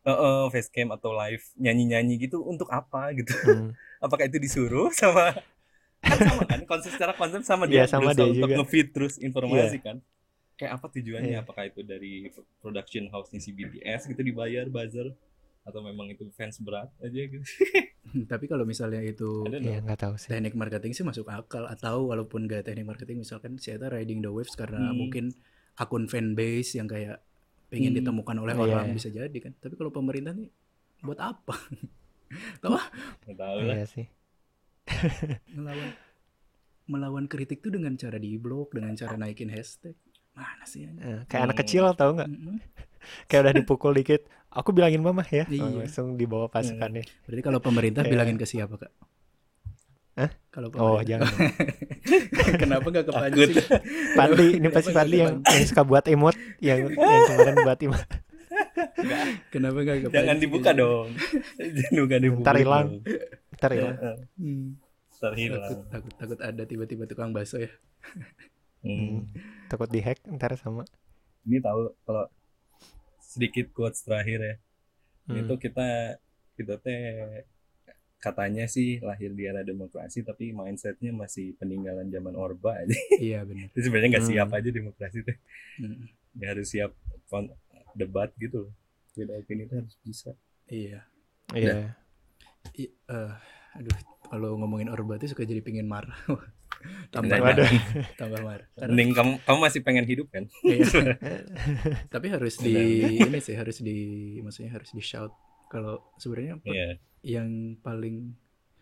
Eh, 0.00 0.10
eh, 0.10 0.44
facecam 0.48 0.90
atau 0.90 1.10
live 1.12 1.42
nyanyi-nyanyi 1.54 2.18
gitu 2.18 2.42
untuk 2.42 2.66
apa 2.70 3.14
gitu. 3.14 3.30
Hmm. 3.46 3.70
Apakah 4.04 4.26
itu 4.26 4.42
disuruh 4.42 4.90
sama 4.90 5.38
kan 6.00 6.16
sama 6.16 6.42
kan 6.48 6.60
konsep 6.64 6.96
secara 6.96 7.12
konsep 7.12 7.44
sama 7.44 7.68
Iya, 7.68 7.84
dia 7.84 7.92
sama 7.92 8.10
berusaha 8.10 8.24
dia 8.24 8.32
untuk 8.32 8.48
juga. 8.48 8.56
nge-feed 8.64 8.88
terus 8.90 9.14
informasi 9.20 9.78
kan. 9.84 9.96
Kayak 10.60 10.72
apa 10.76 10.86
tujuannya? 10.90 11.32
Iya. 11.32 11.40
Apakah 11.40 11.64
itu 11.64 11.80
dari 11.80 12.28
production 12.60 13.08
house-nya 13.08 13.40
si 13.40 13.50
BTS 13.50 14.06
gitu 14.06 14.20
dibayar 14.20 14.68
buzzer 14.68 15.16
atau 15.60 15.80
memang 15.80 16.08
itu 16.08 16.24
fans 16.30 16.56
berat 16.58 16.92
aja 16.98 17.20
gitu. 17.22 17.40
Tapi 18.32 18.44
kalau 18.44 18.64
misalnya 18.64 19.00
itu. 19.00 19.44
Iya, 19.46 19.80
nggak 19.80 19.96
tahu 19.98 20.14
sih. 20.16 20.28
teknik 20.28 20.52
marketing 20.52 20.92
sih 20.92 21.00
masuk 21.00 21.26
akal 21.26 21.64
atau 21.64 22.04
walaupun 22.06 22.44
gak 22.44 22.64
teknik 22.64 22.84
marketing 22.84 23.18
misalkan 23.18 23.56
si 23.56 23.70
Eta 23.70 23.88
riding 23.88 24.20
the 24.20 24.28
waves 24.28 24.52
karena 24.52 24.80
Hmm. 24.82 24.96
mungkin 24.98 25.32
akun 25.74 26.04
fanbase 26.04 26.76
yang 26.76 26.84
kayak 26.84 27.24
pengen 27.68 27.92
Hmm. 27.92 28.00
ditemukan 28.02 28.36
oleh 28.36 28.52
Iya. 28.52 28.62
orang 28.66 28.86
bisa 28.90 29.08
jadi 29.08 29.32
kan. 29.32 29.52
Tapi 29.54 29.74
kalau 29.74 29.88
pemerintah 29.88 30.32
nih 30.32 30.50
buat 31.00 31.16
apa? 31.16 31.54
Tahu 32.60 32.72
ah, 32.72 32.86
Nggak 33.24 33.36
tahu 33.38 33.58
lah. 33.62 33.74
Iya 33.74 33.86
sih. 33.86 34.06
melawan 35.50 35.90
melawan 36.86 37.24
kritik 37.24 37.62
tuh 37.62 37.70
dengan 37.70 37.94
cara 37.94 38.18
di 38.18 38.34
blok, 38.34 38.74
dengan 38.74 38.94
cara 38.94 39.14
naikin 39.14 39.46
hashtag. 39.48 39.94
Mana 40.40 40.64
sih? 40.64 40.88
Eh, 40.88 41.20
kayak 41.26 41.42
anak 41.44 41.54
Hmm. 41.54 41.62
kecil 41.62 41.84
tahu 41.92 42.10
nggak? 42.16 42.28
Mm-mm. 42.28 42.56
Kayak 43.28 43.40
udah 43.42 43.54
dipukul 43.54 43.92
dikit. 43.92 44.24
Aku 44.50 44.72
bilangin 44.72 45.00
mama 45.00 45.20
ya. 45.24 45.44
Iya. 45.46 45.62
Oh, 45.62 45.78
langsung 45.78 46.08
dibawa 46.14 46.48
pasukannya. 46.48 47.04
Berarti 47.22 47.42
kalau 47.42 47.58
pemerintah 47.58 48.02
bilangin 48.02 48.34
ke 48.34 48.44
siapa, 48.44 48.76
Kak? 48.76 48.92
Hah? 50.16 50.30
Kalau 50.48 50.68
Oh, 50.74 51.00
jangan. 51.00 51.30
Kenapa 52.60 52.86
gak 52.90 53.04
ke. 53.04 53.12
Panji? 53.14 53.44
Fadli, 54.12 54.46
ini 54.52 54.60
Kenapa 54.60 54.74
pasti 54.74 54.90
nggak 54.90 55.06
ke 55.06 55.16
yang, 55.16 55.34
Panji? 55.38 55.54
yang 55.54 55.64
suka 55.66 55.82
buat 55.82 56.04
emot 56.04 56.36
yang 56.60 56.78
yang 56.88 57.22
kemarin 57.26 57.56
buat 57.62 57.80
emot. 57.80 58.06
Kenapa 59.48 59.78
gak 59.80 59.96
ke 59.96 60.06
Jangan 60.10 60.28
Panji? 60.28 60.42
dibuka 60.42 60.70
dong. 60.74 61.08
Jangan 61.56 61.94
buka 61.96 62.16
dibuka. 62.18 62.44
Ntar 62.44 62.56
hilang. 62.58 62.86
Ntar 63.54 63.70
ya. 63.72 63.90
Hmm. 64.36 64.66
Ntar 65.14 65.30
Takut, 65.30 65.38
hilang. 65.38 65.72
takut, 65.88 66.12
takut 66.16 66.38
ada 66.40 66.62
tiba-tiba 66.64 67.04
tukang 67.04 67.30
bakso 67.30 67.56
ya. 67.56 67.70
Hmm. 68.80 69.28
Takut 69.68 69.86
dihack 69.86 70.18
ntar 70.26 70.56
sama. 70.56 70.84
ini 71.42 71.56
tahu 71.58 71.92
kalau 72.02 72.28
sedikit 73.20 73.72
quotes 73.72 74.02
terakhir 74.02 74.38
ya. 74.40 74.54
Hmm. 75.26 75.36
Itu 75.40 75.54
kita 75.56 76.16
kita 76.56 76.74
teh 76.78 77.00
katanya 78.20 78.68
sih 78.68 79.00
lahir 79.00 79.32
di 79.32 79.48
era 79.48 79.64
demokrasi 79.64 80.20
tapi 80.20 80.52
mindsetnya 80.52 81.08
masih 81.10 81.56
peninggalan 81.56 82.08
zaman 82.08 82.36
orba 82.36 82.76
aja. 82.76 82.92
iya 83.20 83.40
benar 83.42 83.72
Itu 83.72 83.80
sebenarnya 83.80 84.08
nggak 84.16 84.24
Hmm. 84.24 84.32
siap 84.36 84.48
aja 84.52 84.70
demokrasi 84.70 85.18
teh. 85.22 85.36
Mm, 85.80 86.04
Nggak 86.36 86.48
harus 86.52 86.66
siap 86.68 86.92
debat 87.92 88.30
gitu 88.36 88.68
loh. 88.68 88.72
Beda 89.12 89.34
opini 89.36 89.64
itu 89.64 89.74
harus 89.76 89.94
bisa. 90.00 90.30
iya 90.68 91.02
Iya. 91.50 91.96
I- 92.76 92.92
eh, 92.92 93.32
aduh 93.74 93.96
kalau 94.28 94.54
ngomongin 94.54 94.86
orba 94.86 95.16
tuh 95.16 95.26
suka 95.26 95.42
jadi 95.42 95.58
pingin 95.58 95.88
marah 95.88 96.14
tambah 97.10 97.28
Nah, 97.32 97.44
Waduh. 97.46 97.68
tambah 98.20 98.40
marah 98.40 98.66
karena 98.72 98.90
Mending 98.90 99.10
kamu 99.12 99.32
kamu 99.42 99.58
masih 99.60 99.80
pengen 99.80 100.04
hidup 100.04 100.26
kan? 100.28 100.44
Iya. 100.62 101.18
Tapi 102.14 102.26
harus 102.28 102.54
di 102.56 102.74
ini 103.18 103.38
sih 103.38 103.54
harus 103.54 103.78
di 103.78 103.98
maksudnya 104.38 104.72
harus 104.72 104.90
di 104.90 105.00
shout 105.00 105.32
kalau 105.66 106.00
sebenarnya 106.16 106.58
Iya. 106.62 106.88
yang 107.22 107.50
paling 107.78 108.34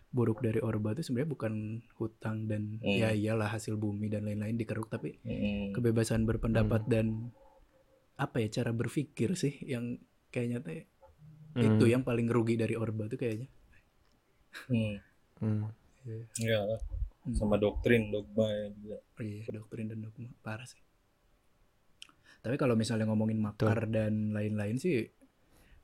buruk 0.09 0.39
dari 0.39 0.57
Orba 0.57 0.91
itu 0.91 1.03
sebenarnya 1.03 1.29
bukan 1.29 1.53
hutang 1.95 2.45
dan 2.45 2.79
Hmm. 2.79 2.97
ya 2.97 3.11
iyalah 3.11 3.45
hasil 3.47 3.75
bumi 3.75 4.07
dan 4.07 4.25
lain-lain 4.25 4.55
dikeruk 4.55 4.87
tapi 4.87 5.21
Mm. 5.21 5.69
kebebasan 5.71 6.25
berpendapat 6.25 6.81
dan 6.85 7.29
apa 8.15 8.39
ya 8.39 8.49
cara 8.51 8.71
berpikir 8.71 9.33
sih 9.33 9.61
yang 9.61 10.01
kayaknya 10.27 10.59
teh 10.59 10.81
Hmm. 11.51 11.77
itu 11.77 11.85
ya. 11.85 11.93
yang 11.93 12.01
paling 12.01 12.25
rugi 12.25 12.55
dari 12.55 12.73
Orba 12.73 13.05
tuh 13.05 13.17
kayaknya. 13.17 13.49
Hmm. 14.65 14.97
Hmm. 15.37 15.69
Iya 16.35 16.79
lah. 17.29 17.37
Sama 17.37 17.55
doktrin, 17.55 18.09
dogma 18.09 18.47
ya 18.47 18.65
juga. 18.71 18.97
Iya, 19.19 19.43
doktrin 19.49 19.87
dan 19.87 19.99
dogma 20.01 20.29
parah 20.41 20.65
sih. 20.65 20.79
Tapi 22.39 22.55
kalau 22.55 22.73
misalnya 22.73 23.03
ngomongin 23.05 23.37
makar 23.37 23.85
dan 23.85 24.31
lain-lain 24.31 24.79
sih 24.79 25.03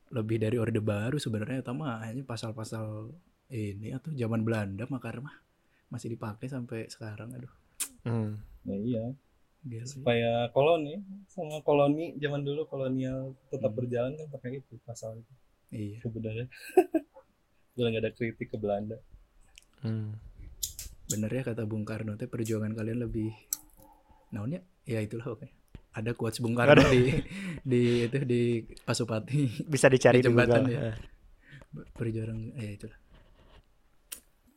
lebih 0.08 0.38
dari 0.38 0.56
Orde 0.56 0.78
Baru 0.78 1.18
sebenarnya 1.18 1.60
utama 1.60 1.98
hanya 2.00 2.22
pasal-pasal 2.22 3.10
ini 3.50 3.90
atau 3.90 4.14
zaman 4.14 4.40
Belanda 4.40 4.86
makar 4.86 5.18
mah 5.18 5.34
masih 5.86 6.10
dipakai 6.10 6.46
sampai 6.46 6.86
sekarang 6.86 7.34
aduh 7.34 7.52
Hmm. 8.02 8.38
Ya, 8.62 8.76
iya. 8.78 9.04
gila. 9.66 9.82
Supaya 9.82 10.30
koloni 10.54 11.02
sama 11.26 11.58
koloni 11.60 12.14
zaman 12.22 12.46
dulu 12.46 12.70
kolonial 12.70 13.34
tetap 13.50 13.74
Hmm. 13.74 13.78
berjalan 13.82 14.14
kan 14.14 14.26
pakai 14.30 14.62
itu 14.62 14.78
pasal 14.86 15.18
itu 15.18 15.32
iya 15.74 15.98
sebenarnya. 16.00 16.46
Nggak 17.74 17.98
ada 17.98 18.10
kritik 18.14 18.48
ke 18.48 18.56
Belanda. 18.56 18.96
Hmm. 19.82 20.14
Bener 21.06 21.30
ya 21.30 21.42
kata 21.42 21.62
Bung 21.64 21.82
Karno 21.82 22.14
teh 22.14 22.26
perjuangan 22.26 22.72
kalian 22.72 22.98
lebih 23.00 23.30
naonnya 24.28 24.58
ya 24.82 24.98
itulah 24.98 25.30
oke 25.30 25.46
ada 25.92 26.12
quotes 26.12 26.38
Bung 26.38 26.52
Karno 26.52 26.82
di 26.84 27.14
di 27.62 27.82
itu 28.04 28.18
di 28.22 28.42
Pasupati 28.78 29.64
Bisa 29.64 29.86
dicari 29.86 30.18
Di 30.18 30.20
di 30.20 30.26
jembatan 30.26 30.62
Google. 30.62 30.74
ya. 30.74 30.80
Eh. 30.84 30.96
perjuangan 31.92 32.38
ya 32.54 32.70
itulah 32.72 32.98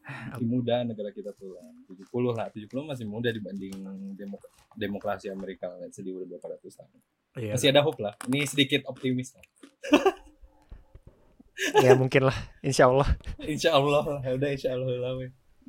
Masih 0.09 0.41
muda 0.43 0.81
negara 0.81 1.13
kita 1.13 1.29
tuh 1.31 1.53
lah. 1.53 1.69
70 1.85 2.09
lah. 2.33 2.49
70 2.49 2.65
masih 2.81 3.05
muda 3.05 3.29
dibanding 3.29 3.77
demok- 4.17 4.49
demokrasi 4.73 5.29
Amerika. 5.29 5.69
Sedih 5.93 6.17
udah 6.17 6.33
berapa 6.33 6.57
ratus 6.57 6.81
tahun. 6.81 6.97
iya 7.37 7.53
Masih 7.53 7.69
ada 7.69 7.85
hope 7.85 8.01
lah. 8.01 8.17
Ini 8.25 8.41
sedikit 8.43 8.89
optimis 8.89 9.37
lah. 9.37 9.45
ya 11.85 11.93
mungkin 11.93 12.25
lah, 12.25 12.33
insya 12.59 12.89
Allah. 12.89 13.05
Insya 13.45 13.77
Allah 13.77 14.01
lah. 14.01 14.19
Ya 14.25 14.31
Udah 14.33 14.49
insya 14.49 14.69
Allah 14.73 14.97
lah. 14.97 15.13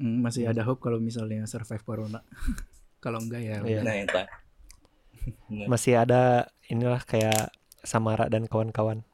Hmm, 0.01 0.25
masih 0.25 0.49
ada 0.49 0.65
hope 0.65 0.81
kalau 0.81 0.97
misalnya 0.97 1.45
survive 1.45 1.85
corona. 1.85 2.25
kalau 3.05 3.21
enggak 3.21 3.45
ya 3.45 3.57
Iya. 3.61 3.81
Nah, 3.85 3.95
entah. 3.97 4.27
Masih 5.73 6.01
ada 6.01 6.49
inilah 6.73 7.05
kayak 7.05 7.53
Samara 7.85 8.29
dan 8.33 8.49
kawan-kawan. 8.49 9.05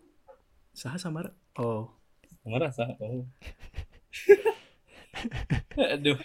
sah 0.76 0.94
sama 1.00 1.26
oh 1.58 1.88
Marah 2.46 2.70
sah. 2.70 2.94
Oh. 3.02 3.26
Aduh. 5.94 6.18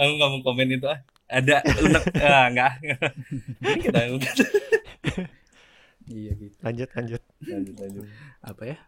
Aku 0.00 0.12
nggak 0.16 0.30
mau 0.32 0.40
komen 0.40 0.72
itu 0.72 0.86
ah. 0.88 1.00
Ada 1.28 1.60
unek 1.60 2.04
ah 2.24 2.44
enggak. 2.48 2.72
Kita 3.60 4.00
udah 4.16 4.34
iya 6.10 6.32
gitu 6.34 6.56
Lanjut, 6.62 6.88
lanjut. 6.94 7.22
lanjut 7.46 7.74
lanjut. 7.78 8.04
apa 8.42 8.62
ya 8.66 8.78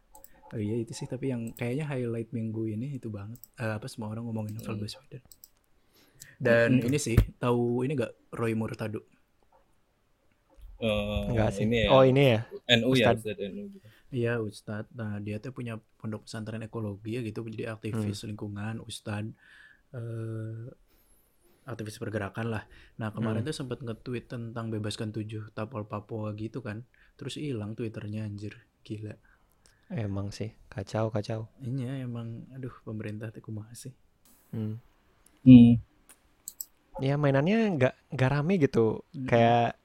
oh 0.52 0.60
iya 0.60 0.76
itu 0.76 0.92
sih 0.92 1.06
tapi 1.06 1.32
yang 1.32 1.54
kayaknya 1.54 1.86
highlight 1.86 2.28
minggu 2.30 2.68
ini 2.68 2.98
itu 2.98 3.08
banget 3.08 3.40
Eh, 3.56 3.72
apa 3.72 3.86
semua 3.86 4.10
orang 4.10 4.26
ngomongin 4.26 4.54
Novel 4.54 4.76
Hmm. 4.76 4.82
Baswedan 4.82 5.22
dan 6.36 6.70
Hmm. 6.76 6.86
ini 6.86 6.98
sih 6.98 7.16
tahu 7.38 7.82
ini 7.82 7.94
gak 7.94 8.12
Roy 8.30 8.52
Murtado 8.52 9.00
Eh, 10.74 11.22
Enggak 11.30 11.54
sih. 11.54 11.64
Ini 11.64 11.86
ya. 11.86 11.88
Oh, 11.88 12.02
ini 12.02 12.22
ya. 12.34 12.40
NU 12.76 12.92
ya, 12.92 13.14
Ustadz. 13.14 13.22
Ustadz 13.24 13.46
NU 13.46 13.64
gitu. 13.72 13.86
Iya 14.10 14.32
Ustadz, 14.38 14.90
nah 14.92 15.16
dia 15.18 15.38
tuh 15.38 15.50
punya 15.50 15.78
pondok 15.96 16.26
pesantren 16.26 16.60
ekologi 16.60 17.14
ya 17.14 17.22
gitu, 17.22 17.40
jadi 17.46 17.72
aktivis 17.72 18.20
Hmm. 18.20 18.28
lingkungan, 18.30 18.74
Ustadz, 18.82 19.32
eh, 19.90 20.66
aktivis 21.64 21.96
pergerakan 21.96 22.46
lah. 22.50 22.62
Nah 22.94 23.10
kemarin 23.10 23.40
Hmm. 23.40 23.48
tuh 23.48 23.56
sempat 23.56 23.80
nge-tweet 23.80 24.28
tentang 24.28 24.68
bebaskan 24.68 25.08
tujuh 25.10 25.48
tapol 25.50 25.86
Papua 25.86 26.34
gitu 26.34 26.60
kan, 26.60 26.84
terus 27.14 27.38
hilang 27.38 27.72
twitternya 27.72 28.22
anjir, 28.22 28.52
gila. 28.82 29.14
Emang 29.94 30.34
sih, 30.34 30.50
kacau, 30.66 31.06
kacau. 31.06 31.46
Ini 31.62 32.02
emang, 32.02 32.50
aduh 32.50 32.74
pemerintah 32.82 33.30
tuh 33.30 33.38
kumaha 33.38 33.70
sih. 33.78 33.94
Hmm. 34.50 34.82
Hmm. 35.46 35.78
Ya 36.98 37.14
mainannya 37.14 37.78
nggak 37.78 37.94
nggak 38.10 38.30
rame 38.30 38.54
gitu, 38.58 39.06
Hmm. 39.14 39.26
kayak 39.30 39.78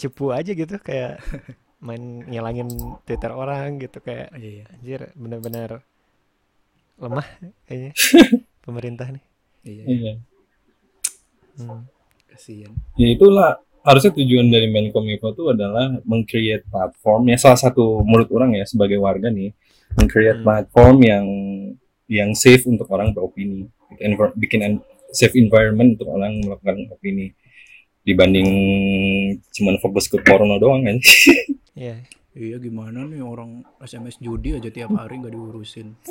cepu 0.00 0.32
aja 0.32 0.48
gitu, 0.56 0.80
kayak 0.80 1.20
main 1.84 2.24
ngilangin 2.24 2.72
Twitter 3.04 3.32
orang 3.36 3.76
gitu, 3.84 4.00
kayak 4.00 4.32
Iya, 4.32 4.64
anjir 4.72 5.00
bener-bener 5.12 5.84
lemah 6.96 7.26
kayaknya 7.68 7.92
pemerintah 8.64 9.08
nih. 9.12 9.24
iya, 9.64 9.84
Iya. 9.84 10.12
Hmm. 11.60 11.84
kasihan. 12.32 12.72
Ya 12.96 13.08
itulah 13.12 13.60
harusnya 13.84 14.16
tujuan 14.16 14.48
dari 14.48 14.66
Menkominfo 14.72 15.36
itu 15.36 15.44
adalah 15.52 15.92
meng-create 16.08 16.64
platform 16.66 17.28
ya 17.28 17.36
salah 17.36 17.60
satu 17.60 18.00
menurut 18.00 18.32
orang 18.32 18.56
ya 18.56 18.64
sebagai 18.64 18.96
warga 18.96 19.28
nih 19.28 19.52
meng-create 19.94 20.40
Hmm. 20.40 20.46
platform 20.48 20.96
yang 21.04 21.26
yang 22.08 22.30
safe 22.32 22.64
untuk 22.64 22.88
orang 22.90 23.12
beropini 23.12 23.68
bikin, 23.92 24.10
bikin 24.36 24.60
safe 25.12 25.36
environment 25.36 26.00
untuk 26.00 26.08
orang 26.10 26.40
melakukan 26.40 26.88
opini 26.90 27.36
dibanding 28.02 28.48
cuman 29.52 29.76
fokus 29.80 30.08
ke 30.08 30.18
porno 30.20 30.56
doang 30.58 30.84
kan 30.84 30.96
Iya. 31.74 32.06
Iya 32.34 32.58
gimana 32.58 33.06
nih 33.06 33.22
orang 33.22 33.62
SMS 33.78 34.18
judi 34.18 34.58
aja 34.58 34.66
tiap 34.66 34.90
hari 34.98 35.22
nggak 35.22 35.38
diurusin. 35.38 35.94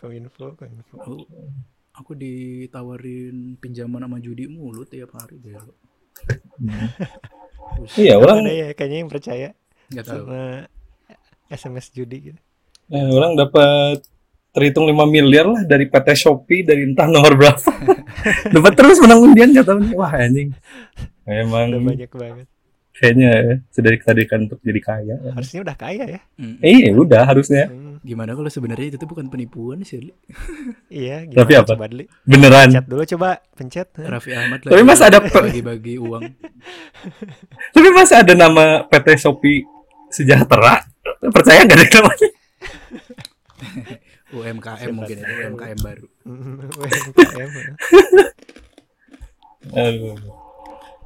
Kominfo, 0.00 0.56
kominfo. 0.56 1.28
Aku, 1.94 2.12
ditawarin 2.18 3.54
pinjaman 3.58 4.02
sama 4.02 4.18
judi 4.18 4.50
mulu 4.50 4.82
tiap 4.84 5.14
hari 5.14 5.38
belo. 5.38 5.74
Terus, 7.74 7.94
iya 7.96 8.14
orang 8.18 8.44
Ada 8.44 8.52
ya 8.52 8.68
kayaknya 8.72 8.98
yang 9.02 9.10
percaya 9.10 9.48
nggak 9.90 10.04
tahu. 10.04 10.24
sama 10.26 10.42
SMS 11.48 11.86
judi 11.90 12.18
gitu. 12.30 12.40
eh, 12.90 13.08
orang 13.10 13.34
dapat 13.34 14.04
terhitung 14.50 14.86
5 14.86 14.94
miliar 15.06 15.46
lah 15.48 15.62
dari 15.64 15.86
PT 15.86 16.08
Shopee 16.14 16.62
dari 16.62 16.86
entah 16.86 17.08
nomor 17.10 17.34
berapa 17.34 17.70
dapat 18.54 18.72
terus 18.74 18.98
menang 19.02 19.20
undian 19.24 19.50
nggak 19.50 19.66
tahu 19.66 19.78
nih 19.82 19.92
wah 19.94 20.12
anjing 20.14 20.50
emang 21.26 21.68
Udah 21.68 21.80
banyak 21.82 22.10
banget. 22.12 22.46
Kayaknya 22.94 23.28
ya, 23.28 23.52
sudah 23.68 23.90
dikatakan 23.90 24.38
untuk 24.46 24.62
jadi 24.62 24.80
kaya 24.80 25.14
Harusnya 25.34 25.60
udah 25.60 25.76
kaya 25.76 26.04
ya. 26.08 26.20
Mm. 26.38 26.56
eh 26.62 26.74
iya, 26.78 26.90
udah 26.94 27.22
harusnya 27.26 27.66
Hmm, 27.66 27.98
Gimana 28.00 28.32
kalau 28.32 28.46
sebenarnya 28.46 28.92
itu 28.92 28.98
tuh 29.00 29.08
bukan 29.08 29.26
penipuan 29.26 29.80
sih, 29.80 29.98
Li? 29.98 30.12
iya, 31.02 31.24
Tapi 31.24 31.34
gimana 31.52 31.64
apa? 31.64 31.72
coba 31.74 31.86
Dli? 31.88 32.04
beneran 32.22 32.68
Pencet 32.70 32.86
dulu 32.86 33.02
coba, 33.16 33.28
pencet. 33.52 33.88
Raffi 33.96 34.30
Ahmad 34.30 34.58
Tapi 34.60 34.82
mas 34.82 35.00
ada 35.00 35.18
bagi-bagi 35.18 35.94
uang. 35.96 36.22
tapi 37.74 37.88
masa 37.90 38.22
ada 38.22 38.32
nama 38.32 38.84
PT 38.84 39.18
Shopee 39.18 39.64
Sejahtera 40.06 40.78
percaya 41.26 41.66
nggak 41.66 41.74
ada 41.74 41.86
namanya 41.98 42.28
UMKM 44.34 44.90
mungkin 44.90 45.16
itu 45.16 45.32
UMKM 45.32 45.78
baru. 45.80 46.06
UMKM. 46.26 47.50
Aduh. 49.70 50.18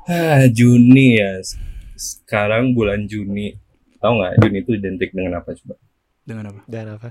Ah, 0.05 0.49
Juni 0.49 1.21
ya 1.21 1.37
sekarang 1.99 2.73
bulan 2.73 3.05
Juni 3.05 3.59
tahu 3.99 4.13
nggak 4.17 4.39
Juni 4.39 4.59
itu 4.63 4.73
identik 4.73 5.11
dengan 5.11 5.43
apa 5.43 5.51
coba 5.53 5.75
Dengan 6.23 6.45
apa? 6.49 6.61
Dan 6.65 6.87
apa? 6.89 7.11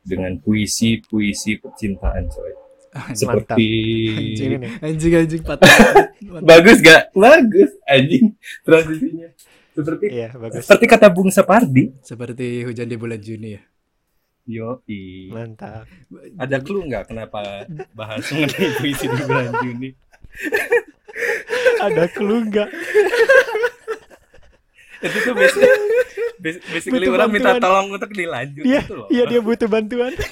dengan 0.00 0.32
puisi 0.38 0.96
puisi 0.98 1.58
percintaan 1.58 2.24
coy 2.26 2.52
seperti 3.12 3.68
Anjing 4.16 4.50
ini. 4.56 4.68
Anjing 4.80 5.12
anjing 5.14 5.42
patah. 5.42 5.70
bagus 6.48 6.78
gak 6.80 7.12
bagus 7.12 7.70
anjing 7.84 8.32
transisinya 8.62 9.28
seperti 9.70 10.04
Iya, 10.10 10.28
bagus. 10.32 10.64
seperti 10.64 10.84
kata 10.86 11.06
Bung 11.08 11.28
Sapardi 11.28 11.94
Seperti 12.00 12.64
hujan 12.64 12.86
di 12.86 12.96
bulan 12.96 13.18
Juni 13.18 13.54
ya. 13.54 13.62
yo 14.46 14.82
Mantap. 15.30 15.86
ada 16.34 16.58
clue 16.58 16.82
nggak 16.82 17.06
kenapa 17.06 17.64
bahas 17.92 18.24
mengenai 18.28 18.68
puisi 18.76 19.04
di 19.04 19.20
bulan 19.20 19.52
Juni 19.60 19.90
Ada 21.80 22.04
clue 22.08 22.44
nggak? 22.46 22.68
Itu 25.00 25.18
tuh 25.18 25.32
basically, 25.32 25.70
basically 26.66 27.00
Butuh 27.02 27.14
orang 27.14 27.30
minta 27.30 27.50
bantuan. 27.50 27.62
tolong 27.62 27.86
untuk 27.90 28.10
dilanjut 28.10 28.62
Iya, 28.62 28.80
gitu 28.82 28.94
loh 28.94 29.06
iya 29.08 29.24
dia 29.24 29.40
butuh 29.40 29.66
bantuan. 29.66 30.12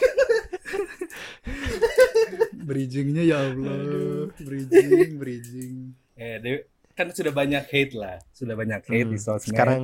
Bridgingnya 2.60 3.24
ya 3.24 3.38
Allah, 3.42 4.28
bridging, 4.36 5.16
bridging. 5.16 5.72
Eh, 6.14 6.36
dia- 6.38 6.64
kan 6.92 7.08
sudah 7.08 7.30
banyak 7.30 7.62
hate 7.64 7.94
lah 7.94 8.18
sudah 8.28 8.52
banyak 8.52 8.82
hate 8.82 9.06
Hmm, 9.06 9.14
di 9.14 9.18
sosmed 9.18 9.48
Sekarang 9.48 9.82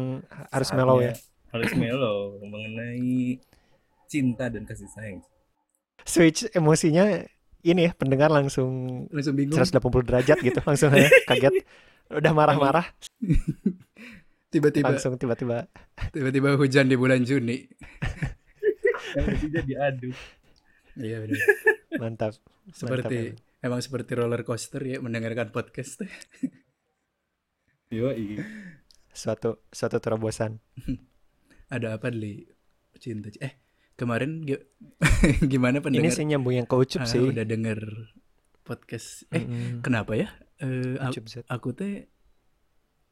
harus 0.51 0.66
Saatnya 0.66 0.83
mellow 0.83 0.99
ya. 0.99 1.14
harus 1.49 1.70
mellow 1.73 2.18
mengenai 2.42 3.38
cinta 4.05 4.51
dan 4.51 4.66
kasih 4.66 4.90
sayang 4.90 5.23
Switch 6.03 6.42
emosinya 6.51 7.23
ini 7.62 7.87
ya 7.87 7.94
pendengar 7.94 8.29
langsung 8.29 9.07
Langsung 9.09 9.33
bingung. 9.33 9.55
180 9.55 9.79
derajat 10.03 10.42
gitu 10.42 10.59
langsung 10.61 10.90
aja 10.90 11.07
kaget 11.25 11.62
udah 12.18 12.33
marah-marah 12.33 12.87
Tiba-tiba, 14.54 14.86
langsung 14.88 15.14
tiba-tiba 15.14 15.66
tiba-tiba 16.08 16.54
hujan 16.54 16.86
di 16.86 16.94
bulan 16.94 17.20
Juni. 17.20 17.58
yang 19.14 19.26
ketiga 19.32 19.60
diadu 19.62 20.10
Iya 20.94 21.20
benar. 21.20 21.42
mantap 21.96 22.32
Seperti 22.70 23.34
emang 23.60 23.78
seperti 23.78 24.14
roller 24.14 24.42
coaster 24.42 24.78
ya 24.80 24.98
mendengarkan 24.98 25.50
podcast. 25.50 26.02
Yoi. 27.90 28.38
suatu 29.10 29.62
suatu 29.68 29.98
terobosan 29.98 30.58
Ada 31.68 31.98
apa 31.98 32.10
li 32.10 32.46
cinta? 32.96 33.30
Eh 33.38 33.58
kemarin 33.94 34.42
gi- 34.42 34.62
gimana 35.52 35.78
ini 35.78 35.84
pendengar? 35.84 36.10
sih 36.12 36.24
nyambung 36.24 36.54
yang 36.54 36.66
ke 36.66 36.74
Ucup 36.74 37.02
Ah, 37.02 37.08
sih 37.08 37.22
udah 37.24 37.42
denger 37.42 37.78
podcast. 38.60 39.26
Eh 39.30 39.42
Mm-mm. 39.42 39.80
kenapa 39.80 40.14
ya? 40.14 40.28
Z. 40.58 41.42
aku 41.46 41.70
teh 41.72 42.06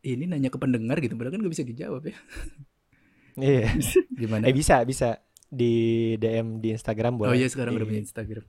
ini 0.05 0.27
nanya 0.27 0.51
ke 0.51 0.59
pendengar 0.59 0.99
gitu, 0.99 1.15
padahal 1.15 1.35
kan 1.35 1.41
gak 1.41 1.53
bisa 1.53 1.62
dijawab 1.62 2.03
ya. 2.05 2.17
iya 3.35 3.71
Gimana? 4.21 4.45
eh 4.45 4.53
bisa 4.53 4.83
bisa 4.83 5.23
di 5.47 5.73
DM 6.17 6.59
di 6.59 6.73
Instagram 6.73 7.17
oh 7.17 7.19
boleh 7.25 7.37
iya 7.37 7.49
sekarang 7.49 7.75
udah 7.75 7.85
Di- 7.85 7.91
punya 7.91 8.03
Instagram. 8.03 8.45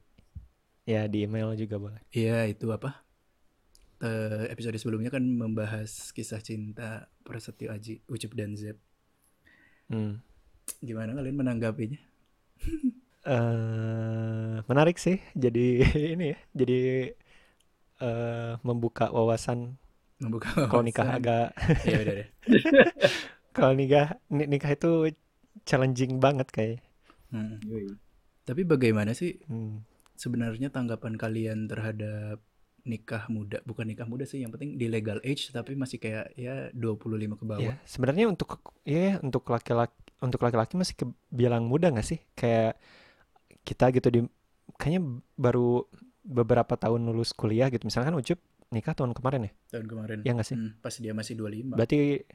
ya 0.83 1.07
di 1.07 1.23
email 1.23 1.55
juga 1.55 1.75
boleh 1.77 1.99
Iya 2.09 2.43
itu 2.45 2.67
apa? 2.67 3.03
Eh, 3.99 4.51
episode 4.51 4.75
sebelumnya 4.75 5.07
kan 5.07 5.23
membahas 5.23 6.11
kisah 6.11 6.39
cinta 6.39 7.07
Prasetyo 7.23 7.71
Aji, 7.71 8.03
Ucup 8.03 8.35
dan 8.35 8.51
Z. 8.53 8.75
Hmm. 9.87 10.19
Gimana 10.79 11.15
kalian 11.15 11.39
menanggapinya? 11.39 11.99
eh 13.23 14.55
menarik 14.61 14.99
sih 14.99 15.23
jadi 15.31 15.67
ini 16.19 16.35
ya 16.35 16.39
jadi 16.51 16.79
eh 17.99 18.53
membuka 18.59 19.07
wawasan 19.07 19.79
Membuka 20.21 20.69
kalau 20.69 20.83
nikah 20.85 21.07
agak 21.17 21.55
Iya 21.87 21.97
udah 22.03 22.13
deh. 22.21 22.27
kalau 23.57 23.73
nikah 23.73 24.17
ni- 24.33 24.49
nikah 24.49 24.71
itu 24.73 25.13
challenging 25.65 26.17
banget 26.21 26.49
kayak 26.49 26.81
Hmm. 27.33 27.57
Tapi 28.45 28.61
bagaimana 28.61 29.17
sih 29.17 29.41
hmm. 29.49 29.81
sebenarnya 30.13 30.69
tanggapan 30.69 31.17
kalian 31.17 31.65
terhadap 31.65 32.37
nikah 32.85 33.25
muda? 33.25 33.57
Bukan 33.65 33.89
nikah 33.89 34.05
muda 34.05 34.29
sih, 34.29 34.45
yang 34.45 34.53
penting 34.53 34.77
di 34.77 34.85
legal 34.85 35.17
age 35.25 35.49
tapi 35.49 35.73
masih 35.73 35.97
kayak 35.97 36.29
ya 36.37 36.69
25 36.77 37.33
ke 37.33 37.45
bawah. 37.49 37.63
ya 37.63 37.73
sebenarnya 37.89 38.29
untuk 38.29 38.61
ya 38.85 39.17
untuk 39.25 39.49
laki-laki 39.49 39.97
untuk 40.21 40.45
laki-laki 40.45 40.77
masih 40.77 40.93
kebilang 40.93 41.65
muda 41.65 41.89
nggak 41.89 42.05
sih 42.05 42.21
kayak 42.37 42.77
kita 43.65 43.89
gitu 43.95 44.07
di 44.13 44.19
kayaknya 44.77 45.01
baru 45.35 45.83
beberapa 46.23 46.79
tahun 46.79 47.03
lulus 47.11 47.35
kuliah 47.35 47.67
gitu 47.67 47.83
misalkan 47.83 48.15
Ucup 48.15 48.39
nikah 48.73 48.91
tahun 48.91 49.13
kemarin 49.13 49.47
ya 49.47 49.51
Tahun 49.69 49.85
kemarin. 49.85 50.17
ya 50.25 50.31
nggak 50.33 50.47
sih 50.49 50.57
Hmm, 50.57 50.71
pas 50.81 50.93
dia 50.93 51.13
masih 51.13 51.33
25. 51.37 51.77
berarti 51.77 52.25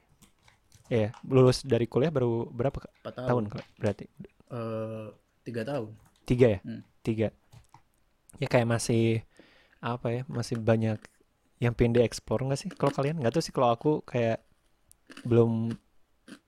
ya 0.88 1.10
lulus 1.26 1.60
dari 1.62 1.84
kuliah 1.84 2.08
baru 2.08 2.48
berapa 2.48 2.78
Kak? 2.78 2.92
4 3.02 3.12
tahun 3.12 3.44
tahun. 3.50 3.64
Berarti 3.76 4.04
Eh, 4.48 5.06
tiga 5.44 5.62
tahun. 5.62 5.92
tiga 6.24 6.46
ya 6.56 6.60
Hmm. 6.62 6.82
tiga 7.02 7.28
ya 8.36 8.46
kayak 8.46 8.68
masih 8.68 9.24
apa 9.80 10.06
ya 10.10 10.22
masih 10.28 10.56
banyak 10.56 11.00
yang 11.58 11.72
pengen 11.72 11.96
dieksplor 11.96 12.44
nggak 12.44 12.56
sih 12.56 12.68
kalau 12.70 12.92
kalian 12.92 13.18
nggak 13.18 13.32
tahu 13.32 13.42
sih 13.42 13.50
kalau 13.50 13.68
aku 13.68 13.90
kayak 14.04 14.40
belum 15.24 15.72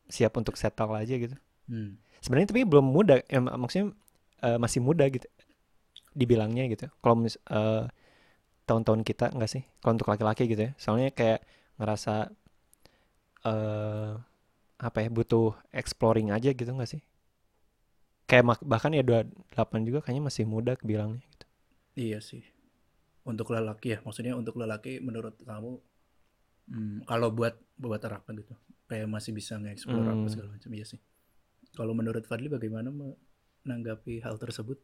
siap 0.06 0.36
untuk 0.36 0.54
settle 0.54 0.92
aja 0.92 1.14
gitu 1.14 1.36
Hmm. 1.66 1.96
sebenarnya 2.18 2.50
tapi 2.50 2.66
belum 2.66 2.82
muda 2.84 3.22
ya, 3.24 3.38
mak- 3.38 3.56
maksudnya 3.56 3.94
eh, 4.40 4.58
masih 4.58 4.80
muda 4.80 5.06
gitu 5.06 5.24
dibilangnya 6.12 6.66
gitu 6.68 6.90
kalau 6.98 7.22
eh, 7.24 7.84
tahun-tahun 8.70 9.02
kita 9.08 9.26
nggak 9.36 9.50
sih 9.54 9.62
kalau 9.80 9.92
untuk 9.98 10.10
laki-laki 10.12 10.42
gitu 10.52 10.62
ya 10.68 10.72
soalnya 10.82 11.10
kayak 11.18 11.40
ngerasa 11.80 12.14
eh 13.50 14.10
apa 14.88 14.98
ya 15.04 15.10
butuh 15.18 15.46
exploring 15.82 16.28
aja 16.36 16.50
gitu 16.60 16.70
nggak 16.76 16.90
sih 16.92 17.02
kayak 18.28 18.44
bahkan 18.72 18.92
ya 18.98 19.02
28 19.08 19.80
juga 19.88 19.98
kayaknya 20.04 20.22
masih 20.28 20.44
muda 20.52 20.72
kebilangnya 20.80 21.20
gitu 21.32 21.46
Iya 22.04 22.18
sih. 22.28 22.42
Untuk 23.30 23.48
lelaki 23.54 23.88
ya, 23.94 23.98
maksudnya 24.06 24.34
untuk 24.40 24.54
lelaki 24.62 24.92
menurut 25.08 25.34
kamu 25.50 25.72
hmm, 26.70 26.96
kalau 27.08 27.28
buat 27.34 27.54
buat 27.76 28.02
Raka 28.02 28.30
gitu, 28.36 28.54
kayak 28.88 29.06
masih 29.14 29.32
bisa 29.38 29.54
nge-explore 29.60 30.08
apa 30.14 30.26
Hmm. 30.26 30.32
segala 30.32 30.48
macam 30.56 30.70
iya 30.76 30.86
sih. 30.86 31.00
Kalau 31.76 31.92
menurut 31.98 32.24
Fadli 32.30 32.48
bagaimana 32.50 32.90
menanggapi 32.92 34.22
hal 34.26 34.36
tersebut? 34.42 34.78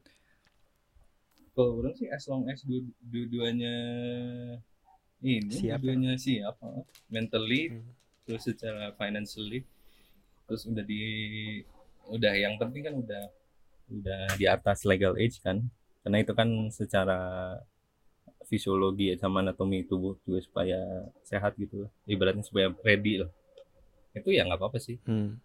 Kalau 1.56 1.80
orang 1.80 1.96
sih 1.96 2.06
as 2.12 2.28
long 2.28 2.44
as 2.52 2.60
dua, 2.68 2.84
dua-duanya 3.00 3.74
ini 5.24 5.48
Siap 5.48 5.64
ya. 5.64 5.76
dua-duanya 5.80 6.12
siap 6.20 6.56
ah. 6.60 6.84
mentally 7.08 7.72
Hmm. 7.72 7.88
terus 8.28 8.42
secara 8.44 8.92
financially 8.98 9.62
terus 10.44 10.66
udah 10.68 10.84
di 10.84 11.02
udah 12.12 12.34
yang 12.36 12.58
penting 12.60 12.82
kan 12.84 12.94
udah 13.00 13.24
udah 13.88 14.20
di 14.36 14.44
atas 14.46 14.82
legal 14.84 15.14
age 15.16 15.38
kan 15.40 15.62
karena 16.02 16.22
itu 16.22 16.34
kan 16.36 16.46
secara 16.70 17.18
fisiologi 18.46 19.10
ya, 19.10 19.16
sama 19.18 19.42
anatomi 19.42 19.82
tubuh 19.82 20.14
juga 20.22 20.38
supaya 20.42 20.78
sehat 21.26 21.58
gitu 21.58 21.86
lah 21.86 21.90
ibaratnya 22.06 22.46
supaya 22.46 22.70
ready 22.86 23.22
lah 23.22 23.30
itu 24.14 24.30
ya 24.34 24.46
nggak 24.46 24.58
apa-apa 24.58 24.78
sih 24.78 24.98
Hmm. 25.06 25.38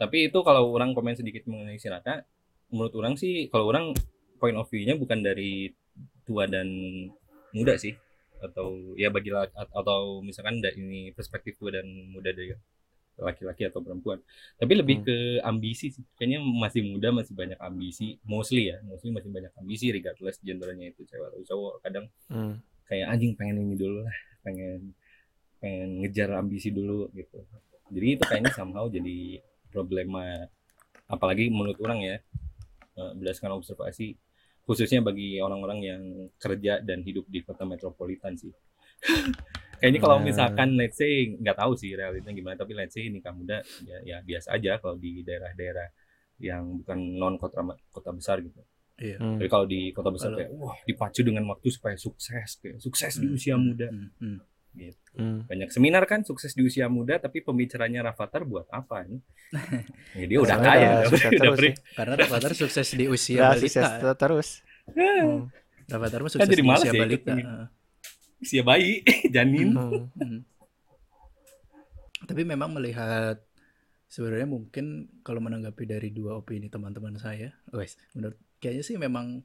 tapi 0.00 0.28
itu 0.32 0.38
kalau 0.44 0.68
orang 0.72 0.92
komen 0.96 1.16
sedikit 1.16 1.44
mengenai 1.48 1.76
si 1.80 1.88
menurut 2.72 2.94
orang 2.96 3.14
sih 3.20 3.48
kalau 3.52 3.68
orang 3.72 3.92
point 4.36 4.56
of 4.56 4.68
view-nya 4.68 4.94
bukan 4.94 5.20
dari 5.24 5.72
tua 6.24 6.44
dan 6.46 6.68
muda 7.52 7.74
sih. 7.76 7.96
Atau 8.36 8.92
ya 9.00 9.08
bagi 9.08 9.32
atau 9.32 10.20
misalkan 10.20 10.60
ini 10.60 11.10
perspektif 11.16 11.56
tua 11.56 11.72
dan 11.72 11.88
muda 12.12 12.30
dari 12.30 12.52
laki-laki 13.16 13.64
atau 13.64 13.80
perempuan. 13.80 14.20
Tapi 14.60 14.72
lebih 14.76 15.00
Hmm. 15.00 15.06
ke 15.08 15.16
ambisi 15.40 15.88
sih. 15.88 16.04
Kayaknya 16.20 16.40
masih 16.44 16.84
muda 16.84 17.08
masih 17.16 17.32
banyak 17.32 17.56
ambisi. 17.56 18.20
Mostly 18.28 18.68
ya 18.68 18.76
mostly 18.84 19.08
masih 19.08 19.32
banyak 19.32 19.52
ambisi 19.56 19.88
regardless 19.88 20.36
gendernya 20.44 20.92
itu 20.92 21.08
cewek 21.08 21.32
atau 21.32 21.40
cowok. 21.48 21.74
Kadang 21.80 22.04
Hmm. 22.28 22.60
kayak 22.84 23.08
anjing 23.08 23.32
pengen 23.32 23.64
ini 23.64 23.74
dulu 23.80 24.04
lah. 24.04 24.16
Pengen 24.44 24.92
pengen 25.56 26.04
ngejar 26.04 26.28
ambisi 26.36 26.68
dulu 26.68 27.08
gitu. 27.16 27.40
Jadi 27.88 28.06
itu 28.20 28.22
kayaknya 28.28 28.52
somehow 28.52 28.84
jadi 28.92 29.40
problema. 29.72 30.44
Apalagi 31.08 31.48
menurut 31.48 31.80
orang 31.80 32.04
ya 32.04 32.16
eh, 32.96 33.12
berdasarkan 33.16 33.56
observasi 33.56 34.12
khususnya 34.66 35.00
bagi 35.00 35.38
orang-orang 35.38 35.78
yang 35.80 36.02
kerja 36.36 36.82
dan 36.82 37.00
hidup 37.06 37.24
di 37.30 37.40
kota 37.46 37.62
metropolitan 37.62 38.34
sih 38.34 38.50
kayaknya 39.78 40.00
kalau 40.02 40.18
misalkan 40.18 40.74
let's 40.74 40.98
say 40.98 41.36
nggak 41.38 41.56
tahu 41.56 41.76
sih 41.78 41.94
realitanya 41.94 42.34
gimana 42.34 42.56
tapi 42.58 42.72
let's 42.74 42.96
say 42.96 43.06
nikah 43.06 43.30
muda 43.30 43.62
ya, 43.84 43.98
ya 44.02 44.16
biasa 44.24 44.56
aja 44.56 44.80
kalau 44.80 44.96
di 44.98 45.20
daerah-daerah 45.22 45.88
yang 46.42 46.82
bukan 46.82 46.98
non 47.16 47.34
kota 47.40 47.62
kota 47.92 48.10
besar 48.12 48.40
gitu 48.42 48.60
Iya. 48.96 49.20
Hmm. 49.20 49.36
tapi 49.36 49.48
kalau 49.52 49.68
di 49.68 49.92
kota 49.92 50.08
besar 50.08 50.32
kayak 50.32 50.56
wah 50.56 50.72
dipacu 50.88 51.20
dengan 51.20 51.44
waktu 51.52 51.68
supaya 51.68 52.00
sukses 52.00 52.56
kayak 52.64 52.80
sukses 52.80 53.20
di 53.20 53.28
Hmm, 53.28 53.36
usia 53.36 53.52
hmm, 53.52 53.64
muda 53.68 53.88
hmm, 53.92 54.08
hmm. 54.24 54.38
Gitu. 54.76 55.00
Hmm. 55.16 55.48
Banyak 55.48 55.72
seminar 55.72 56.04
kan 56.04 56.22
sukses 56.22 56.52
di 56.52 56.60
usia 56.62 56.86
muda 56.92 57.16
tapi 57.16 57.40
pembicaranya 57.40 58.04
Rafathar 58.12 58.44
buat 58.44 58.68
apa 58.68 59.08
nih? 59.08 59.20
ya 60.20 60.24
dia 60.28 60.38
udah 60.44 60.58
kaya, 60.60 60.76
udah 60.76 60.92
udah, 61.00 61.08
sukses 61.08 61.30
udah 61.32 61.40
terus 61.40 61.60
ya. 61.64 61.72
Karena 61.96 62.14
Rafathar 62.20 62.52
sukses 62.62 62.86
di 62.92 63.04
usia 63.08 63.40
Udah 63.40 63.50
balita. 63.56 63.64
sukses 63.64 63.88
terus 64.20 64.48
Hmm. 64.86 65.50
Rafathar 65.90 66.20
mah 66.22 66.30
Kan 66.30 66.34
sukses 66.38 66.50
jadi 66.52 66.62
di 66.62 66.68
usia 66.70 66.90
ya 66.90 67.02
balita. 67.02 67.32
Usia 68.38 68.62
bayi, 68.62 69.02
janin. 69.34 69.74
Hmm. 69.74 70.06
Hmm. 70.14 70.40
Tapi 72.26 72.42
memang 72.42 72.70
melihat 72.74 73.40
sebenarnya 74.06 74.46
mungkin 74.46 75.10
kalau 75.20 75.42
menanggapi 75.42 75.84
dari 75.84 76.14
dua 76.14 76.38
opini 76.38 76.70
teman-teman 76.70 77.18
saya, 77.18 77.50
wes 77.74 77.98
menurut 78.14 78.38
kayaknya 78.62 78.84
sih 78.86 78.96
memang 78.96 79.42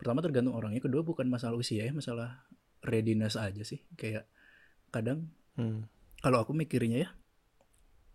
pertama 0.00 0.24
tergantung 0.24 0.56
orangnya, 0.56 0.80
kedua 0.80 1.04
bukan 1.04 1.28
masalah 1.28 1.60
usia 1.60 1.84
ya, 1.84 1.92
masalah 1.92 2.44
readiness 2.80 3.36
aja 3.36 3.60
sih. 3.60 3.84
Kayak 3.94 4.24
kadang 4.92 5.30
Hmm. 5.58 5.84
kalau 6.22 6.40
aku 6.40 6.56
mikirnya 6.56 7.04
ya, 7.04 7.10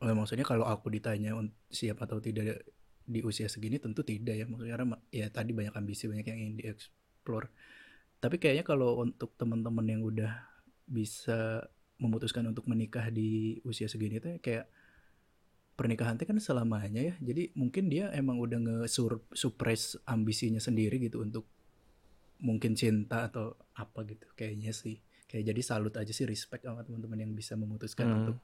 eh, 0.07 0.15
maksudnya 0.15 0.47
kalau 0.47 0.65
aku 0.65 0.89
ditanya 0.89 1.35
siap 1.69 2.01
atau 2.01 2.17
tidak 2.17 2.63
di 3.05 3.21
usia 3.21 3.45
segini 3.45 3.77
tentu 3.77 4.01
tidak 4.01 4.33
ya, 4.33 4.45
maksudnya 4.49 4.73
karena 4.79 4.97
ya 5.13 5.27
tadi 5.29 5.51
banyak 5.53 5.75
ambisi 5.75 6.09
banyak 6.09 6.25
yang 6.25 6.39
ingin 6.41 6.55
dieksplor. 6.57 7.51
Tapi 8.17 8.35
kayaknya 8.41 8.65
kalau 8.65 9.03
untuk 9.03 9.37
teman-teman 9.37 9.85
yang 9.85 10.01
udah 10.01 10.31
bisa 10.89 11.69
memutuskan 12.01 12.45
untuk 12.49 12.67
menikah 12.67 13.07
di 13.13 13.61
usia 13.63 13.87
segini 13.87 14.19
tuh 14.19 14.37
kayak 14.43 14.67
pernikahan 15.75 16.15
itu 16.15 16.27
kan 16.27 16.39
selamanya 16.39 17.03
ya 17.03 17.15
jadi 17.19 17.51
mungkin 17.55 17.91
dia 17.91 18.07
emang 18.15 18.39
udah 18.39 18.87
nge-suppress 18.87 19.99
ambisinya 20.07 20.59
sendiri 20.59 21.03
gitu 21.03 21.19
untuk 21.23 21.47
mungkin 22.39 22.75
cinta 22.79 23.27
atau 23.27 23.55
apa 23.75 24.07
gitu 24.07 24.27
kayaknya 24.35 24.71
sih 24.71 24.99
kayak 25.25 25.43
jadi 25.47 25.61
salut 25.61 25.93
aja 25.93 26.09
sih 26.09 26.23
respect 26.23 26.63
sama 26.63 26.81
teman-teman 26.81 27.17
yang 27.19 27.31
bisa 27.31 27.53
memutuskan 27.53 28.05
Hmm. 28.05 28.17
untuk 28.19 28.37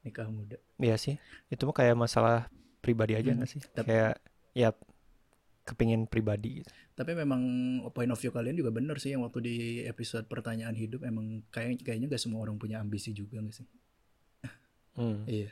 nikah 0.00 0.28
muda 0.28 0.56
Iya 0.76 0.94
sih. 0.96 1.18
Itu 1.46 1.64
mah 1.64 1.74
kayak 1.74 1.94
masalah 1.94 2.46
pribadi 2.78 3.12
aja 3.12 3.26
Hmm, 3.26 3.38
nggak 3.38 3.50
sih? 3.50 3.60
tapi- 3.68 3.88
Kayak 3.88 4.14
ya 4.52 4.70
kepingin 5.64 6.06
pribadi 6.06 6.62
gitu. 6.62 6.70
tapi 6.94 7.12
memang 7.12 7.42
point 7.90 8.06
of 8.06 8.16
view 8.16 8.30
kalian 8.30 8.54
juga 8.54 8.70
bener 8.70 8.96
sih 8.96 9.10
yang 9.10 9.20
waktu 9.20 9.38
di 9.40 9.56
episode 9.82 10.24
pertanyaan 10.24 10.72
hidup 10.72 11.02
emang 11.02 11.42
kayak 11.50 11.82
kayaknya 11.82 12.06
gak 12.08 12.22
semua 12.22 12.40
orang 12.40 12.54
punya 12.54 12.78
ambisi 12.78 13.10
juga 13.10 13.36
gak 13.38 13.52
sih 13.52 13.66
Hmm. 14.94 15.26
iya 15.28 15.50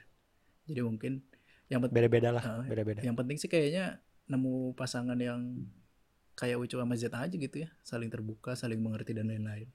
jadi 0.64 0.80
mungkin 0.80 1.20
yang 1.66 1.82
penting 1.82 1.96
Beda-beda 1.98 2.30
lah, 2.30 2.40
Ah, 2.40 2.62
beda-beda. 2.62 3.02
yang 3.02 3.12
penting 3.12 3.36
sih 3.36 3.44
kayaknya 3.46 3.98
nemu 4.24 4.72
pasangan 4.72 5.18
yang 5.18 5.66
kayak 6.32 6.57
Ucu 6.57 6.76
sama 6.76 6.94
Z 6.94 7.11
aja 7.11 7.28
gitu 7.30 7.57
ya 7.59 7.68
saling 7.80 8.09
terbuka 8.09 8.55
saling 8.55 8.78
mengerti 8.78 9.12
dan 9.12 9.26
lain-lain 9.26 9.68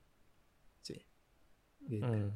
sih 0.83 1.01
gitu. 1.87 2.03
Hmm. 2.05 2.31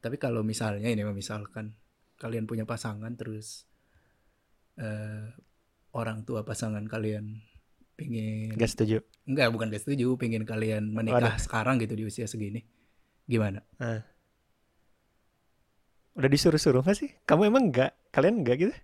tapi 0.00 0.16
kalau 0.20 0.44
misalnya 0.44 0.88
ini 0.88 1.02
misalkan 1.10 1.72
kalian 2.20 2.44
punya 2.46 2.64
pasangan 2.64 3.12
terus 3.16 3.64
eh, 4.78 5.28
orang 5.94 6.22
tua 6.22 6.42
pasangan 6.42 6.84
kalian 6.86 7.40
pingin 7.94 8.54
Gak 8.58 8.70
setuju. 8.74 8.98
enggak 9.26 9.48
bukan 9.54 9.70
gak 9.70 9.82
setuju 9.86 10.18
pingin 10.18 10.42
kalian 10.42 10.90
menikah 10.90 11.38
sekarang 11.38 11.78
gitu 11.78 11.94
di 11.94 12.04
usia 12.06 12.26
segini 12.26 12.62
gimana 13.24 13.62
Udah 16.14 16.30
disuruh-suruh 16.30 16.86
gak 16.86 16.94
sih? 16.94 17.10
Kamu 17.26 17.50
emang 17.50 17.74
enggak? 17.74 17.90
Kalian 18.14 18.46
enggak 18.46 18.56
gitu? 18.62 18.74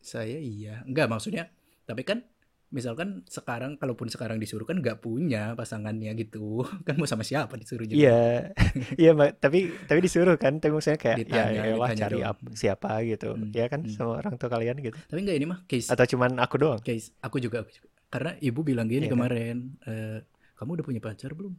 saya 0.00 0.40
iya 0.40 0.80
enggak 0.88 1.12
maksudnya 1.12 1.52
tapi 1.84 2.08
kan 2.08 2.24
misalkan 2.70 3.26
sekarang 3.26 3.74
kalaupun 3.76 4.06
sekarang 4.06 4.38
disuruh 4.38 4.62
kan 4.62 4.78
nggak 4.78 5.02
punya 5.02 5.58
pasangannya 5.58 6.14
gitu 6.14 6.62
kan 6.86 6.94
mau 6.94 7.06
sama 7.06 7.26
siapa 7.26 7.58
disuruh 7.58 7.82
juga 7.84 7.98
Iya, 7.98 8.18
iya 9.02 9.10
Mbak. 9.10 9.30
Tapi 9.42 9.58
tapi 9.90 9.98
disuruh 10.00 10.36
kan. 10.38 10.62
Tapi 10.62 10.70
maksudnya 10.70 10.98
kayak 10.98 11.18
Ditanya, 11.26 11.50
ya 11.50 11.62
elah 11.74 11.90
ditanya 11.90 12.00
cari 12.06 12.18
ap- 12.22 12.50
siapa 12.54 12.90
gitu. 13.02 13.28
Hmm, 13.34 13.50
Ya 13.50 13.66
kan 13.66 13.80
hmm. 13.82 13.90
sama 13.90 14.22
orang 14.22 14.34
tua 14.38 14.48
kalian 14.48 14.76
gitu. 14.78 14.94
tapi 15.10 15.18
enggak 15.26 15.36
ini 15.36 15.46
mah 15.50 15.60
case 15.66 15.90
Atau 15.90 16.06
cuman 16.14 16.30
aku 16.38 16.54
doang? 16.62 16.80
case 16.80 17.10
aku 17.18 17.36
juga, 17.42 17.66
aku 17.66 17.70
juga. 17.74 17.88
karena 18.10 18.30
ibu 18.38 18.60
bilang 18.62 18.86
gini 18.86 19.06
Iya 19.06 19.10
kan? 19.10 19.14
kemarin 19.18 19.56
eh, 19.86 20.18
kamu 20.58 20.70
udah 20.78 20.86
punya 20.86 21.00
pacar 21.02 21.30
belum 21.34 21.54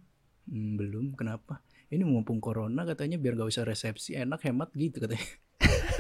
"Hmm, 0.48 0.72
belum 0.80 1.06
kenapa 1.16 1.60
ini 1.92 2.04
mumpung 2.04 2.40
corona 2.40 2.84
katanya 2.84 3.16
biar 3.16 3.36
gak 3.36 3.52
usah 3.52 3.64
resepsi 3.68 4.16
enak 4.16 4.40
hemat 4.48 4.72
gitu 4.76 5.00
katanya 5.04 5.28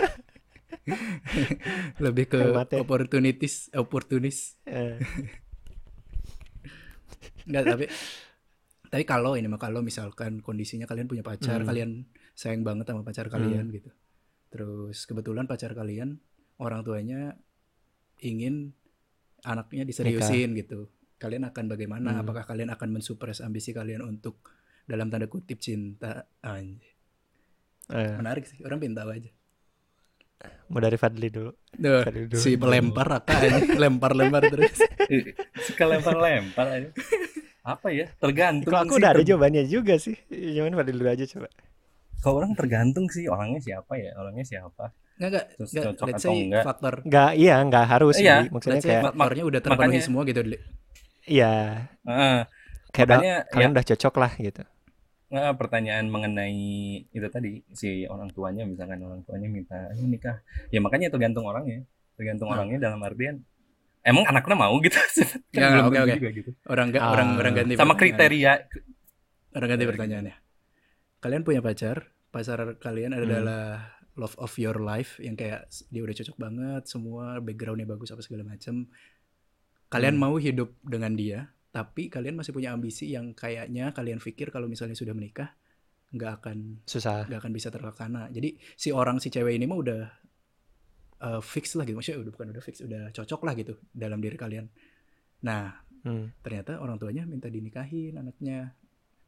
lebih 2.06 2.26
ke 2.32 2.40
Hemat 2.42 2.68
ya. 2.74 2.78
opportunities 2.82 3.70
opportunis 3.76 4.58
Eh, 4.66 4.98
Enggak, 7.48 7.64
tapi 7.68 7.86
tapi 8.92 9.04
kalau 9.08 9.40
ini 9.40 9.48
mah 9.48 9.62
kalau 9.62 9.80
misalkan 9.80 10.44
kondisinya 10.44 10.84
kalian 10.84 11.08
punya 11.08 11.24
pacar, 11.24 11.64
Hmm. 11.64 11.68
kalian 11.70 11.90
sayang 12.36 12.68
banget 12.68 12.92
sama 12.92 13.08
pacar 13.08 13.32
kalian 13.32 13.72
gitu. 13.72 13.88
Terus 14.52 15.08
kebetulan 15.08 15.48
pacar 15.48 15.72
kalian 15.72 16.20
orang 16.60 16.84
tuanya 16.84 17.40
ingin 18.20 18.76
anaknya 19.48 19.88
diseriusin 19.88 20.54
gitu. 20.60 20.92
Kalian 21.18 21.48
akan 21.48 21.66
bagaimana? 21.72 22.20
Hmm. 22.20 22.22
Apakah 22.26 22.44
kalian 22.44 22.74
akan 22.74 22.90
mensupres 22.92 23.40
ambisi 23.40 23.72
kalian 23.72 24.04
untuk 24.04 24.52
dalam 24.86 25.08
tanda 25.08 25.32
kutip 25.32 25.64
cinta? 25.64 26.28
Anjir. 26.44 26.92
eh, 27.96 28.16
Menarik 28.20 28.44
sih, 28.46 28.60
orang 28.68 28.82
tahu 28.82 29.10
aja. 29.14 29.32
Mau 30.68 30.80
dari 30.80 30.96
Fadli 30.96 31.28
dulu. 31.28 31.52
Duh, 31.70 32.02
Fadli 32.02 32.26
dulu. 32.26 32.38
si 32.38 32.56
pelempar 32.56 33.06
raka 33.10 33.34
anjir. 33.36 33.76
lempar-lempar 33.78 34.44
terus. 34.48 34.72
Suka 35.62 35.84
lempar-lempar 35.86 36.68
aja. 36.70 36.90
Apa 37.62 37.90
ya? 37.90 38.10
Tergantung 38.16 38.70
Kalau 38.70 38.82
aku 38.84 38.94
sih. 38.94 39.00
udah 39.00 39.10
ada 39.12 39.24
jawabannya 39.24 39.64
juga 39.66 39.96
sih. 39.96 40.16
Cuman 40.28 40.74
Fadli 40.74 40.94
dulu 40.94 41.08
aja 41.08 41.26
coba. 41.28 41.48
Kalau 42.18 42.36
orang 42.38 42.54
tergantung 42.54 43.06
sih 43.08 43.26
orangnya 43.26 43.60
siapa 43.60 43.94
ya? 43.96 44.14
Orangnya 44.14 44.46
siapa? 44.46 44.94
Enggak, 45.16 45.28
enggak, 45.28 45.46
Terus 45.52 45.70
enggak. 45.70 45.86
cocok 45.86 46.06
Let's 46.06 46.18
atau 46.18 46.32
say 46.32 46.40
enggak? 46.40 46.64
faktor 46.64 46.94
Nggak, 47.04 47.32
iya 47.36 47.56
nggak 47.62 47.86
harus 47.88 48.16
Iya, 48.16 48.36
sih. 48.38 48.50
Maksudnya 48.50 48.82
kayak, 48.82 49.02
faktornya 49.08 49.44
udah 49.44 49.60
terpenuhi 49.60 49.86
makanya- 49.90 50.06
semua 50.06 50.22
gitu. 50.26 50.42
Iya, 51.22 51.54
Heeh. 52.02 52.38
kayak 52.90 53.06
udah, 53.06 53.18
makanya 53.18 53.38
kalian 53.48 53.70
ya 53.70 53.74
udah 53.74 53.86
cocok 53.86 54.14
lah 54.18 54.32
gitu. 54.36 54.62
Nggak, 55.32 55.56
pertanyaan 55.56 56.06
mengenai 56.06 56.60
itu 57.08 57.28
tadi 57.28 57.64
si 57.72 58.04
orang 58.06 58.28
tuanya 58.30 58.68
misalkan 58.68 59.00
orang 59.00 59.24
tuanya 59.24 59.48
minta 59.48 59.90
ayo 59.90 60.04
nikah. 60.04 60.44
Ya 60.70 60.78
makanya 60.78 61.08
tergantung 61.08 61.48
orangnya. 61.48 61.88
Tergantung 62.20 62.52
Nah. 62.52 62.60
orangnya 62.60 62.78
dalam 62.84 63.00
artian 63.00 63.40
emang 64.02 64.28
anaknya 64.28 64.56
mau 64.60 64.76
gitu. 64.78 65.00
Kan 65.56 65.58
Ya, 65.58 65.68
belum 65.80 65.88
oke. 65.88 66.16
juga 66.16 66.30
gitu. 66.32 66.52
Orang 66.66 66.92
enggak, 66.92 67.02
Ah. 67.02 67.12
orang 67.12 67.30
orang 67.36 67.54
ganti 67.56 67.74
Sama 67.74 67.96
kriteria 67.96 68.54
Orang 69.52 69.68
ganti 69.68 69.84
Kriteria. 69.84 69.92
pertanyaannya. 69.92 70.36
Kalian 71.20 71.44
punya 71.44 71.60
pacar, 71.60 71.98
pacar 72.28 72.60
kalian 72.78 73.12
Hmm. 73.12 73.20
adalah 73.22 73.64
love 74.14 74.36
of 74.38 74.52
your 74.56 74.76
life 74.78 75.16
yang 75.18 75.36
kayak 75.36 75.64
dia 75.88 76.02
udah 76.02 76.12
cocok 76.14 76.36
banget, 76.36 76.84
semua 76.86 77.40
backgroundnya 77.40 77.84
bagus 77.86 78.10
apa 78.10 78.20
segala 78.20 78.44
macam. 78.44 78.88
Kalian 79.88 80.16
Hmm. 80.16 80.24
mau 80.24 80.36
hidup 80.36 80.72
dengan 80.82 81.14
dia, 81.14 81.52
tapi 81.72 82.12
kalian 82.12 82.36
masih 82.36 82.52
punya 82.52 82.76
ambisi 82.76 83.12
yang 83.16 83.32
kayaknya 83.32 83.96
kalian 83.96 84.20
pikir 84.20 84.52
kalau 84.52 84.68
misalnya 84.68 84.96
sudah 84.96 85.16
menikah 85.16 85.56
nggak 86.12 86.32
akan 86.44 86.58
Susah. 86.86 87.24
nggak 87.28 87.40
akan 87.40 87.54
bisa 87.56 87.70
terlaksana. 87.72 88.28
Jadi 88.36 88.60
si 88.76 88.92
orang 88.92 89.18
si 89.24 89.32
cewek 89.32 89.56
ini 89.56 89.66
mah 89.68 89.80
udah 89.80 90.02
uh, 91.22 91.42
fix 91.44 91.78
lah 91.78 91.84
gitu, 91.88 91.96
maksudnya 91.98 92.20
udah 92.24 92.34
bukan 92.34 92.48
udah 92.54 92.64
fix, 92.64 92.76
udah 92.84 93.10
cocok 93.16 93.42
lah 93.48 93.54
gitu 93.58 93.74
dalam 93.92 94.20
diri 94.20 94.38
kalian. 94.38 94.66
Nah 95.48 95.72
Hmm. 96.02 96.34
ternyata 96.42 96.82
orang 96.82 96.98
tuanya 96.98 97.30
minta 97.30 97.46
dinikahin 97.46 98.18
anaknya 98.18 98.74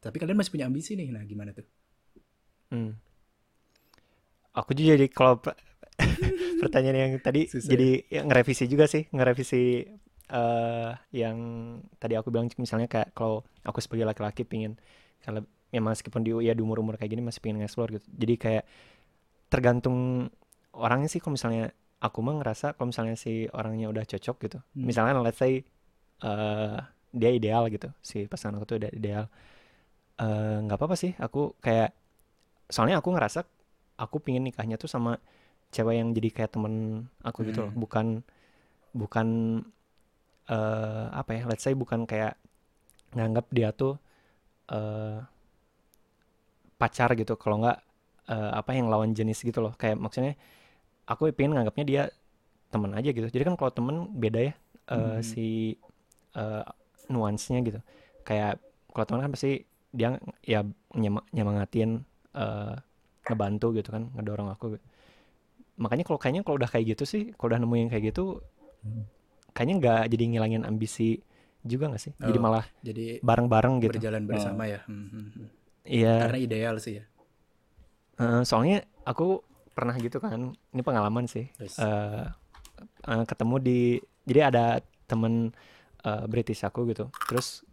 tapi 0.02 0.18
kalian 0.18 0.34
masih 0.42 0.58
punya 0.58 0.66
ambisi 0.66 0.98
nih 0.98 1.14
nah 1.14 1.22
gimana 1.22 1.54
tuh 1.54 1.70
Hmm. 2.74 2.98
Aku 4.58 4.74
juga 4.74 4.98
jadi 4.98 5.06
kalau 5.14 5.38
pe- 5.38 5.54
pertanyaan 6.62 6.98
yang 6.98 7.14
tadi 7.22 7.46
Susah 7.46 7.70
jadi 7.70 7.90
ya, 8.10 8.22
ngerevisi 8.26 8.66
juga 8.66 8.90
sih, 8.90 9.06
ngerevisi 9.14 9.86
eh 10.34 10.92
yang 11.14 11.38
tadi 12.02 12.18
aku 12.18 12.34
bilang 12.34 12.50
misalnya 12.58 12.90
kayak 12.90 13.14
kalau 13.14 13.46
aku 13.62 13.80
sebagai 13.86 14.06
laki-laki 14.10 14.44
pingin 14.44 14.74
kalau 15.22 15.46
ya 15.74 15.80
meskipun 15.82 16.22
di 16.26 16.32
ya 16.46 16.54
di 16.58 16.62
umur-umur 16.66 16.98
kayak 16.98 17.12
gini 17.14 17.22
masih 17.26 17.42
pingin 17.44 17.62
nge-explore 17.62 18.02
gitu. 18.02 18.06
Jadi 18.10 18.34
kayak 18.42 18.64
tergantung 19.52 20.30
orangnya 20.74 21.10
sih 21.12 21.22
kalau 21.22 21.38
misalnya 21.38 21.72
aku 22.02 22.20
mah 22.26 22.36
ngerasa 22.42 22.76
kalau 22.76 22.90
misalnya 22.92 23.16
si 23.16 23.46
orangnya 23.54 23.88
udah 23.94 24.04
cocok 24.06 24.38
gitu. 24.50 24.58
Hmm. 24.62 24.86
Misalnya 24.90 25.14
let's 25.22 25.40
say 25.42 25.64
eh 26.26 26.78
dia 27.14 27.30
ideal 27.34 27.70
gitu. 27.70 27.90
Si 28.02 28.26
pasangan 28.32 28.58
aku 28.62 28.66
tuh 28.76 28.78
udah 28.82 28.92
ideal. 28.94 29.26
Eh 30.22 30.58
nggak 30.66 30.78
apa-apa 30.78 30.96
sih 30.98 31.14
aku 31.18 31.58
kayak 31.62 31.94
soalnya 32.70 33.02
aku 33.02 33.10
ngerasa 33.14 33.46
aku 34.00 34.18
pingin 34.24 34.44
nikahnya 34.48 34.78
tuh 34.82 34.90
sama 34.90 35.18
cewek 35.74 35.96
yang 36.02 36.10
jadi 36.18 36.30
kayak 36.36 36.52
temen 36.58 37.06
aku 37.26 37.46
gitu 37.50 37.66
loh 37.66 37.72
Hmm. 37.74 37.82
bukan 37.84 38.08
bukan 38.94 39.28
eh 40.50 41.06
apa 41.14 41.32
ya 41.38 41.44
let's 41.50 41.64
say 41.66 41.74
bukan 41.76 42.04
kayak 42.10 42.36
nganggap 43.16 43.48
dia 43.54 43.70
tuh 43.76 43.96
eh 44.72 45.20
pacar 46.78 47.10
gitu 47.16 47.34
kalau 47.40 47.62
nggak 47.64 47.78
eh, 48.30 48.52
apa 48.60 48.72
yang 48.76 48.88
lawan 48.92 49.12
jenis 49.16 49.40
gitu 49.46 49.60
loh 49.64 49.74
kayak 49.78 49.96
maksudnya 50.00 50.36
aku 51.08 51.30
pengen 51.36 51.58
nganggapnya 51.60 51.86
dia 51.88 52.04
temen 52.74 52.92
aja 52.98 53.10
gitu 53.14 53.28
jadi 53.30 53.44
kan 53.48 53.56
kalau 53.60 53.72
temen 53.74 53.98
beda 54.18 54.40
ya 54.52 54.54
eh, 54.92 55.20
Hmm. 55.20 55.24
si 55.24 55.78
eh, 56.38 56.66
nuansnya 57.12 57.60
gitu 57.66 57.80
kayak 58.28 58.60
kalau 58.94 59.06
teman 59.08 59.22
kan 59.30 59.32
pasti 59.36 59.66
dia 59.94 60.18
ya 60.46 60.66
nyema- 60.96 61.28
nyemangatin 61.36 62.04
eh, 62.36 62.76
ngebantu 63.28 63.68
gitu 63.80 63.90
kan 63.94 64.10
ngedorong 64.18 64.50
aku 64.54 64.78
makanya 65.78 66.04
kalau 66.06 66.20
kayaknya 66.22 66.42
kalau 66.46 66.58
udah 66.62 66.70
kayak 66.70 66.86
gitu 66.98 67.04
sih 67.06 67.24
kalau 67.38 67.54
udah 67.54 67.60
nemuin 67.66 67.90
kayak 67.92 68.14
gitu 68.14 68.42
Hmm. 68.84 69.04
Kayaknya 69.54 69.76
nggak 69.80 70.02
jadi 70.12 70.24
ngilangin 70.34 70.64
ambisi 70.66 71.22
juga 71.64 71.88
nggak 71.94 72.04
sih? 72.04 72.14
Jadi 72.20 72.38
Oh, 72.38 72.44
malah 72.44 72.66
jadi 72.84 73.06
bareng-bareng 73.24 73.74
gitu. 73.86 73.96
berjalan 73.96 74.24
bersama 74.28 74.68
ya? 74.68 74.82
Hmm, 74.90 75.08
hmm, 75.08 75.28
hmm. 75.38 75.48
iya. 75.88 76.16
Karena 76.28 76.40
ideal 76.42 76.76
sih 76.82 77.00
ya. 77.00 77.06
Eh, 78.20 78.42
soalnya 78.46 78.84
aku 79.08 79.42
pernah 79.74 79.98
gitu 79.98 80.22
kan 80.22 80.54
ini 80.76 80.82
pengalaman 80.86 81.26
sih. 81.26 81.50
Terus, 81.58 81.80
eh 81.82 82.26
eh, 83.08 83.24
ketemu 83.26 83.56
di 83.64 83.80
jadi 84.28 84.54
ada 84.54 84.66
temen 85.08 85.56
eh, 86.04 86.26
British 86.28 86.62
aku 86.68 86.90
gitu. 86.92 87.10
Terus 87.30 87.64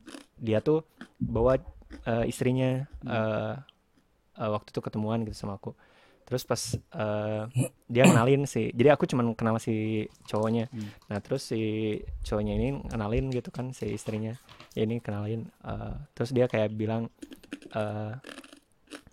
dia 0.41 0.63
tuh 0.65 0.87
bawa 1.21 1.59
eh, 2.07 2.25
istrinya 2.31 2.87
eh, 3.05 3.55
eh, 4.39 4.51
waktu 4.55 4.69
itu 4.73 4.81
ketemuan 4.81 5.27
gitu 5.27 5.37
sama 5.37 5.59
aku 5.61 5.75
terus 6.31 6.47
pas 6.47 6.63
eh, 6.79 7.43
dia 7.91 8.07
kenalin 8.07 8.47
sih 8.47 8.71
jadi 8.71 8.95
aku 8.95 9.11
cuman 9.11 9.35
kenal 9.35 9.59
si 9.59 10.07
cowoknya. 10.31 10.71
Hmm. 10.71 10.95
nah 11.11 11.19
terus 11.19 11.43
si 11.51 11.61
cowoknya 12.23 12.55
ini 12.55 12.69
kenalin 12.87 13.35
gitu 13.35 13.51
kan 13.51 13.75
si 13.75 13.91
istrinya. 13.91 14.39
Ya 14.79 14.87
ini 14.87 15.03
kenalin 15.03 15.51
eh, 15.67 15.95
terus 16.15 16.31
dia 16.31 16.47
kayak 16.47 16.71
bilang 16.73 17.11
eh, 17.75 18.15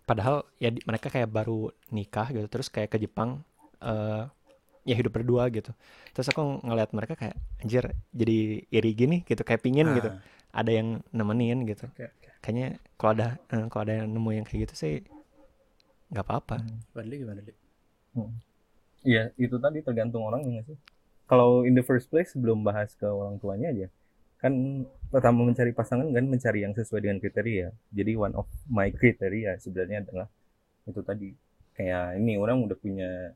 padahal 0.07 0.45
ya 0.61 0.69
di- 0.71 0.85
mereka 0.87 1.09
kayak 1.11 1.27
baru 1.27 1.73
nikah 1.91 2.31
gitu 2.31 2.47
terus 2.47 2.69
kayak 2.71 2.93
ke 2.93 2.97
Jepang 3.01 3.41
eh 3.81 4.23
ya 4.87 4.95
hidup 4.95 5.19
berdua 5.19 5.51
gitu. 5.51 5.75
Terus 6.15 6.31
aku 6.31 6.63
ngeliat 6.63 6.95
mereka 6.95 7.19
kayak 7.19 7.35
anjir 7.59 7.91
jadi 8.15 8.63
iri 8.71 8.91
gini 8.95 9.17
gitu 9.27 9.43
kayak 9.43 9.59
pingin 9.59 9.91
gitu. 9.91 10.07
Ah, 10.07 10.63
ada 10.63 10.71
yang 10.71 11.03
nemenin 11.11 11.67
gitu. 11.67 11.91
Oke, 11.91 12.07
oke. 12.07 12.29
kayaknya 12.39 12.79
kalau 12.95 13.11
ada 13.19 13.27
eh, 13.51 13.65
kalau 13.67 13.83
ada 13.83 13.93
yang 13.99 14.07
nemu 14.15 14.29
yang 14.31 14.45
kayak 14.47 14.69
gitu 14.69 14.75
sih 14.79 14.93
nggak 16.07 16.23
apa-apa 16.23 16.63
Fadli 16.95 17.19
gimana 17.19 17.43
Li? 17.43 17.53
Iya, 19.07 19.31
itu 19.37 19.55
tadi 19.61 19.79
tergantung 19.85 20.25
orangnya 20.25 20.59
nggak 20.59 20.67
sih. 20.73 20.77
Kalau 21.27 21.67
in 21.67 21.75
the 21.75 21.83
first 21.83 22.07
place 22.07 22.33
sebelum 22.33 22.63
bahas 22.63 22.95
ke 22.95 23.05
orang 23.05 23.37
tuanya 23.37 23.69
aja, 23.69 23.87
kan 24.39 24.83
pertama 25.11 25.43
mencari 25.43 25.71
pasangan 25.75 26.07
kan 26.11 26.25
mencari 26.25 26.63
yang 26.63 26.73
sesuai 26.73 27.03
dengan 27.03 27.17
kriteria. 27.19 27.71
Jadi 27.93 28.11
one 28.15 28.33
of 28.35 28.47
my 28.67 28.89
kriteria 28.91 29.59
sebenarnya 29.59 30.07
adalah 30.07 30.27
itu 30.87 31.01
tadi 31.03 31.29
kayak 31.77 32.17
ini 32.17 32.39
orang 32.39 32.63
udah 32.63 32.77
punya 32.79 33.35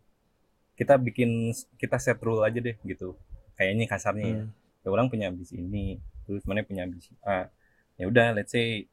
kita 0.80 0.98
bikin 0.98 1.54
kita 1.78 2.00
set 2.02 2.18
rule 2.24 2.42
aja 2.42 2.58
deh 2.58 2.76
gitu. 2.88 3.14
Kayaknya 3.60 3.86
kasarnya 3.86 4.26
ya. 4.28 4.40
Hmm. 4.42 4.52
Ya 4.82 4.90
orang 4.90 5.08
punya 5.14 5.30
ambisi 5.30 5.62
ini, 5.62 6.02
terus 6.26 6.42
mana 6.50 6.66
punya 6.66 6.90
ambisi 6.90 7.14
A. 7.22 7.54
Ya 8.02 8.10
udah, 8.10 8.34
let's 8.34 8.50
say 8.50 8.90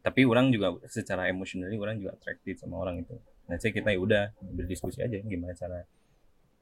tapi 0.00 0.24
orang 0.24 0.48
juga 0.50 0.76
secara 0.88 1.28
emotionally 1.28 1.76
orang 1.76 2.00
juga 2.00 2.16
attracted 2.16 2.56
sama 2.56 2.80
orang 2.80 3.04
itu. 3.04 3.14
Let's 3.50 3.62
say 3.66 3.72
kita 3.74 3.90
ya 3.92 3.98
udah 4.00 4.22
berdiskusi 4.40 5.02
aja 5.02 5.18
gimana 5.20 5.52
cara 5.58 5.84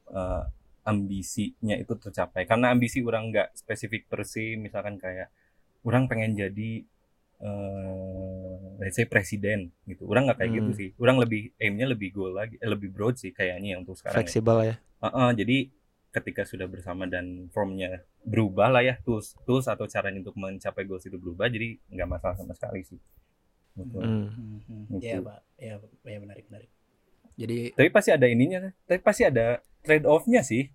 eh, 0.09 0.43
ambisinya 0.85 1.75
itu 1.77 1.93
tercapai 1.99 2.49
karena 2.49 2.73
ambisi 2.73 2.99
orang 3.05 3.29
nggak 3.29 3.53
spesifik 3.53 4.09
per 4.09 4.25
se 4.25 4.57
misalkan 4.57 4.97
kayak 4.97 5.29
orang 5.85 6.09
pengen 6.09 6.33
jadi 6.33 6.71
eh 7.39 8.55
let's 8.83 8.95
say 8.99 9.07
presiden 9.07 9.71
gitu 9.87 10.03
orang 10.09 10.27
nggak 10.27 10.39
kayak 10.43 10.51
gitu 10.59 10.69
Hmm. 10.71 10.79
sih 10.79 10.89
orang 10.99 11.17
lebih 11.23 11.41
aimnya 11.55 11.87
lebih 11.93 12.09
goal 12.11 12.33
lagi 12.35 12.59
eh, 12.59 12.67
lebih 12.67 12.89
broad 12.91 13.15
sih 13.15 13.31
kayaknya 13.31 13.75
yang 13.77 13.81
untuk 13.85 13.95
sekarang 13.95 14.15
ya. 14.15 14.19
fleksibel 14.23 14.57
ya 14.65 14.75
Heeh, 14.99 15.29
jadi 15.39 15.57
ketika 16.11 16.43
sudah 16.43 16.67
bersama 16.67 17.07
dan 17.07 17.47
formnya 17.55 18.03
berubah 18.27 18.67
lah 18.67 18.83
ya 18.83 18.99
tools 19.05 19.37
tools 19.47 19.69
atau 19.71 19.87
cara 19.87 20.11
untuk 20.11 20.35
mencapai 20.35 20.83
goals 20.83 21.05
itu 21.07 21.15
berubah 21.15 21.47
jadi 21.47 21.79
nggak 21.87 22.09
masalah 22.09 22.35
sama 22.35 22.51
sekali 22.57 22.83
sih 22.83 22.97
gitu. 22.99 23.07
Hmm. 23.77 24.27
Hmm, 24.31 24.59
hmm. 24.65 24.83
Gitu. 24.97 25.05
Ya, 25.05 25.17
Pak. 25.21 25.39
Ya, 25.59 25.73
ya 26.05 26.17
menarik, 26.19 26.45
menarik. 26.49 26.69
Jadi 27.39 27.71
tapi 27.71 27.87
pasti 27.87 28.09
ada 28.11 28.27
ininya 28.27 28.67
tapi 28.83 28.99
pasti 28.99 29.23
ada 29.23 29.63
trade 29.79 30.03
off-nya 30.03 30.43
sih 30.43 30.67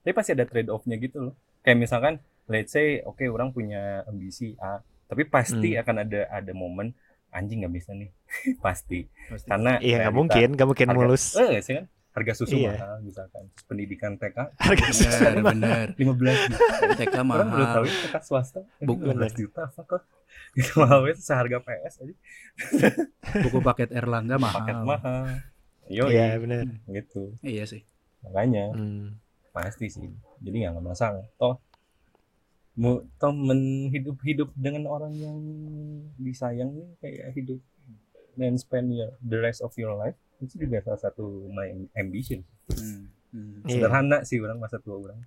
tapi 0.00 0.16
pasti 0.16 0.32
ada 0.32 0.48
trade 0.48 0.72
off-nya 0.72 0.96
gitu 0.96 1.20
loh 1.20 1.34
kayak 1.60 1.84
misalkan 1.84 2.16
let's 2.48 2.72
say 2.72 3.04
oke 3.04 3.20
orang 3.28 3.52
punya 3.52 4.08
ambisi 4.08 4.56
A 4.56 4.80
tapi 5.04 5.28
pasti 5.28 5.76
Hmm. 5.76 5.82
akan 5.84 5.96
ada 6.08 6.20
ada 6.32 6.52
momen 6.56 6.96
anjing 7.28 7.60
nggak 7.60 7.74
bisa 7.76 7.92
nih 7.92 8.08
pasti 8.64 9.04
pasti 9.28 9.52
karena 9.52 9.76
iya 9.84 10.00
nggak 10.00 10.14
mungkin 10.16 10.48
nggak 10.56 10.68
mungkin 10.68 10.88
harga- 10.88 10.96
mulus 10.96 11.24
eh 11.36 11.60
sih 11.60 11.74
kan 11.76 11.84
harga 12.18 12.32
susu 12.34 12.54
Iya. 12.56 12.74
mahal 12.74 12.96
misalkan. 13.00 13.42
Terus 13.48 13.64
pendidikan 13.64 14.12
TK 14.14 14.36
harga 14.58 14.82
benar, 14.82 14.92
sesuatu 14.92 15.40
benar. 15.44 15.86
15 15.94 16.38
juta. 16.44 16.64
TK 16.96 17.14
orang 17.16 17.48
baru 17.48 17.64
tahu 17.64 17.84
mahal. 17.84 17.84
ya, 17.84 17.94
TK 18.04 18.16
swasta. 18.20 18.60
Buku- 18.80 19.04
15 19.06 19.34
juta 19.34 19.60
apa 19.64 19.80
kok? 19.84 20.02
Itu 20.52 20.72
mahal 20.76 21.00
itu 21.06 21.22
seharga 21.22 21.58
PS 21.58 21.94
aja. 22.00 22.14
Buku 23.40 23.58
paket 23.60 23.90
Erlangga 23.90 24.36
mahal. 24.36 24.58
paket 24.58 24.76
mahal. 24.80 25.22
Yo 25.86 26.04
iya 26.06 26.36
benar. 26.36 26.66
Gitu. 26.84 27.32
Iya 27.40 27.64
sih. 27.64 27.82
makanya 28.18 28.74
Hmm. 28.74 29.14
pasti 29.48 29.86
sih. 29.86 30.10
Jadi 30.38 30.56
nggak 30.60 30.82
masalah. 30.82 31.22
Toh 31.36 31.62
mau 32.74 32.98
toh 33.16 33.32
menhidup 33.32 34.18
hidup 34.20 34.50
dengan 34.54 34.86
orang 34.86 35.10
yang 35.12 35.38
disayang 36.14 36.70
nih 36.72 36.88
kayak 36.98 37.26
hidup 37.32 37.58
dan 38.34 38.54
spend 38.54 38.90
your, 38.92 39.10
the 39.20 39.34
rest 39.34 39.58
of 39.58 39.74
your 39.74 39.94
life 39.94 40.14
itu 40.38 40.54
juga 40.58 40.78
salah 40.80 41.00
satu 41.00 41.24
my 41.48 41.68
ambition 41.94 42.42
Hmm, 42.68 43.08
hmm. 43.32 43.64
Iya. 43.64 43.80
sederhana 43.80 44.18
sih 44.22 44.38
orang 44.38 44.58
masa 44.58 44.78
tua 44.78 44.96
orang 44.96 45.18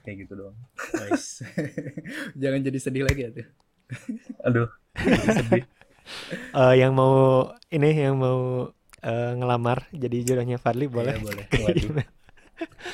kayak 0.00 0.24
gitu 0.24 0.34
doang 0.36 0.56
Nice. 0.92 1.40
Jangan 2.40 2.60
jadi 2.62 2.78
sedih 2.78 3.04
lagi 3.04 3.20
ya 3.22 3.30
tuh. 3.32 3.46
aduh 4.42 4.68
sedih 5.28 5.64
Eh, 6.52 6.74
yang 6.76 6.92
mau 6.92 7.46
ini 7.68 7.90
yang 7.94 8.18
mau 8.18 8.66
eh, 8.98 9.32
ngelamar 9.32 9.86
jadi 9.90 10.16
jodohnya 10.22 10.58
Fadli 10.58 10.86
boleh 10.86 11.14
Iya, 11.14 11.22
boleh. 11.22 11.44
waduh 11.62 11.90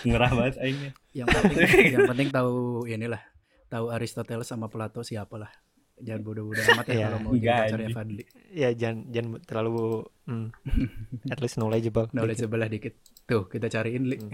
ngerah 0.04 0.30
banget 0.30 0.54
aingnya 0.60 0.90
Yang 1.12 1.28
penting 1.34 1.58
yang 1.90 2.02
penting 2.06 2.28
tahu 2.28 2.54
inilah. 2.86 3.22
Tahu 3.68 3.88
Aristoteles 3.88 4.44
sama 4.44 4.68
Plato 4.68 5.00
siapa 5.00 5.36
lah. 5.36 5.52
Jangan 5.98 6.22
bodoh-bodoh 6.22 6.64
amat 6.64 6.86
ya 6.86 6.92
Iya. 6.92 7.04
kalau 7.04 7.18
mau 7.20 7.32
jadi 7.32 7.60
pacarnya. 7.60 7.88
Fadli. 7.90 8.24
ya 8.50 8.68
jangan 8.72 8.98
jangan 9.08 9.30
terlalu 9.42 9.76
hmm, 10.24 10.46
at 11.32 11.38
least 11.38 11.56
knowledgeable 11.56 12.06
Knowledge 12.10 12.38
dikit. 12.38 12.46
sebelah 12.46 12.68
dikit. 12.68 12.94
Tuh, 13.24 13.44
kita 13.46 13.66
cariin 13.66 14.04
Li. 14.04 14.16
Hmm. 14.16 14.30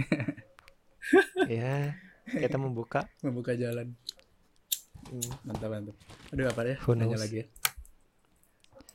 ya 1.60 1.92
kita 2.26 2.56
membuka 2.56 3.04
Membuka 3.20 3.52
jalan. 3.54 3.92
Hmm. 5.04 5.30
Mantap, 5.44 5.68
mantap. 5.68 5.96
Aduh, 6.30 6.48
apa 6.48 6.60
ya? 6.64 6.76
Nanya 6.90 7.18
lagi 7.18 7.36
ya. 7.40 7.46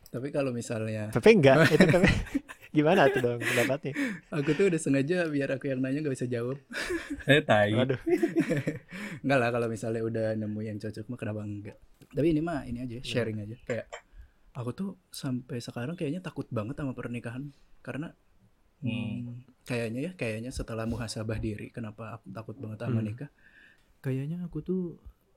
Tapi 0.09 0.34
kalau 0.34 0.49
misalnya 0.49 1.13
Pepe 1.13 1.38
enggak 1.38 1.70
itu 1.74 1.86
Pepe 1.86 2.09
gimana 2.70 3.09
tuh 3.09 3.20
dong 3.20 3.39
pendapatnya 3.39 3.93
aku 4.30 4.53
tuh 4.53 4.70
udah 4.70 4.78
sengaja 4.78 5.26
biar 5.26 5.49
aku 5.51 5.67
yang 5.67 5.80
nanya 5.80 6.01
gak 6.01 6.13
bisa 6.13 6.26
jawab. 6.26 6.57
saya 7.24 7.41
tai 7.41 7.74
waduh 7.74 7.97
Enggak 9.24 9.38
lah 9.38 9.49
kalau 9.49 9.67
misalnya 9.67 10.01
udah 10.01 10.28
nemu 10.36 10.59
yang 10.61 10.78
cocok 10.78 11.05
mah 11.05 11.17
kenapa 11.17 11.41
enggak. 11.41 11.78
Tapi 12.09 12.28
ini 12.30 12.39
mah 12.39 12.63
ini 12.63 12.80
aja 12.80 12.97
sharing 13.01 13.41
aja. 13.41 13.57
Kayak 13.63 13.88
aku 14.51 14.70
tuh 14.72 14.89
sampai 15.09 15.57
sekarang 15.57 15.93
kayaknya 15.93 16.20
takut 16.20 16.45
banget 16.49 16.76
sama 16.76 16.93
pernikahan 16.93 17.49
karena 17.80 18.13
hmm, 18.80 19.43
kayaknya 19.63 19.99
ya 20.01 20.11
kayaknya 20.13 20.49
setelah 20.49 20.86
muhasabah 20.86 21.38
diri 21.38 21.70
kenapa 21.70 22.17
aku 22.17 22.26
takut 22.30 22.55
banget 22.55 22.78
sama 22.80 22.99
Hmm. 22.99 23.07
nikah. 23.07 23.30
Kayaknya 23.99 24.45
aku 24.45 24.61
tuh 24.61 24.82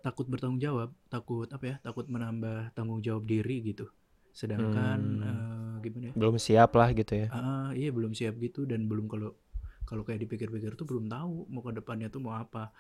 takut 0.01 0.27
bertanggung 0.27 0.59
jawab, 0.59 0.93
takut 1.09 1.49
apa 1.49 1.65
ya? 1.65 1.77
Takut 1.81 2.07
menambah 2.07 2.71
tanggung 2.73 3.01
jawab 3.01 3.25
diri 3.25 3.63
gitu. 3.65 3.91
Sedangkan 4.33 5.01
Hmm. 5.01 5.27
eh, 5.27 5.62
gimana 5.83 6.05
ya? 6.11 6.15
belum 6.15 6.37
siap 6.39 6.71
lah 6.79 6.89
gitu 6.95 7.13
ya 7.13 7.27
Ah, 7.29 7.71
iya 7.75 7.91
belum 7.91 8.15
siap 8.15 8.39
gitu 8.39 8.65
dan 8.65 8.87
belum 8.87 9.11
kalau 9.11 9.35
kalau 9.83 10.07
kayak 10.07 10.25
dipikir-pikir 10.25 10.79
tuh 10.79 10.87
belum 10.87 11.11
tahu 11.11 11.51
mau 11.51 11.61
ke 11.61 11.75
depannya 11.75 12.09
tuh 12.09 12.23
mau 12.23 12.39
apa. 12.39 12.71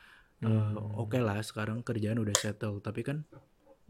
Eh, 0.40 0.48
Hmm. 0.48 0.74
Oke 0.98 1.22
lah 1.22 1.38
sekarang 1.38 1.82
kerjaan 1.82 2.18
udah 2.18 2.34
settle 2.34 2.78
tapi 2.80 3.02
kan 3.02 3.22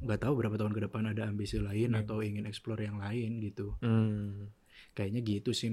nggak 0.03 0.21
tahu 0.27 0.33
berapa 0.37 0.57
tahun 0.59 0.75
ke 0.75 0.81
depan 0.91 1.03
ada 1.13 1.29
ambisi 1.29 1.57
lain 1.61 1.95
Hmm. 1.95 2.03
atau 2.03 2.21
ingin 2.21 2.45
explore 2.45 2.83
yang 2.83 2.99
lain 2.99 3.39
gitu. 3.41 3.77
Hmm. 3.81 4.51
Kayaknya 4.93 5.21
gitu 5.23 5.51
sih 5.53 5.71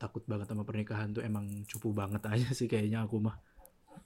takut 0.00 0.24
banget 0.24 0.48
sama 0.48 0.64
pernikahan 0.64 1.12
tuh 1.12 1.20
emang 1.20 1.44
cupu 1.68 1.92
banget 1.92 2.24
aja 2.24 2.48
sih 2.56 2.64
kayaknya 2.64 3.04
aku 3.04 3.20
mah 3.20 3.36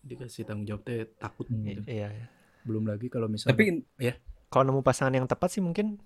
dikasih 0.03 0.43
tanggung 0.45 0.67
jawab 0.67 0.83
teh 0.83 1.07
takut 1.17 1.47
Hmm. 1.47 1.63
gitu. 1.65 1.81
iya 1.87 2.11
Belum 2.67 2.85
lagi 2.85 3.07
kalau 3.07 3.31
misalnya 3.31 3.55
tapi 3.55 3.85
kalau 4.51 4.65
nemu 4.69 4.83
pasangan 4.83 5.15
yang 5.15 5.29
tepat 5.31 5.49
sih 5.55 5.63
mungkin 5.63 6.03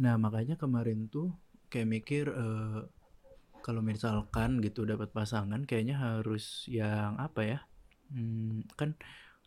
Nah, 0.00 0.14
makanya 0.24 0.54
kemarin 0.62 1.06
tuh 1.12 1.28
kayak 1.70 1.88
mikir 1.94 2.24
eh, 2.32 2.80
kalau 3.64 3.82
misalkan 3.84 4.50
gitu 4.64 4.88
dapat 4.88 5.10
pasangan 5.12 5.62
kayaknya 5.68 5.96
harus 6.00 6.66
yang 6.70 7.16
apa 7.20 7.40
ya? 7.44 7.58
Hmm, 8.12 8.64
kan 8.78 8.96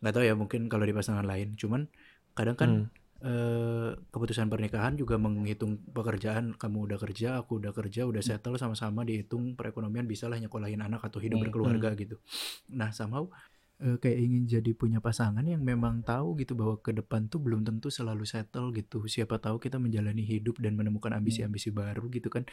nggak 0.00 0.12
tahu 0.14 0.24
ya 0.28 0.34
mungkin 0.38 0.62
kalau 0.72 0.84
di 0.88 0.94
pasangan 0.96 1.26
lain. 1.26 1.56
Cuman 1.60 1.82
kadang 2.38 2.56
kan 2.62 2.70
Hmm. 2.70 2.90
eh, 3.24 3.90
keputusan 4.12 4.48
pernikahan 4.52 4.94
juga 5.00 5.16
menghitung 5.20 5.80
pekerjaan. 5.96 6.54
Kamu 6.60 6.78
udah 6.90 6.98
kerja, 7.02 7.28
aku 7.40 7.52
udah 7.62 7.72
kerja, 7.76 8.06
udah 8.10 8.22
settle 8.24 8.56
sama-sama 8.60 9.02
dihitung 9.08 9.56
perekonomian 9.58 10.06
bisa 10.08 10.28
lah 10.30 10.38
nyekolahin 10.42 10.82
anak 10.84 11.02
atau 11.08 11.18
hidup 11.24 11.40
Hmm, 11.40 11.50
berkeluarga 11.50 11.94
gitu. 11.98 12.16
Nah, 12.72 12.90
somehow 12.94 13.26
eh, 13.84 13.96
kayak 14.02 14.18
ingin 14.26 14.42
jadi 14.54 14.70
punya 14.80 14.98
pasangan 15.06 15.44
yang 15.52 15.62
memang 15.70 15.94
tahu 16.08 16.28
gitu 16.40 16.52
bahwa 16.60 16.74
ke 16.86 16.90
depan 16.98 17.28
tuh 17.32 17.38
belum 17.44 17.60
tentu 17.68 17.88
selalu 17.98 18.24
settle 18.32 18.68
gitu. 18.78 18.96
Siapa 19.14 19.36
tahu 19.44 19.56
kita 19.64 19.76
menjalani 19.84 20.22
hidup 20.32 20.56
dan 20.64 20.72
menemukan 20.78 21.12
ambisi-ambisi 21.18 21.68
baru 21.80 22.02
gitu 22.16 22.28
kan 22.34 22.44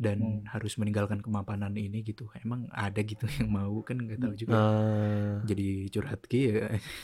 dan 0.00 0.18
Hmm. 0.18 0.48
harus 0.52 0.72
meninggalkan 0.80 1.20
kemapanan 1.24 1.74
ini 1.76 1.98
gitu. 2.08 2.30
Emang 2.44 2.60
ada 2.72 3.00
gitu 3.04 3.24
yang 3.38 3.48
mau 3.52 3.74
kan 3.88 3.96
nggak 4.00 4.20
tahu 4.24 4.34
juga. 4.42 4.56
Eh, 4.56 5.40
Jadi 5.48 5.88
curhat 5.94 6.20
ki 6.30 6.38
ya. 6.54 6.66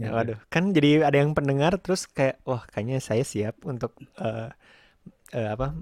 ya 0.00 0.08
waduh 0.16 0.38
kan 0.52 0.70
jadi 0.76 1.02
ada 1.08 1.18
yang 1.22 1.32
pendengar 1.38 1.72
terus 1.82 2.06
kayak 2.16 2.38
wah 2.48 2.62
kayaknya 2.70 2.98
saya 3.02 3.22
siap 3.26 3.54
untuk 3.66 3.92
eh 4.22 4.48
eh, 5.36 5.48
apa 5.54 5.76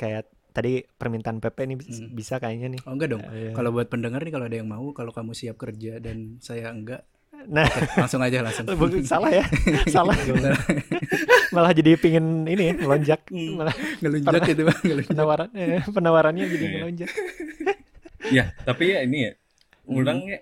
kayak 0.00 0.26
tadi 0.50 0.82
permintaan 0.84 1.38
Pepe 1.38 1.64
ini 1.64 1.74
Hmm. 1.74 2.10
bisa 2.10 2.36
kayaknya 2.36 2.68
nih 2.68 2.80
Oh 2.82 2.92
enggak 2.92 3.08
dong. 3.08 3.22
Eh, 3.24 3.50
Kalau 3.50 3.70
buat 3.70 3.86
pendengar 3.86 4.20
nih 4.20 4.30
kalau 4.30 4.44
ada 4.44 4.54
yang 4.54 4.66
mau, 4.66 4.90
kalau 4.90 5.10
kamu 5.10 5.32
siap 5.32 5.56
kerja 5.56 5.96
dan 5.96 6.38
saya 6.38 6.68
enggak, 6.68 7.06
nah 7.46 7.64
oke, 7.64 7.96
langsung 7.96 8.20
aja 8.20 8.42
langsung. 8.42 8.66
salah 9.06 9.30
ya 9.30 9.44
salah 9.94 10.12
malah 11.54 11.72
jadi 11.72 11.96
pingin 11.96 12.44
ini 12.44 12.70
ya 12.70 12.74
melonjak 12.76 13.20
Hmm. 13.26 13.56
malah 13.56 13.74
Ngelunjak 13.98 14.42
gitu 14.46 14.62
bang, 14.64 14.78
ngelunjak. 14.80 15.10
penawaran 15.10 15.48
eh, 15.52 15.82
penawarannya 15.84 16.44
jadi 16.46 16.64
Iya. 16.64 16.74
melonjak 16.76 17.10
ya 18.30 18.44
tapi 18.62 18.84
ya 18.90 18.98
ini 19.02 19.18
ya 19.24 19.32
Hmm. 19.88 20.06
ya 20.22 20.38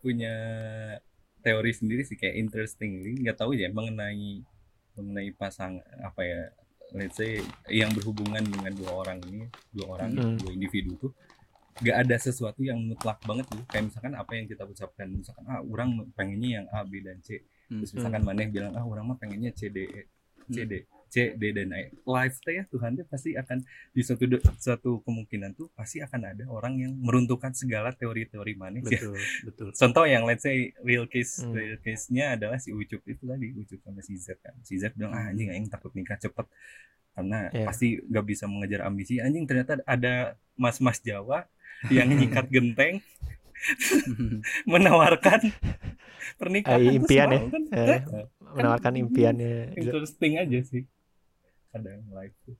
punya 0.00 0.34
teori 1.40 1.72
sendiri 1.72 2.00
sih 2.00 2.16
kayak 2.16 2.36
interesting 2.38 3.00
nggak 3.18 3.36
tahu 3.36 3.52
ya 3.52 3.68
mengenai 3.68 4.40
mengenai 4.94 5.28
pasang 5.32 5.76
apa 5.98 6.20
ya 6.22 6.40
let's 6.92 7.16
say 7.16 7.38
yang 7.68 7.90
berhubungan 7.90 8.42
dengan 8.42 8.72
dua 8.74 8.90
orang 8.96 9.18
ini 9.26 9.46
dua 9.70 9.86
orang 9.98 10.10
Hmm. 10.12 10.36
dua 10.36 10.50
individu 10.50 10.94
tuh 10.98 11.12
gak 11.80 11.96
ada 12.04 12.16
sesuatu 12.18 12.60
yang 12.60 12.76
mutlak 12.76 13.22
banget 13.24 13.46
tuh 13.48 13.62
kayak 13.64 13.88
misalkan 13.88 14.12
apa 14.12 14.32
yang 14.36 14.44
kita 14.44 14.62
ucapkan 14.64 15.06
misalkan 15.08 15.44
ah 15.48 15.62
orang 15.62 16.02
pengennya 16.12 16.60
yang 16.60 16.66
A 16.70 16.84
B 16.84 17.00
dan 17.00 17.22
C 17.22 17.40
Hmm. 17.70 17.78
terus 17.80 17.94
misalkan 17.94 18.26
maneh 18.26 18.50
bilang 18.50 18.74
ah 18.74 18.82
orang 18.82 19.06
mah 19.06 19.16
pengennya 19.16 19.54
C 19.54 19.70
D 19.70 19.86
E 19.86 20.02
C 20.50 20.66
D 20.66 20.82
C 21.10 21.34
D 21.34 21.42
dan 21.50 21.74
E 21.74 21.90
life 22.06 22.38
teh 22.40 22.54
ya 22.54 22.64
Tuhan 22.64 22.94
teh 22.94 23.04
pasti 23.04 23.34
akan 23.34 23.58
di 23.90 24.00
suatu 24.00 24.24
suatu 24.56 24.90
kemungkinan 25.02 25.52
tuh 25.52 25.66
pasti 25.74 25.98
akan 25.98 26.20
ada 26.24 26.44
orang 26.46 26.78
yang 26.78 26.92
meruntuhkan 26.96 27.50
segala 27.52 27.90
teori-teori 27.90 28.54
maneh 28.54 28.80
ya. 28.80 28.94
betul 28.94 29.18
betul 29.44 29.68
contoh 29.70 30.04
yang 30.06 30.22
let's 30.22 30.40
say 30.40 30.70
real 30.80 31.04
case 31.04 31.42
Hmm. 31.42 31.52
real 31.52 31.78
case-nya 31.78 32.38
adalah 32.38 32.56
si 32.56 32.70
Ucup 32.70 33.02
itu 33.04 33.22
tadi 33.22 33.50
Ucup 33.52 33.80
sama 33.82 34.00
si 34.00 34.14
Z 34.14 34.38
kan 34.38 34.54
si 34.62 34.78
Z 34.78 34.94
bilang 34.94 35.10
ah 35.10 35.28
anjing 35.28 35.50
aing 35.50 35.66
takut 35.66 35.90
nikah 35.92 36.14
cepet 36.16 36.46
karena 37.10 37.50
Iya. 37.50 37.66
pasti 37.66 37.98
gak 38.00 38.24
bisa 38.24 38.46
mengejar 38.46 38.86
ambisi 38.86 39.18
anjing 39.18 39.42
ternyata 39.44 39.82
ada 39.82 40.38
mas-mas 40.54 41.02
Jawa 41.02 41.50
yang 41.88 42.06
nyikat 42.06 42.46
genteng 42.54 43.02
menawarkan 44.72 45.52
pernikahan 46.36 46.80
Eh, 46.80 46.86
tuh 46.86 46.94
impian 46.96 47.28
ya. 47.28 47.40
kan. 47.44 47.62
Eh, 47.70 47.88
Eh, 48.00 48.26
menawarkan 48.56 48.94
impiannya 48.98 49.54
interesting 49.74 50.32
aja 50.36 50.58
sih 50.64 50.82
kadang 51.70 52.02
live 52.10 52.36
tuh. 52.44 52.56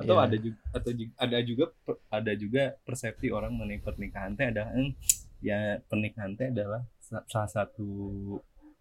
Atau 0.00 0.16
Iya. 0.16 0.24
ada 0.24 0.36
juga 0.36 0.58
atau 0.72 0.92
juga, 0.96 1.12
ada 1.20 1.38
juga 1.44 1.64
ada 2.08 2.32
juga 2.32 2.62
persepsi 2.82 3.28
orang 3.28 3.52
mengenai 3.52 3.84
pernikahan 3.84 4.32
teh 4.32 4.48
adalah 4.48 4.72
"Hmm, 4.72 4.96
ya 5.40 5.76
pernikahan 5.84 6.32
teh 6.34 6.48
adalah 6.48 6.80
sa- 6.98 7.24
salah 7.28 7.50
satu 7.50 7.88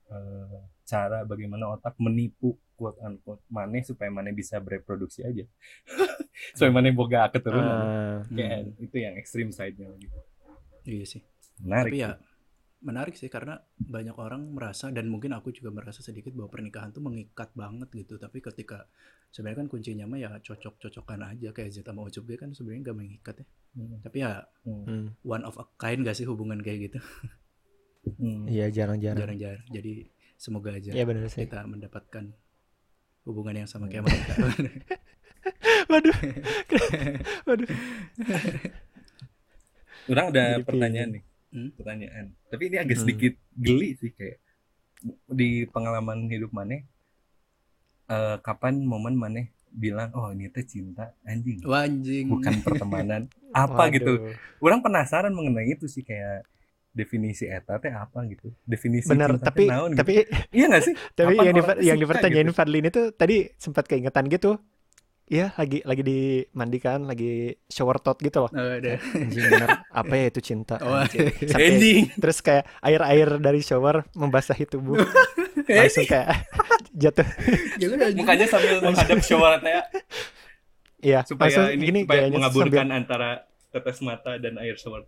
eh, 0.09 0.57
cara 0.83 1.21
bagaimana 1.21 1.69
otak 1.69 1.93
menipu 2.01 2.57
quote 2.73 2.97
unquote 2.99 3.43
maneh 3.47 3.85
supaya 3.85 4.09
maneh 4.09 4.33
bisa 4.33 4.57
bereproduksi 4.57 5.21
aja. 5.21 5.45
Supaya 6.57 6.71
maneh 6.71 6.89
boga 6.89 7.27
keturunan. 7.29 7.77
Ah, 7.85 8.19
kayak 8.25 8.73
itu 8.79 8.95
yang 8.97 9.13
ekstrim 9.19 9.51
side-nya 9.51 9.85
lagi 9.85 10.07
iya 10.87 11.05
sih. 11.05 11.21
Menarik 11.61 11.91
tapi 11.93 12.01
ya 12.01 12.15
menarik 12.79 13.13
sih 13.13 13.27
karena 13.27 13.59
banyak 13.75 14.15
orang 14.15 14.49
merasa 14.49 14.87
dan 14.87 15.05
mungkin 15.05 15.31
aku 15.31 15.51
juga 15.51 15.67
merasa 15.69 15.99
sedikit 15.99 16.31
bahwa 16.31 16.47
pernikahan 16.49 16.89
tuh 16.89 17.01
mengikat 17.01 17.51
banget 17.53 17.91
gitu 17.93 18.15
tapi 18.15 18.39
ketika 18.39 18.87
sebenarnya 19.29 19.59
kan 19.59 19.67
kuncinya 19.67 20.05
mah 20.05 20.15
ya 20.17 20.31
cocok-cocokan 20.37 21.19
aja 21.27 21.51
kayak 21.51 21.69
Zeta 21.69 21.91
sama 21.91 22.07
Ucup 22.07 22.23
dia 22.23 22.37
kan 22.37 22.49
sebenarnya 22.51 22.81
gak 22.85 22.97
mengikat 22.97 23.35
ya 23.35 23.47
Hmm. 23.69 24.01
tapi 24.01 24.17
ya 24.19 24.41
Hmm. 24.65 24.81
hmm. 24.81 25.07
one 25.21 25.43
of 25.43 25.53
a 25.55 25.65
kind 25.75 26.01
gak 26.01 26.13
sih 26.13 26.25
hubungan 26.25 26.57
kayak 26.59 26.89
gitu 26.89 26.99
Hmm. 28.15 28.47
Iya 28.47 28.71
jarang-jarang. 28.71 29.19
jarang-jarang 29.21 29.61
jadi 29.69 30.07
semoga 30.33 30.71
aja 30.71 30.89
Iya 30.89 31.03
benar 31.03 31.27
sih. 31.27 31.43
kita 31.43 31.61
mendapatkan 31.63 32.31
hubungan 33.23 33.53
yang 33.55 33.67
sama 33.67 33.85
Hmm. 33.85 33.91
kayak 33.91 34.03
mereka 34.07 34.33
Waduh. 35.91 36.17
Waduh. 37.47 37.69
Orang 40.09 40.25
ada 40.31 40.43
Jadi 40.55 40.65
pertanyaan 40.65 41.09
nih. 41.11 41.23
Hmm? 41.49 41.69
Pertanyaan. 41.73 42.25
Tapi 42.47 42.63
ini 42.69 42.77
agak 42.77 42.95
Hmm. 42.95 43.03
sedikit 43.03 43.33
geli 43.53 43.97
sih 43.97 44.11
kayak 44.11 44.37
di 45.27 45.63
pengalaman 45.65 46.27
hidup 46.27 46.51
maneh 46.51 46.83
eh, 48.07 48.37
kapan 48.41 48.83
momen 48.83 49.15
maneh 49.15 49.49
bilang 49.69 50.09
oh 50.11 50.33
ini 50.33 50.49
teh 50.49 50.65
cinta 50.65 51.13
anjing 51.23 51.61
anjing 51.63 52.25
bukan 52.27 52.53
pertemanan 52.59 53.21
apa 53.53 53.85
Waduh. 53.85 53.93
gitu 53.95 54.13
orang 54.59 54.81
penasaran 54.81 55.29
mengenai 55.29 55.71
itu 55.71 55.85
sih 55.85 56.01
kayak 56.01 56.41
definisi 56.89 57.45
eta 57.45 57.77
teh 57.77 57.93
apa 57.93 58.25
gitu 58.25 58.49
definisi 58.65 59.07
Benar, 59.07 59.37
tapi 59.37 59.69
naon 59.69 59.93
gitu. 59.93 59.99
tapi 60.01 60.13
iya 60.49 60.65
gak 60.67 60.83
sih 60.83 60.93
tapi 61.17 61.37
yang 61.37 61.53
di, 61.53 61.61
yang 61.85 61.97
dipertanyain 62.01 62.49
gitu? 62.49 62.57
Fadlin 62.57 62.85
itu 62.89 63.01
tadi 63.13 63.35
sempat 63.55 63.85
keingetan 63.85 64.25
gitu. 64.27 64.57
Iya, 65.29 65.53
lagi 65.53 65.85
lagi 65.85 66.01
dimandikan, 66.01 67.05
lagi 67.05 67.33
shower 67.63 67.97
thought 67.97 68.17
gitu 68.17 68.41
loh. 68.41 68.49
Oh. 68.49 68.81
Anjing 68.81 69.45
bener, 69.45 69.85
apa 69.85 70.09
ya 70.11 70.25
itu 70.25 70.41
cinta? 70.43 70.81
Oh, 70.81 70.97
anjing. 70.97 71.29
Sampai- 71.45 71.69
anjing 71.69 72.03
terus 72.17 72.37
kayak 72.39 72.65
air-air 72.81 73.37
dari 73.37 73.61
shower 73.61 74.09
membasahi 74.11 74.65
tubuh. 74.65 74.97
Langsung 75.69 76.03
kayak 76.03 76.49
jatuh. 77.05 77.29
Jangan 77.77 77.97
anjing. 78.03 78.17
mukanya 78.19 78.45
sambil 78.45 78.81
menghadap 78.81 79.19
shower 79.21 79.53
teh 79.59 79.73
Iya, 80.99 81.21
supaya 81.23 81.47
langsung 81.47 81.65
ini 81.71 81.83
gini 81.85 81.99
supaya 82.03 82.21
mengaburkan 82.27 82.73
sambil- 82.83 82.97
antara 82.97 83.29
tetes 83.69 83.97
mata 84.01 84.31
dan 84.35 84.57
air 84.57 84.75
shower 84.75 85.05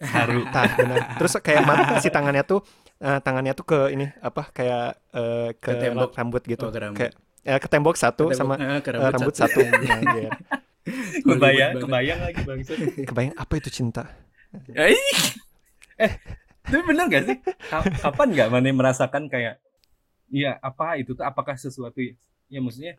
haru 0.00 0.40
Tah, 0.48 0.72
bener. 0.74 0.96
Terus 1.20 1.32
kayak 1.38 1.62
mat- 1.62 2.00
si 2.00 2.08
tangannya 2.08 2.42
tuh 2.42 2.64
eh, 2.96 3.20
tangannya 3.20 3.52
tuh 3.52 3.62
ke 3.62 3.78
ini 3.92 4.08
apa 4.18 4.48
kayak 4.48 4.88
eh, 5.12 5.48
ke, 5.54 5.68
Ke 5.68 5.80
tembok. 5.84 6.16
rambut 6.16 6.42
gitu. 6.42 6.64
Oh, 6.64 6.72
ke 6.72 6.80
rambut. 6.80 6.98
Kayak 6.98 7.12
eh, 7.44 7.58
ke 7.60 7.68
tembok 7.68 7.94
satu 7.94 8.28
Ketemu- 8.28 8.38
sama 8.40 8.54
eh, 8.56 8.80
ke 8.80 8.90
eh, 8.90 9.10
rambut 9.12 9.34
satu. 9.36 9.60
Anjir. 9.60 10.32
kebayang 11.24 11.80
kebayang 11.80 12.20
lagi 12.20 12.40
bangsa 12.44 12.72
Kebayang 13.08 13.34
apa 13.36 13.52
itu 13.56 13.70
cinta? 13.70 14.04
eh 14.76 14.92
eh 15.96 16.12
tapi 16.64 16.82
bener 16.84 17.04
gak 17.08 17.24
sih? 17.24 17.36
Ka- 17.68 17.92
kapan 18.00 18.28
nggak 18.32 18.48
mana 18.48 18.68
merasakan 18.70 19.28
kayak 19.28 19.60
iya 20.28 20.56
apa 20.60 20.96
itu 20.96 21.12
tuh? 21.12 21.24
Apakah 21.24 21.56
sesuatu 21.56 22.00
ya 22.48 22.60
maksudnya 22.60 22.96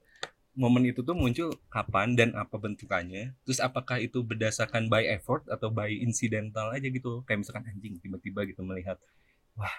momen 0.56 0.88
itu 0.88 1.02
tuh 1.02 1.14
muncul 1.14 1.50
kapan 1.68 2.14
dan 2.14 2.30
apa 2.34 2.56
bentukannya? 2.56 3.34
Terus 3.44 3.58
apakah 3.60 3.98
itu 3.98 4.22
berdasarkan 4.22 4.86
by 4.88 5.06
effort 5.10 5.46
atau 5.50 5.70
by 5.70 5.90
incidental 5.92 6.70
aja 6.72 6.86
gitu? 6.86 7.26
Kayak 7.26 7.46
misalkan 7.46 7.66
anjing 7.66 7.98
tiba-tiba 7.98 8.46
gitu 8.46 8.62
melihat 8.62 8.98
wah 9.58 9.74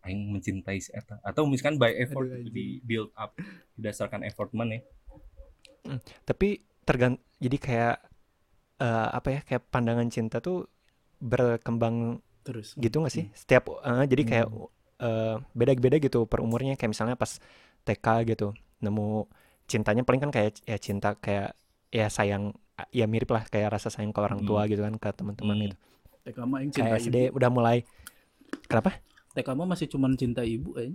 aing 0.00 0.32
mencintai 0.32 0.80
si 0.80 0.90
eta 0.90 1.20
atau 1.20 1.44
misalkan 1.44 1.76
by 1.76 1.92
effort 1.96 2.24
Aduh, 2.24 2.48
di 2.48 2.80
build 2.80 3.12
up 3.14 3.36
berdasarkan 3.76 4.24
effort 4.24 4.48
mana 4.52 4.80
Tapi 6.24 6.60
tergant 6.84 7.18
jadi 7.36 7.56
kayak 7.56 7.96
eh, 8.78 9.08
apa 9.12 9.28
ya 9.28 9.40
kayak 9.44 9.62
pandangan 9.68 10.08
cinta 10.08 10.40
tuh 10.40 10.68
berkembang 11.20 12.20
terus 12.40 12.72
gitu 12.76 13.04
gak 13.04 13.12
sih? 13.12 13.28
Setiap 13.32 13.68
eh, 13.80 14.04
jadi 14.08 14.22
kayak 14.24 14.46
eh, 15.00 15.36
beda-beda 15.52 15.96
gitu 16.00 16.24
per 16.24 16.40
umurnya 16.40 16.76
kayak 16.76 16.92
misalnya 16.92 17.16
pas 17.16 17.36
TK 17.84 18.06
gitu 18.28 18.52
nemu 18.80 19.28
cintanya 19.68 20.02
paling 20.02 20.20
kan 20.20 20.32
kayak 20.32 20.60
ya 20.64 20.76
cinta 20.80 21.14
kayak 21.16 21.52
ya 21.92 22.08
sayang 22.08 22.56
ya 22.90 23.04
mirip 23.04 23.28
lah 23.28 23.44
kayak 23.44 23.76
rasa 23.76 23.92
sayang 23.92 24.12
ke 24.14 24.20
orang 24.20 24.40
tua 24.44 24.64
Hmm. 24.64 24.70
gitu 24.72 24.82
kan 24.84 24.94
ke 24.96 25.08
teman-teman 25.12 25.56
Hmm. 25.56 25.64
gitu. 25.68 25.76
TK 26.20 26.38
mah 26.44 26.58
yang 26.60 26.70
cinta 26.72 26.86
Kayak 26.92 27.00
SD 27.04 27.16
udah 27.32 27.50
mulai 27.52 27.76
kenapa? 28.68 29.00
TK 29.30 29.48
mah 29.54 29.68
masih 29.68 29.86
cuman 29.86 30.14
cinta 30.14 30.42
ibu 30.42 30.74
aja 30.74 30.90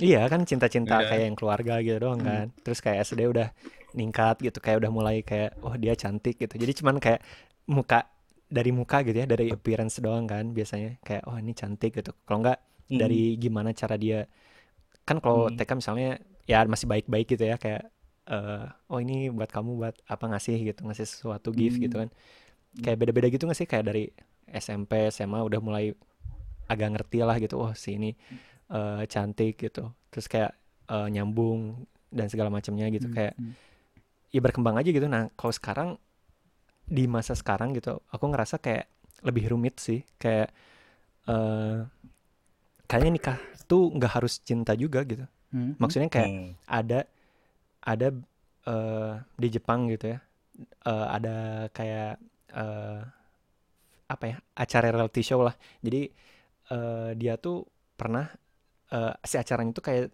Iya 0.00 0.24
kan 0.26 0.48
cinta-cinta 0.48 0.98
Iya. 0.98 1.08
kayak 1.12 1.24
yang 1.28 1.36
keluarga 1.36 1.74
gitu 1.78 2.00
doang 2.00 2.18
Hmm. 2.18 2.26
kan. 2.26 2.46
Terus 2.64 2.80
kayak 2.80 3.04
SD 3.04 3.28
udah 3.28 3.52
ningkat 3.92 4.40
gitu 4.40 4.58
kayak 4.58 4.80
udah 4.80 4.90
mulai 4.90 5.20
kayak 5.20 5.60
oh 5.60 5.76
dia 5.76 5.92
cantik 5.92 6.40
gitu. 6.40 6.54
Jadi 6.56 6.72
cuman 6.80 6.96
kayak 6.96 7.20
muka 7.68 8.08
dari 8.48 8.72
muka 8.72 9.04
gitu 9.04 9.12
ya 9.14 9.28
dari 9.28 9.52
appearance 9.52 10.00
doang 10.00 10.24
kan 10.24 10.50
biasanya 10.50 10.96
kayak 11.00 11.28
oh 11.28 11.36
ini 11.36 11.52
cantik 11.52 11.92
gitu. 11.94 12.16
Kalau 12.24 12.40
enggak 12.40 12.58
Hmm. 12.88 12.98
dari 12.98 13.36
gimana 13.36 13.70
cara 13.72 13.94
dia 13.94 14.24
kan 15.04 15.20
kalau 15.20 15.48
Hmm. 15.48 15.56
TK 15.56 15.70
misalnya 15.76 16.10
ya 16.44 16.64
masih 16.64 16.88
baik-baik 16.88 17.26
gitu 17.28 17.44
ya 17.44 17.56
kayak 17.56 17.92
eh, 18.22 18.64
oh 18.88 18.96
ini 18.96 19.28
buat 19.28 19.50
kamu 19.50 19.70
buat 19.76 19.94
apa 20.06 20.24
ngasih 20.30 20.62
gitu 20.64 20.80
ngasih 20.82 21.04
sesuatu 21.04 21.52
gift 21.52 21.76
Hmm. 21.76 21.84
gitu 21.84 21.96
kan. 22.00 22.08
Kayak 22.74 22.96
beda-beda 22.98 23.28
gitu 23.28 23.44
nggak 23.44 23.58
sih 23.58 23.68
kayak 23.68 23.84
dari 23.84 24.08
SMP 24.48 25.12
SMA 25.12 25.42
udah 25.42 25.60
mulai 25.60 25.92
agak 26.72 26.88
ngerti 26.94 27.18
lah 27.28 27.36
gitu. 27.44 27.56
Oh 27.62 27.72
si 27.76 27.90
ini 27.98 28.10
eh, 28.72 29.02
cantik 29.12 29.54
gitu. 29.64 29.84
Terus 30.12 30.26
kayak 30.32 30.52
eh, 30.92 31.08
nyambung 31.14 31.60
dan 32.12 32.28
segala 32.32 32.50
macamnya 32.52 32.86
gitu 32.96 33.06
Hmm, 33.06 33.16
kayak 33.16 33.34
hmm. 33.38 33.54
ya 34.34 34.40
berkembang 34.44 34.76
aja 34.80 34.90
gitu. 34.90 35.06
Nah, 35.10 35.28
kalau 35.38 35.52
sekarang 35.54 35.88
di 36.86 37.04
masa 37.08 37.32
sekarang 37.38 37.74
gitu, 37.78 38.02
aku 38.12 38.24
ngerasa 38.32 38.58
kayak 38.60 38.86
lebih 39.24 39.52
rumit 39.54 39.78
sih. 39.80 40.02
Kayak 40.20 40.50
eh 41.28 41.78
kayaknya 42.86 43.10
nikah 43.16 43.38
tuh 43.70 43.88
nggak 43.96 44.12
harus 44.20 44.40
cinta 44.42 44.72
juga 44.76 45.02
gitu. 45.06 45.24
Hmm. 45.52 45.76
Maksudnya 45.80 46.10
kayak 46.12 46.32
Hmm. 46.32 46.54
ada 46.68 47.06
ada 47.82 48.08
eh, 48.68 49.12
di 49.38 49.48
Jepang 49.52 49.88
gitu 49.92 50.14
ya. 50.16 50.20
eh, 50.86 51.06
ada 51.16 51.36
kayak 51.74 52.12
eh, 52.54 53.00
apa 54.12 54.24
ya 54.28 54.36
acara 54.54 54.92
reality 54.92 55.22
show 55.24 55.40
lah. 55.40 55.56
Jadi 55.80 56.10
eh, 56.72 57.10
dia 57.20 57.36
tuh 57.36 57.68
pernah 57.94 58.26
eh, 58.92 59.12
si 59.22 59.36
acaranya 59.36 59.72
tuh 59.76 59.84
kayak 59.84 60.04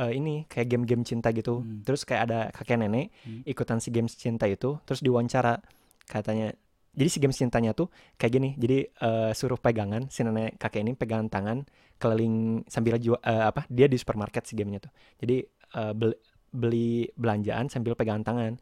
eh, 0.00 0.12
ini 0.16 0.48
kayak 0.48 0.66
game-game 0.72 1.04
cinta 1.04 1.28
gitu. 1.36 1.60
Hmm. 1.60 1.84
Terus 1.84 2.02
kayak 2.08 2.22
ada 2.30 2.38
kakek 2.54 2.78
nenek 2.80 3.12
Hmm. 3.26 3.42
ikutan 3.44 3.78
si 3.82 3.88
games 3.92 4.14
cinta 4.16 4.48
itu. 4.48 4.80
Terus 4.88 5.00
diwawancara 5.04 5.60
katanya. 6.08 6.50
Jadi 6.98 7.08
si 7.14 7.18
games 7.22 7.38
cintanya 7.38 7.70
tuh 7.78 7.86
kayak 8.18 8.32
gini. 8.32 8.50
Jadi 8.58 8.78
eh, 8.90 9.30
suruh 9.36 9.60
pegangan 9.60 10.10
si 10.10 10.26
nenek 10.26 10.58
kakek 10.58 10.82
ini 10.82 10.92
pegangan 10.98 11.28
tangan 11.30 11.58
keliling 11.98 12.62
sambil 12.70 12.94
jual 12.98 13.18
apa 13.22 13.66
dia 13.70 13.86
di 13.90 13.98
supermarket 13.98 14.46
si 14.48 14.54
gamenya 14.58 14.80
tuh. 14.82 14.92
Jadi 15.22 15.36
eh, 15.78 15.92
beli, 15.94 16.16
beli 16.50 16.90
belanjaan 17.14 17.70
sambil 17.70 17.94
pegangan 17.94 18.24
tangan. 18.26 18.52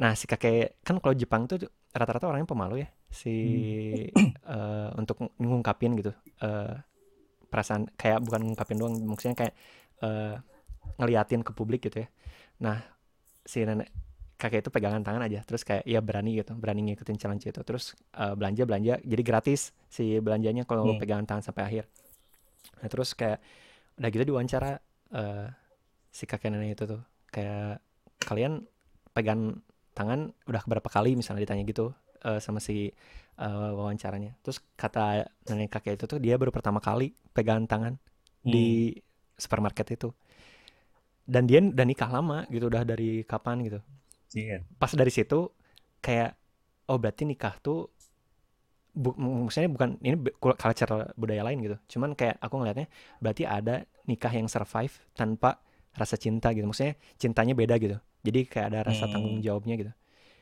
Nah 0.00 0.16
si 0.16 0.24
kakek 0.24 0.80
kan 0.80 0.96
kalau 1.02 1.12
Jepang 1.12 1.44
tuh 1.44 1.68
rata-rata 1.92 2.30
orangnya 2.30 2.48
pemalu 2.48 2.86
ya. 2.86 2.88
Si 3.12 3.34
eh, 4.56 4.88
untuk 4.96 5.20
ngungkapin 5.36 5.92
gitu 6.00 6.12
eh, 6.40 6.74
perasaan 7.52 7.92
kayak 8.00 8.24
bukan 8.24 8.40
ngungkapin 8.48 8.76
doang 8.80 8.96
maksudnya 9.04 9.36
kayak 9.36 9.54
eh, 10.00 10.36
ngeliatin 10.96 11.44
ke 11.44 11.52
publik 11.52 11.84
gitu 11.84 12.04
ya. 12.04 12.08
Nah 12.64 12.80
si 13.44 13.60
nenek 13.66 13.92
kakek 14.40 14.66
itu 14.66 14.70
pegangan 14.74 15.06
tangan 15.06 15.22
aja 15.22 15.46
terus 15.46 15.62
kayak 15.62 15.86
ya 15.86 16.02
berani 16.02 16.34
gitu 16.40 16.56
berani 16.56 16.90
ngikutin 16.90 17.16
challenge 17.20 17.46
itu. 17.46 17.60
Terus 17.62 17.94
uh, 18.18 18.34
belanja 18.34 18.66
belanja 18.66 18.98
jadi 19.06 19.22
gratis 19.22 19.70
si 19.86 20.18
belanjanya 20.18 20.66
kalau 20.66 20.90
hmm. 20.90 20.98
pegangan 20.98 21.26
tangan 21.28 21.44
sampai 21.46 21.62
akhir. 21.62 21.84
Nah 22.82 22.88
terus 22.90 23.14
kayak 23.14 23.38
udah 24.02 24.08
gitu 24.10 24.34
diwawancara 24.34 24.82
uh, 25.14 25.46
si 26.10 26.26
kakek 26.26 26.50
nenek 26.50 26.74
itu 26.74 26.84
tuh. 26.90 27.02
Kayak 27.30 27.78
kalian 28.26 28.66
pegang 29.14 29.62
tangan 30.02 30.34
udah 30.50 30.62
berapa 30.66 30.88
kali 30.90 31.14
misalnya 31.14 31.46
ditanya 31.46 31.62
gitu 31.62 31.94
uh, 32.26 32.42
sama 32.42 32.58
si 32.58 32.90
uh, 33.38 33.70
wawancaranya 33.78 34.34
terus 34.42 34.58
kata 34.74 35.30
nenek 35.46 35.70
kakek 35.78 36.02
itu 36.02 36.04
tuh 36.10 36.18
dia 36.18 36.34
baru 36.34 36.50
pertama 36.50 36.82
kali 36.82 37.14
pegangan 37.30 37.70
tangan 37.70 37.94
hmm. 38.42 38.50
di 38.50 38.98
supermarket 39.38 39.94
itu 39.94 40.10
dan 41.22 41.46
dia 41.46 41.62
udah 41.62 41.86
nikah 41.86 42.10
lama 42.10 42.44
gitu 42.50 42.66
udah 42.66 42.82
dari 42.82 43.22
kapan 43.22 43.62
gitu 43.62 43.78
Iya. 44.36 44.64
Pas 44.80 44.92
dari 44.92 45.12
situ 45.12 45.52
kayak 46.00 46.36
oh 46.88 46.98
berarti 46.98 47.28
nikah 47.28 47.56
tuh 47.60 47.92
bu, 48.92 49.14
maksudnya 49.16 49.70
bukan 49.70 49.96
ini 50.02 50.16
culture 50.40 51.12
budaya 51.16 51.42
lain 51.46 51.58
gitu. 51.62 51.76
Cuman 51.96 52.16
kayak 52.16 52.40
aku 52.40 52.54
ngelihatnya 52.60 52.88
berarti 53.20 53.44
ada 53.44 53.84
nikah 54.08 54.32
yang 54.32 54.48
survive 54.48 54.92
tanpa 55.12 55.60
rasa 55.96 56.16
cinta 56.16 56.50
gitu. 56.56 56.64
Maksudnya 56.64 56.96
cintanya 57.20 57.54
beda 57.56 57.76
gitu. 57.78 57.96
Jadi 58.22 58.40
kayak 58.46 58.66
ada 58.72 58.80
rasa 58.86 59.06
hmm. 59.06 59.12
tanggung 59.12 59.36
jawabnya 59.42 59.74
gitu. 59.78 59.92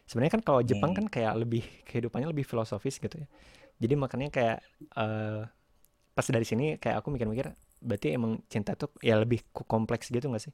Sebenarnya 0.04 0.32
kan 0.38 0.42
kalau 0.44 0.60
Jepang 0.60 0.92
hmm. 0.92 0.98
kan 1.00 1.06
kayak 1.08 1.32
lebih 1.40 1.64
kehidupannya 1.88 2.28
lebih 2.28 2.44
filosofis 2.44 3.00
gitu 3.00 3.16
ya. 3.16 3.28
Jadi 3.80 3.94
makanya 3.96 4.28
kayak 4.28 4.58
uh, 4.96 5.48
pas 6.12 6.26
dari 6.28 6.44
sini 6.44 6.76
kayak 6.76 7.00
aku 7.00 7.08
mikir-mikir 7.14 7.56
berarti 7.80 8.12
emang 8.12 8.44
cinta 8.52 8.76
tuh 8.76 8.92
ya 9.00 9.16
lebih 9.16 9.40
kompleks 9.52 10.12
gitu 10.12 10.28
gak 10.28 10.44
sih? 10.44 10.52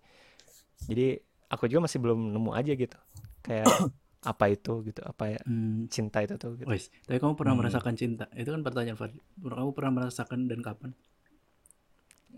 Jadi 0.86 1.18
aku 1.50 1.66
juga 1.70 1.90
masih 1.90 1.98
belum 2.02 2.34
nemu 2.34 2.50
aja 2.54 2.72
gitu 2.74 2.98
kayak 3.42 3.66
apa 4.30 4.44
itu 4.50 4.82
gitu 4.82 5.00
apa 5.06 5.38
ya 5.38 5.40
hmm. 5.46 5.86
cinta 5.86 6.18
itu 6.22 6.34
tuh 6.34 6.58
gitu. 6.58 6.66
Wais, 6.66 6.90
tapi 7.06 7.22
kamu 7.22 7.38
pernah 7.38 7.54
hmm. 7.54 7.60
merasakan 7.62 7.94
cinta 7.94 8.26
itu 8.34 8.50
kan 8.50 8.62
pertanyaan 8.66 8.98
Fadli 8.98 9.22
kamu 9.38 9.70
pernah 9.70 9.92
merasakan 10.02 10.50
dan 10.50 10.60
kapan 10.62 10.90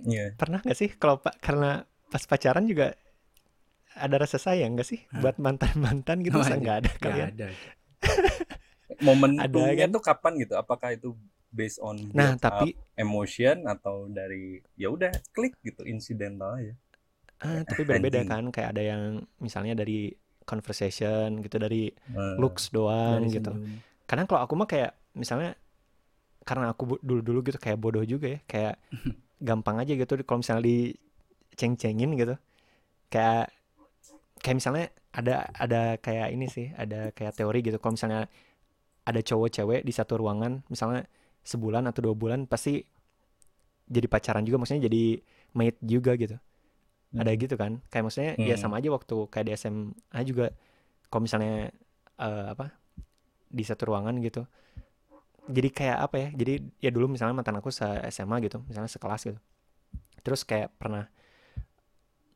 Iya. 0.07 0.14
Yeah. 0.14 0.28
pernah 0.39 0.62
gak 0.62 0.78
sih 0.78 0.95
kalau 0.95 1.18
pak 1.18 1.43
karena 1.43 1.82
pas 2.07 2.22
pacaran 2.22 2.68
juga 2.70 2.95
ada 3.99 4.16
rasa 4.22 4.38
sayang 4.38 4.78
gak 4.78 4.88
sih 4.88 5.01
Hah? 5.11 5.20
buat 5.20 5.36
mantan 5.42 5.74
mantan 5.78 6.22
gitu 6.22 6.38
oh, 6.38 6.44
nggak 6.44 6.76
ada 6.86 6.90
kalian 7.03 7.30
ada 7.34 7.49
momen 9.07 9.36
kan? 9.38 9.88
tuh 9.90 10.03
kapan 10.03 10.32
gitu 10.42 10.55
apakah 10.57 10.94
itu 10.94 11.14
based 11.51 11.82
on 11.82 11.99
nah 12.14 12.34
tapi 12.38 12.78
emotion 12.94 13.66
atau 13.66 14.07
dari 14.09 14.62
ya 14.78 14.88
udah 14.90 15.11
klik 15.34 15.59
gitu 15.61 15.84
insidental 15.84 16.57
aja 16.59 16.74
ah, 17.42 17.62
tapi 17.66 17.82
berbeda 17.86 18.24
kan 18.26 18.51
kayak 18.51 18.74
ada 18.76 18.82
yang 18.82 19.03
misalnya 19.38 19.78
dari 19.78 20.12
conversation 20.49 21.44
gitu 21.44 21.61
dari 21.61 21.92
uh, 22.16 22.40
looks 22.40 22.72
doang 22.72 23.28
gitu. 23.28 23.53
Senyum. 23.53 23.84
Kadang 24.09 24.24
kalau 24.24 24.40
aku 24.49 24.57
mah 24.57 24.64
kayak 24.64 24.96
misalnya 25.12 25.53
karena 26.49 26.72
aku 26.72 26.96
dulu-dulu 27.05 27.44
gitu 27.53 27.61
kayak 27.61 27.76
bodoh 27.76 28.01
juga 28.09 28.32
ya, 28.32 28.40
kayak 28.49 28.74
gampang 29.46 29.84
aja 29.84 29.92
gitu 29.92 30.16
kalau 30.24 30.40
misalnya 30.40 30.64
diceng-cengin 30.64 32.16
gitu. 32.16 32.34
Kayak 33.12 33.53
kayak 34.39 34.57
misalnya 34.59 34.86
ada 35.12 35.51
ada 35.55 35.82
kayak 35.99 36.28
ini 36.34 36.47
sih, 36.49 36.70
ada 36.74 37.11
kayak 37.12 37.36
teori 37.36 37.59
gitu. 37.64 37.76
Kalau 37.82 37.95
misalnya 37.99 38.30
ada 39.09 39.20
cowok 39.24 39.49
cewek 39.49 39.80
di 39.89 39.93
satu 39.93 40.20
ruangan 40.20 40.62
misalnya 40.68 41.09
sebulan 41.41 41.89
atau 41.89 42.12
dua 42.12 42.14
bulan 42.14 42.45
pasti 42.45 42.84
jadi 43.89 44.05
pacaran 44.05 44.45
juga 44.45 44.61
maksudnya 44.61 44.84
jadi 44.89 45.20
mate 45.57 45.80
juga 45.80 46.12
gitu. 46.20 46.36
Hmm. 47.09 47.24
ada 47.24 47.32
gitu 47.32 47.57
kan? 47.57 47.80
Kayak 47.89 48.05
maksudnya 48.05 48.32
ya 48.36 48.45
hmm. 48.45 48.51
ya 48.53 48.57
sama 48.61 48.74
aja 48.80 48.89
waktu 48.93 49.16
kayak 49.32 49.45
di 49.49 49.53
SMA 49.57 50.20
juga. 50.28 50.53
Kalau 51.09 51.24
misalnya 51.24 51.72
uh, 52.20 52.53
apa 52.53 52.76
di 53.49 53.64
satu 53.64 53.89
ruangan 53.89 54.12
gitu. 54.20 54.45
Jadi 55.49 55.68
kayak 55.72 55.99
apa 56.05 56.16
ya? 56.20 56.28
Jadi 56.36 56.55
ya 56.84 56.91
dulu 56.93 57.16
misalnya 57.16 57.32
mantan 57.41 57.57
aku 57.57 57.72
se 57.72 57.89
SMA 58.12 58.45
gitu 58.45 58.61
misalnya 58.68 58.93
sekelas 58.93 59.24
gitu. 59.24 59.41
Terus 60.20 60.45
kayak 60.45 60.76
pernah 60.76 61.09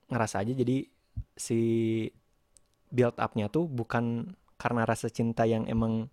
ngerasa 0.08 0.40
aja 0.44 0.52
jadi 0.56 0.88
si 1.36 1.60
build 2.92 3.16
upnya 3.16 3.48
tuh 3.48 3.66
bukan 3.66 4.36
karena 4.60 4.84
rasa 4.84 5.08
cinta 5.08 5.48
yang 5.48 5.64
emang 5.66 6.06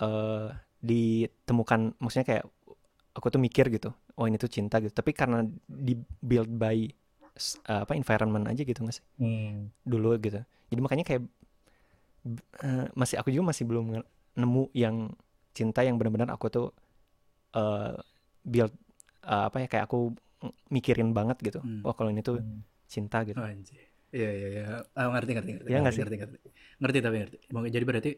uh, 0.00 0.48
ditemukan 0.80 1.98
maksudnya 1.98 2.26
kayak 2.26 2.44
aku 3.16 3.26
tuh 3.32 3.40
mikir 3.42 3.68
gitu 3.72 3.90
oh 4.16 4.24
ini 4.24 4.38
tuh 4.40 4.48
cinta 4.48 4.80
gitu 4.80 4.92
tapi 4.94 5.12
karena 5.12 5.44
di 5.66 5.98
build 6.22 6.48
by 6.48 6.88
uh, 7.68 7.84
apa 7.84 7.92
environment 7.98 8.48
aja 8.48 8.62
gitu 8.64 8.80
nggak 8.80 8.96
sih 8.96 9.04
hmm. 9.20 9.84
dulu 9.84 10.16
gitu 10.22 10.40
jadi 10.72 10.80
makanya 10.80 11.04
kayak 11.04 11.22
uh, 12.64 12.86
masih 12.96 13.20
aku 13.20 13.28
juga 13.34 13.52
masih 13.52 13.64
belum 13.68 14.00
nemu 14.36 14.62
yang 14.72 15.12
cinta 15.56 15.80
yang 15.84 15.96
benar-benar 15.96 16.32
aku 16.32 16.46
tuh 16.48 16.66
uh, 17.56 17.96
build 18.44 18.72
uh, 19.24 19.48
apa 19.48 19.64
ya 19.64 19.68
kayak 19.68 19.84
aku 19.88 20.12
mikirin 20.68 21.16
banget 21.16 21.40
gitu 21.40 21.60
hmm. 21.60 21.82
oh 21.82 21.96
kalau 21.96 22.12
ini 22.12 22.20
tuh 22.20 22.40
hmm. 22.40 22.60
cinta 22.86 23.24
gitu 23.24 23.40
oh, 23.40 23.48
Iya 24.14 24.30
iya 24.30 24.48
iya. 24.54 24.64
Oh, 24.94 25.10
ngerti 25.10 25.30
ngerti 25.34 25.50
ngerti. 25.58 25.68
Iya 25.70 25.78
ngerti, 25.82 26.00
ngerti 26.02 26.16
ngerti. 26.22 26.38
Ngerti 26.78 26.98
tapi 27.02 27.16
ngerti. 27.22 27.36
Jadi 27.50 27.84
berarti 27.84 28.12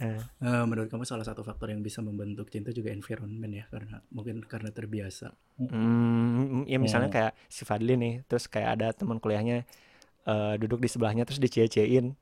eh. 0.00 0.20
uh, 0.42 0.64
menurut 0.64 0.88
kamu 0.88 1.04
salah 1.04 1.26
satu 1.28 1.44
faktor 1.44 1.68
yang 1.72 1.84
bisa 1.84 2.00
membentuk 2.00 2.48
cinta 2.48 2.72
juga 2.72 2.88
environment 2.88 3.52
ya 3.52 3.64
karena 3.68 4.00
mungkin 4.12 4.40
karena 4.48 4.72
terbiasa. 4.72 5.28
Hmm, 5.60 6.64
ya 6.64 6.80
misalnya 6.80 7.12
hmm. 7.12 7.16
kayak 7.16 7.32
si 7.52 7.62
Fadli 7.68 7.94
nih, 8.00 8.14
terus 8.24 8.48
kayak 8.48 8.80
ada 8.80 8.86
teman 8.96 9.20
kuliahnya 9.20 9.68
uh, 10.24 10.56
duduk 10.56 10.80
di 10.80 10.88
sebelahnya 10.88 11.28
terus 11.28 11.40
dicie-ciein. 11.40 12.16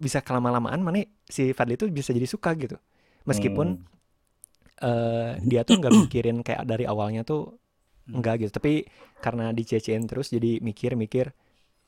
Bisa 0.00 0.22
kelama-lamaan 0.24 0.80
mana 0.80 1.04
si 1.26 1.50
Fadli 1.52 1.74
itu 1.74 1.90
bisa 1.90 2.14
jadi 2.14 2.26
suka 2.30 2.54
gitu. 2.54 2.78
Meskipun 3.26 3.82
hmm. 3.82 4.84
uh, 4.86 5.32
dia 5.42 5.66
tuh 5.66 5.76
nggak 5.82 5.92
mikirin 6.06 6.40
kayak 6.46 6.64
dari 6.64 6.86
awalnya 6.86 7.26
tuh 7.26 7.58
hmm. 8.06 8.14
enggak 8.14 8.46
gitu, 8.46 8.50
tapi 8.54 8.86
karena 9.18 9.50
dicie-ciein 9.50 10.06
terus 10.06 10.30
jadi 10.32 10.62
mikir-mikir 10.62 11.34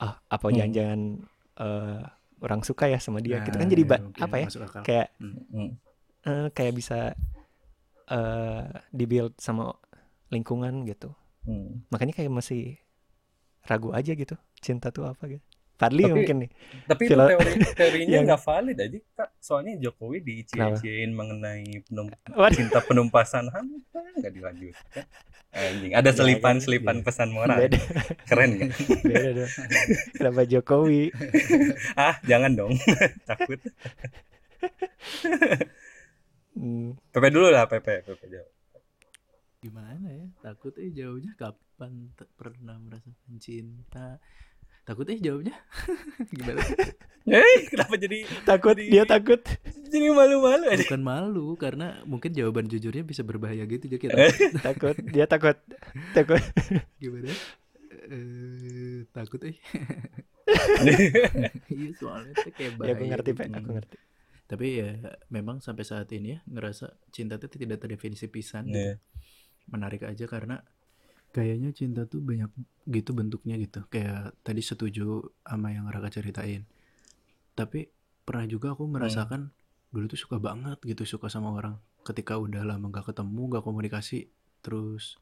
ah 0.03 0.19
apa 0.27 0.47
hmm. 0.51 0.55
jangan-jangan 0.59 1.01
uh, 1.63 2.03
orang 2.43 2.61
suka 2.67 2.91
ya 2.91 2.99
sama 2.99 3.23
dia 3.23 3.39
nah, 3.39 3.47
gitu 3.47 3.57
kan 3.63 3.69
jadi 3.71 3.85
ya, 3.87 3.99
okay, 4.03 4.23
apa 4.27 4.35
ya 4.35 4.47
kayak 4.83 5.09
hmm. 5.23 5.71
uh, 6.27 6.49
kayak 6.51 6.75
bisa 6.75 7.15
uh, 8.11 8.67
dibuild 8.91 9.39
sama 9.39 9.79
lingkungan 10.35 10.83
gitu 10.91 11.15
hmm. 11.47 11.87
makanya 11.95 12.19
kayak 12.19 12.35
masih 12.35 12.83
ragu 13.63 13.95
aja 13.95 14.11
gitu 14.19 14.35
cinta 14.59 14.91
tuh 14.91 15.07
apa 15.07 15.39
gitu 15.39 15.47
Fadli 15.83 16.03
tapi, 16.07 16.15
mungkin 16.15 16.37
nih. 16.47 16.51
Tapi 16.87 17.03
Filo... 17.11 17.25
itu 17.27 17.35
teori 17.35 17.53
teorinya 17.75 18.19
nggak 18.31 18.43
valid 18.47 18.77
aja 18.79 18.99
kak. 19.19 19.29
Soalnya 19.43 19.73
Jokowi 19.83 20.19
dicie-ciein 20.23 21.11
mengenai 21.11 21.83
penum 21.91 22.07
cinta 22.55 22.79
penumpasan 22.87 23.51
HAM 23.51 23.83
nggak 24.23 24.33
dilanjutkan. 24.33 25.05
Anjing, 25.53 25.93
ada 25.93 26.11
selipan-selipan 26.17 27.03
ya, 27.03 27.05
pesan 27.05 27.29
moral. 27.29 27.61
Beda. 27.61 27.77
Keren 28.25 28.51
kan? 28.57 28.69
Beda 29.11 29.31
dong. 29.37 29.51
Kenapa 30.17 30.41
Jokowi? 30.49 31.13
ah, 31.93 32.17
jangan 32.25 32.57
dong. 32.57 32.73
Takut. 33.29 33.61
hmm. 36.57 36.97
Pepe 37.13 37.29
dulu 37.29 37.53
lah, 37.53 37.69
Pepe, 37.69 38.01
Pepe 38.01 38.25
jauh. 38.33 38.51
Gimana 39.61 40.09
ya? 40.09 40.25
Takut 40.41 40.73
eh 40.81 40.89
jauhnya 40.89 41.37
kapan 41.37 42.17
pernah 42.41 42.81
merasakan 42.81 43.37
cinta? 43.37 44.25
Takut 44.83 45.07
eh 45.09 45.19
jawabnya? 45.19 45.55
Gimana? 46.37 46.63
Eh 47.23 47.71
kenapa 47.71 47.95
jadi 47.95 48.27
takut 48.43 48.75
jadi, 48.75 48.91
dia 48.91 49.05
takut. 49.07 49.39
jadi 49.87 50.11
malu-malu 50.11 50.67
aja? 50.67 50.83
Bukan 50.91 51.03
malu 51.03 51.47
karena 51.55 52.03
mungkin 52.03 52.35
jawaban 52.35 52.67
jujurnya 52.67 53.07
bisa 53.07 53.23
berbahaya 53.23 53.63
gitu 53.63 53.87
jadi 53.87 54.01
kita 54.03 54.17
takut. 54.59 54.95
Dia 55.15 55.31
takut. 55.31 55.55
Takut. 56.15 56.43
Gimana? 56.99 57.31
Eh 58.11 59.07
takut 59.15 59.41
eh. 59.47 59.57
Iya 61.73 61.89
soalnya 61.97 62.35
tuh 62.35 62.53
kayak 62.53 62.73
bahaya 62.77 62.91
ya 62.91 62.95
aku 62.99 63.05
ngerti 63.07 63.31
pak. 63.39 63.47
aku 63.55 63.71
ngerti. 63.79 63.97
Tapi 64.51 64.67
ya 64.83 64.91
memang 65.31 65.63
sampai 65.63 65.85
saat 65.87 66.11
ini 66.11 66.37
ya 66.37 66.39
ngerasa 66.51 66.91
cinta 67.15 67.39
itu 67.39 67.47
tidak 67.55 67.79
terdefinisi 67.81 68.27
pisan. 68.27 68.67
Yeah. 68.69 68.99
gitu. 68.99 69.31
menarik 69.63 70.03
aja 70.03 70.27
karena 70.27 70.59
Kayaknya 71.33 71.73
cinta 71.73 72.05
tuh 72.05 72.21
banyak 72.21 72.53
gitu 72.89 73.17
bentuknya 73.17 73.57
gitu. 73.57 73.89
Kayak 73.89 74.37
tadi 74.45 74.61
setuju 74.61 75.33
sama 75.43 75.73
yang 75.73 75.89
Raka 75.89 76.13
ceritain. 76.13 76.69
Tapi 77.57 77.89
pernah 78.23 78.45
juga 78.45 78.77
aku 78.77 78.85
merasakan 78.85 79.49
hmm. 79.49 79.91
dulu 79.93 80.05
tuh 80.13 80.21
suka 80.21 80.37
banget 80.37 80.77
gitu 80.85 81.09
suka 81.09 81.33
sama 81.33 81.57
orang. 81.57 81.81
Ketika 82.05 82.37
udah 82.37 82.69
lama 82.69 82.93
gak 82.93 83.15
ketemu, 83.15 83.49
gak 83.59 83.65
komunikasi, 83.65 84.29
terus 84.61 85.17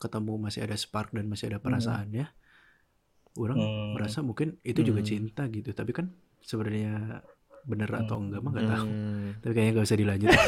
ketemu 0.00 0.40
masih 0.40 0.64
ada 0.64 0.76
spark 0.80 1.12
dan 1.12 1.28
masih 1.28 1.52
ada 1.52 1.60
perasaan 1.60 2.08
hmm. 2.08 2.18
ya. 2.24 2.26
Orang 3.36 3.60
hmm. 3.60 4.00
merasa 4.00 4.24
mungkin 4.24 4.56
itu 4.64 4.80
juga 4.80 5.04
hmm. 5.04 5.08
cinta 5.08 5.44
gitu. 5.52 5.76
Tapi 5.76 5.92
kan 5.92 6.08
sebenarnya 6.40 7.20
bener 7.66 7.90
atau 7.92 8.16
hmm. 8.16 8.24
enggak 8.28 8.40
mah 8.40 8.50
gak 8.52 8.68
tahu. 8.68 8.86
Hmm. 8.86 9.28
Tapi 9.40 9.52
kayaknya 9.52 9.72
gak 9.76 9.86
usah 9.86 9.98
dilanjut. 10.00 10.30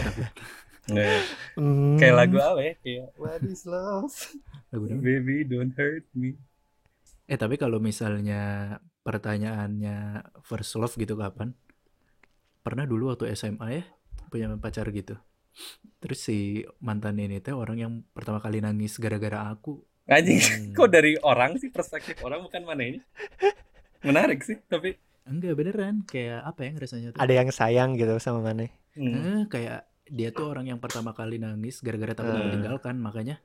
Kayak 2.00 2.14
lagu 2.18 2.36
apa 2.42 2.60
ya? 2.60 2.74
Kayak 2.82 3.08
What 3.14 3.42
is 3.46 3.62
love? 3.70 4.14
Lagu 4.74 4.84
Baby 4.98 5.46
don't 5.46 5.70
hurt 5.78 6.06
me. 6.16 6.34
Eh 7.30 7.38
tapi 7.38 7.54
kalau 7.54 7.78
misalnya 7.78 8.76
pertanyaannya 9.06 10.26
first 10.42 10.74
love 10.74 10.94
gitu 10.98 11.14
kapan? 11.14 11.54
Pernah 12.66 12.86
dulu 12.86 13.14
waktu 13.14 13.30
SMA 13.34 13.68
ya 13.70 13.84
punya 14.26 14.50
pacar 14.58 14.88
gitu. 14.90 15.14
Terus 16.00 16.18
si 16.18 16.64
mantan 16.80 17.20
ini 17.20 17.38
teh 17.38 17.52
orang 17.52 17.78
yang 17.78 17.92
pertama 18.16 18.40
kali 18.40 18.64
nangis 18.64 18.96
gara-gara 18.96 19.52
aku. 19.52 19.84
Anjing, 20.08 20.40
Hmm. 20.42 20.74
kok 20.74 20.90
dari 20.90 21.14
orang 21.22 21.62
sih 21.62 21.70
perspektif 21.70 22.18
orang 22.26 22.42
bukan 22.42 22.66
mana 22.66 22.82
ini? 22.82 22.98
Menarik 24.02 24.42
sih, 24.42 24.58
tapi 24.66 24.98
Enggak 25.22 25.54
beneran, 25.54 26.02
kayak 26.02 26.40
apa 26.42 26.60
ya 26.66 26.72
rasanya 26.82 27.08
tuh? 27.14 27.20
Ada 27.22 27.32
yang 27.38 27.50
sayang 27.54 27.90
gitu 27.94 28.14
sama 28.18 28.40
mana? 28.42 28.66
hmm, 28.98 29.06
Eh, 29.06 29.42
kayak 29.48 29.80
dia 30.10 30.28
tuh 30.34 30.50
orang 30.50 30.66
yang 30.68 30.80
pertama 30.82 31.14
kali 31.14 31.38
nangis 31.38 31.78
gara-gara 31.80 32.12
takut 32.12 32.34
Eh. 32.34 32.42
meninggalkan, 32.42 32.98
makanya 32.98 33.38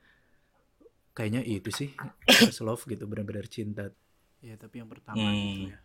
kayaknya 1.13 1.41
itu 1.45 1.69
sih 1.73 1.89
first 2.29 2.61
love 2.61 2.81
gitu, 2.85 3.03
benar-benar 3.09 3.45
cinta. 3.49 3.89
Ya 4.41 4.53
tapi 4.57 4.81
yang 4.81 4.89
pertama 4.89 5.33
gitu 5.33 5.65
Hmm. 5.65 5.73
ya. 5.73 5.77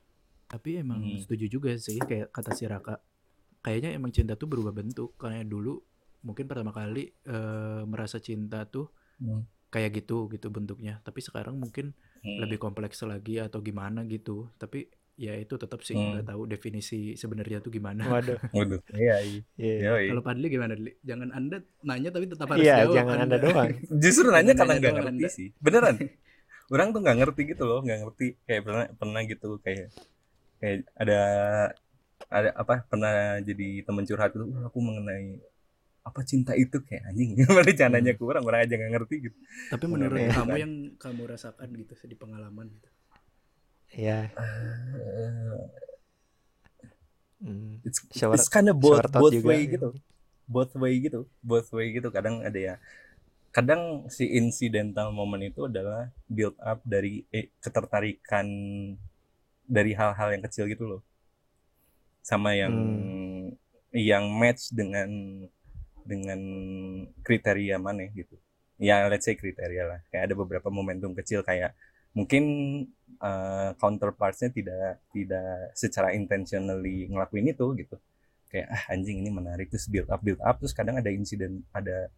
Tapi 0.49 0.71
emang 0.85 1.01
Hmm. 1.03 1.19
setuju 1.21 1.47
juga 1.49 1.71
sih 1.81 1.97
kayak 2.01 2.29
kata 2.33 2.53
si 2.53 2.65
Raka. 2.69 3.01
Kayaknya 3.65 3.91
emang 3.97 4.13
cinta 4.13 4.35
tuh 4.37 4.49
berubah 4.51 4.73
bentuk. 4.77 5.17
Karena 5.17 5.41
dulu 5.45 5.81
mungkin 6.25 6.45
pertama 6.51 6.73
kali 6.77 7.13
eh, 7.27 7.83
merasa 7.89 8.19
cinta 8.21 8.65
tuh 8.69 8.89
hmm, 9.21 9.43
kayak 9.73 10.05
gitu 10.05 10.29
gitu 10.33 10.49
bentuknya. 10.53 11.01
Tapi 11.05 11.21
sekarang 11.25 11.57
mungkin 11.57 11.97
hmm. 12.25 12.39
lebih 12.45 12.59
kompleks 12.61 13.01
lagi 13.09 13.41
atau 13.41 13.61
gimana 13.65 14.05
gitu. 14.05 14.53
Tapi 14.61 14.89
ya 15.15 15.37
itu 15.37 15.55
tetap 15.55 15.81
sih 15.81 15.93
Hmm. 15.93 16.17
nggak 16.17 16.27
tahu 16.27 16.43
definisi 16.47 17.15
sebenarnya 17.15 17.61
tuh 17.61 17.69
gimana. 17.69 18.03
Waduh. 18.07 18.39
Waduh, 18.57 18.81
iya, 18.93 19.17
iya. 19.21 19.41
Iya. 19.57 19.91
Kalau 20.09 20.23
Padli 20.23 20.47
gimana, 20.49 20.73
Dli? 20.73 20.93
Jangan 21.01 21.29
Anda 21.31 21.57
nanya 21.83 22.11
tapi 22.11 22.27
tetap 22.27 22.49
harus 22.49 22.63
Iya, 22.63 22.85
jawab. 22.85 22.97
jangan 22.97 23.17
Anda 23.21 23.37
doang. 23.39 23.71
Justru 24.03 24.27
nanya 24.27 24.51
Jangan 24.51 24.59
karena 24.59 24.73
nggak 24.79 24.95
ngerti 24.95 25.13
Anda. 25.15 25.29
sih. 25.29 25.49
Beneran. 25.59 25.97
Orang 26.69 26.89
tuh 26.91 27.01
nggak 27.01 27.17
ngerti 27.19 27.41
gitu 27.47 27.63
loh, 27.63 27.79
nggak 27.81 27.99
ngerti. 28.01 28.27
Kayak 28.43 28.63
pernah 28.65 28.85
pernah 28.91 29.21
gitu 29.23 29.49
kayak 29.61 29.87
kayak 30.57 30.79
ada 30.95 31.21
ada 32.29 32.49
apa 32.55 32.75
pernah 32.83 33.15
jadi 33.39 33.69
teman 33.83 34.05
curhat 34.05 34.33
gitu, 34.33 34.47
"Wah, 34.47 34.65
aku 34.67 34.79
mengenai 34.79 35.37
apa 36.03 36.21
cinta 36.25 36.57
itu 36.57 36.81
kayak 36.81 37.03
anjing. 37.07 37.37
Mana 37.53 37.71
jangan 37.71 37.93
nanya 37.95 38.13
ke 38.13 38.23
orang, 38.23 38.43
orang 38.43 38.61
aja 38.65 38.75
nggak 38.75 38.93
ngerti 38.93 39.15
gitu. 39.23 39.37
Tapi 39.71 39.85
menurut 39.87 40.19
kamu 40.19 40.51
itu. 40.51 40.59
yang 40.59 40.73
kamu 40.97 41.23
rasakan 41.29 41.69
gitu 41.77 41.95
di 42.03 42.17
pengalaman 42.17 42.67
gitu. 42.71 42.89
Iya. 43.93 44.33
Eh, 44.33 45.61
Hmm. 47.43 47.83
it's 47.83 47.99
Shower- 48.15 48.39
it's 48.39 48.47
kind 48.47 48.71
of 48.71 48.79
both 48.79 49.03
both 49.11 49.35
juga. 49.35 49.51
way 49.51 49.67
gitu 49.67 49.91
both 50.47 50.73
way 50.79 50.95
gitu 50.97 51.27
both 51.43 51.67
way 51.75 51.91
gitu 51.91 52.07
kadang 52.09 52.39
ada 52.39 52.55
ya 52.55 52.75
kadang 53.51 54.07
si 54.07 54.31
incidental 54.31 55.11
moment 55.11 55.43
itu 55.43 55.67
adalah 55.67 56.07
build 56.31 56.55
up 56.63 56.79
dari 56.87 57.27
eh, 57.29 57.51
ketertarikan 57.59 58.47
dari 59.67 59.91
hal-hal 59.91 60.29
yang 60.31 60.43
kecil 60.47 60.71
gitu 60.71 60.87
loh 60.87 61.03
sama 62.23 62.55
yang 62.55 62.71
Hmm. 62.71 63.59
yang 63.91 64.25
match 64.31 64.71
dengan 64.71 65.11
dengan 66.07 66.41
kriteria 67.21 67.75
mana 67.77 68.07
gitu 68.09 68.39
ya 68.79 69.11
let's 69.11 69.27
say 69.27 69.35
kriteria 69.35 69.83
lah 69.85 70.01
kayak 70.09 70.31
ada 70.31 70.35
beberapa 70.39 70.71
momentum 70.71 71.11
kecil 71.13 71.43
kayak 71.43 71.75
mungkin 72.13 72.45
eh, 73.19 73.71
counterpartsnya 73.81 74.53
tidak 74.53 75.05
tidak 75.13 75.73
secara 75.77 76.13
intentionally 76.13 77.09
ngelakuin 77.09 77.53
itu 77.53 77.67
gitu. 77.77 77.97
Kayak 78.53 78.69
ah 78.69 78.83
anjing 78.93 79.25
ini 79.25 79.31
menarik. 79.33 79.73
Terus 79.73 79.89
build 79.89 80.09
up 80.13 80.21
build 80.21 80.41
up 80.45 80.61
terus 80.61 80.77
kadang 80.77 81.01
ada 81.01 81.09
insiden 81.09 81.65
ada 81.73 82.13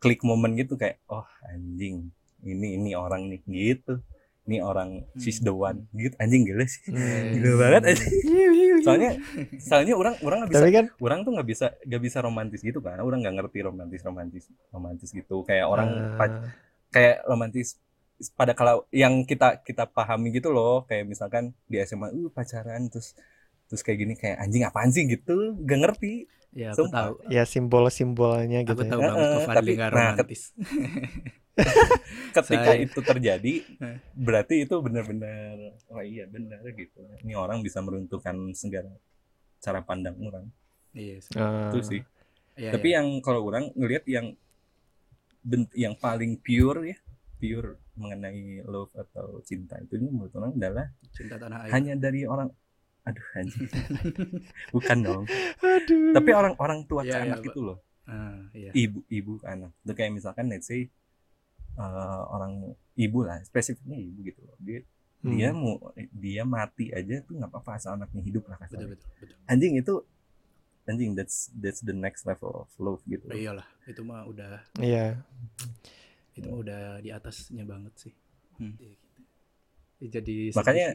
klik 0.00 0.24
moment 0.26 0.56
gitu 0.56 0.74
kayak 0.80 0.98
oh 1.12 1.26
anjing 1.46 2.08
ini 2.42 2.80
ini 2.80 2.90
orang 2.98 3.30
nih 3.30 3.40
gitu. 3.46 4.02
Ini 4.48 4.66
orang 4.66 5.06
she's 5.14 5.38
the 5.38 5.54
one 5.54 5.86
gitu. 5.94 6.16
Anjing 6.18 6.42
gila 6.42 6.66
sih. 6.66 6.90
Hmm. 6.90 7.30
gila 7.38 7.52
banget 7.60 7.82
anjing. 7.94 8.12
Soalnya 8.86 9.10
soalnya 9.60 9.92
orang 9.92 10.16
orang 10.24 10.38
nggak 10.40 10.56
bisa 10.56 10.64
Tapi 10.64 10.72
kan 10.72 10.86
orang 11.04 11.18
tuh 11.20 11.32
nggak 11.36 11.48
bisa 11.52 11.66
nggak 11.84 12.02
bisa 12.02 12.18
romantis 12.24 12.60
gitu 12.64 12.80
kan. 12.80 12.96
Orang 12.98 13.20
nggak 13.20 13.36
ngerti 13.36 13.58
romantis 13.60 14.00
romantis 14.02 14.44
romantis 14.72 15.12
gitu. 15.12 15.44
Kayak 15.44 15.68
orang 15.68 15.88
eh, 16.16 16.32
kayak 16.90 17.16
romantis 17.28 17.76
pada 18.30 18.52
kalau 18.52 18.84
yang 18.90 19.22
kita 19.22 19.60
kita 19.60 19.84
pahami 19.86 20.28
gitu 20.30 20.48
loh 20.48 20.84
kayak 20.84 21.06
misalkan 21.06 21.50
di 21.64 21.80
SMA 21.80 22.08
uh 22.08 22.28
pacaran 22.28 22.86
terus 22.86 23.16
terus 23.64 23.80
kayak 23.80 23.98
gini 23.98 24.14
kayak 24.14 24.36
anjing 24.38 24.62
apaan 24.62 24.88
sih 24.88 25.04
gitu 25.04 25.56
gak 25.60 25.80
ngerti 25.80 26.28
Ya 26.50 26.74
aku 26.74 26.82
Sumpah. 26.82 27.14
tahu. 27.14 27.30
ya 27.30 27.42
simbol-simbolnya 27.44 28.60
gitu 28.62 28.74
Aku 28.74 28.82
ya. 28.82 28.90
tahu 28.90 29.00
banget 29.00 29.26
Fadli 29.40 29.54
tapi- 29.54 29.76
nah, 29.76 29.88
romantis. 29.88 30.42
ketika 32.30 32.42
Saya- 32.66 32.80
itu 32.80 32.98
terjadi 33.00 33.54
berarti 34.12 34.54
itu 34.60 34.74
benar-benar 34.76 35.54
oh 35.86 36.00
iya 36.00 36.24
benar 36.24 36.58
gitu 36.70 36.98
ini 37.20 37.32
orang 37.34 37.60
bisa 37.60 37.78
meruntuhkan 37.78 38.34
segala 38.52 38.90
cara 39.58 39.80
pandang 39.80 40.16
orang 40.18 40.46
Iya 40.90 41.16
sih. 41.20 41.32
Eh, 41.32 41.66
itu 41.68 41.78
sih 41.86 42.02
Iya, 42.56 42.74
tapi 42.74 42.88
iya. 42.88 42.96
yang 42.98 43.22
kalau 43.22 43.46
orang 43.46 43.70
ngelihat 43.72 44.04
yang 44.04 44.34
bent- 45.40 45.72
yang 45.72 45.94
paling 45.94 46.34
pure 46.36 46.82
ya 46.84 46.98
pure 47.36 47.78
mengenai 48.00 48.40
love 48.64 48.88
atau 48.94 49.38
cinta 49.42 49.76
itu 49.76 50.00
menurut 50.00 50.32
orang 50.32 50.52
adalah 50.52 50.86
cinta 51.12 51.36
tanah 51.36 51.58
air. 51.62 51.70
hanya 51.70 51.94
dari 51.94 52.24
orang 52.24 52.48
aduh 53.00 53.26
anjing 53.34 53.68
bukan 54.74 54.98
dong 55.00 55.24
Aduh. 55.58 56.12
tapi 56.12 56.30
orang-orang 56.30 56.84
tua 56.84 57.00
ke 57.00 57.08
Iya, 57.08 57.16
iya, 57.18 57.24
anak 57.28 57.40
itu 57.44 57.60
loh 57.60 57.78
Ah, 58.04 58.42
iya. 58.52 58.72
ibu 58.74 59.04
ibu 59.06 59.32
ke 59.36 59.46
anak 59.46 59.70
itu 59.78 59.92
kayak 59.94 60.12
misalkan 60.12 60.48
let's 60.48 60.66
say 60.66 60.88
eh, 61.72 62.22
orang 62.26 62.64
ibu 62.94 63.22
lah 63.22 63.38
spesifiknya 63.42 63.96
ibu 63.96 64.18
gitu 64.24 64.40
loh 64.42 64.56
dia 64.58 64.80
Hmm. 65.20 65.36
dia 65.36 65.52
mau 65.52 65.76
dia 66.10 66.48
mati 66.48 66.88
aja 66.88 67.20
tuh 67.20 67.36
nggak 67.36 67.52
apa-apa 67.52 67.76
asal 67.76 67.92
anaknya 67.92 68.24
hidup 68.24 68.48
lah 68.48 68.56
Betul 68.56 68.72
kasarnya 68.72 68.88
betul 68.90 69.08
betul. 69.20 69.36
anjing 69.46 69.72
itu 69.76 69.94
anjing 70.86 71.10
that's 71.12 71.52
that's 71.54 71.80
the 71.80 71.92
next 71.92 72.24
level 72.24 72.64
of 72.64 72.72
love 72.80 73.04
gitu 73.04 73.28
Oh, 73.28 73.36
iyalah, 73.36 73.68
itu 73.84 74.00
mah 74.00 74.24
udah 74.24 74.64
Iya. 74.74 75.20
Itu 76.36 76.46
mah 76.46 76.58
udah 76.62 76.82
di 77.00 77.10
atasnya 77.10 77.64
banget 77.66 77.94
sih. 77.98 78.14
Hmm. 78.58 78.74
Iya, 78.76 78.92
gitu. 78.94 79.20
Ya, 80.00 80.08
Jadi 80.20 80.36
Makanya 80.56 80.88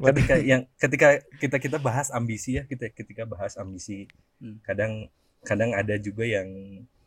ketika 0.00 0.34
yang 0.40 0.62
ketika 0.80 1.08
kita 1.36 1.56
kita 1.60 1.76
bahas 1.76 2.08
ambisi 2.08 2.56
ya 2.56 2.64
kita 2.64 2.88
ketika 2.90 3.28
bahas 3.28 3.60
ambisi 3.60 4.08
Hmm. 4.40 4.56
kadang 4.64 5.12
kadang 5.44 5.76
ada 5.76 6.00
juga 6.00 6.24
yang 6.24 6.48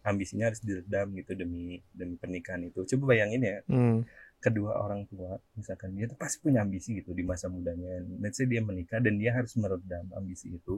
ambisinya 0.06 0.54
harus 0.54 0.62
diredam 0.62 1.10
gitu 1.18 1.34
demi 1.34 1.82
demi 1.90 2.14
pernikahan 2.22 2.62
itu 2.62 2.86
coba 2.86 3.18
bayangin 3.18 3.42
ya 3.42 3.58
Hmm. 3.66 4.06
kedua 4.38 4.78
orang 4.78 5.10
tua 5.10 5.42
misalkan 5.58 5.98
dia 5.98 6.06
tuh 6.06 6.20
pasti 6.22 6.38
punya 6.46 6.62
ambisi 6.62 6.94
gitu 6.94 7.18
di 7.18 7.26
masa 7.26 7.50
mudanya 7.50 8.06
let's 8.22 8.38
say 8.38 8.46
dia 8.46 8.62
menikah 8.62 9.02
dan 9.02 9.18
dia 9.18 9.34
harus 9.34 9.58
meredam 9.58 10.06
ambisi 10.14 10.54
itu 10.54 10.78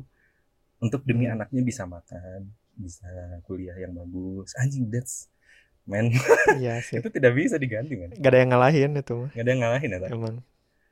untuk 0.80 1.03
demi 1.03 1.28
Hmm. 1.28 1.36
anaknya 1.36 1.59
bisa 1.68 1.84
makan 1.84 2.47
bisa 2.80 3.11
kuliah 3.43 3.76
yang 3.76 3.91
bagus 3.91 4.55
anjing 4.55 4.88
that's 4.88 5.28
man 5.86 6.10
Iya 6.56 6.82
sih. 6.86 6.98
itu 6.98 7.10
tidak 7.10 7.32
bisa 7.32 7.56
diganti 7.56 7.94
man 7.94 8.10
Gak 8.12 8.28
ada 8.28 8.40
yang 8.40 8.50
ngalahin 8.52 8.92
itu 8.94 9.14
mah. 9.16 9.30
nggak 9.30 9.42
ada 9.42 9.50
yang 9.50 9.62
ngalahin 9.62 9.90
ya 9.90 10.00
Tak? 10.00 10.10
Emang. 10.12 10.36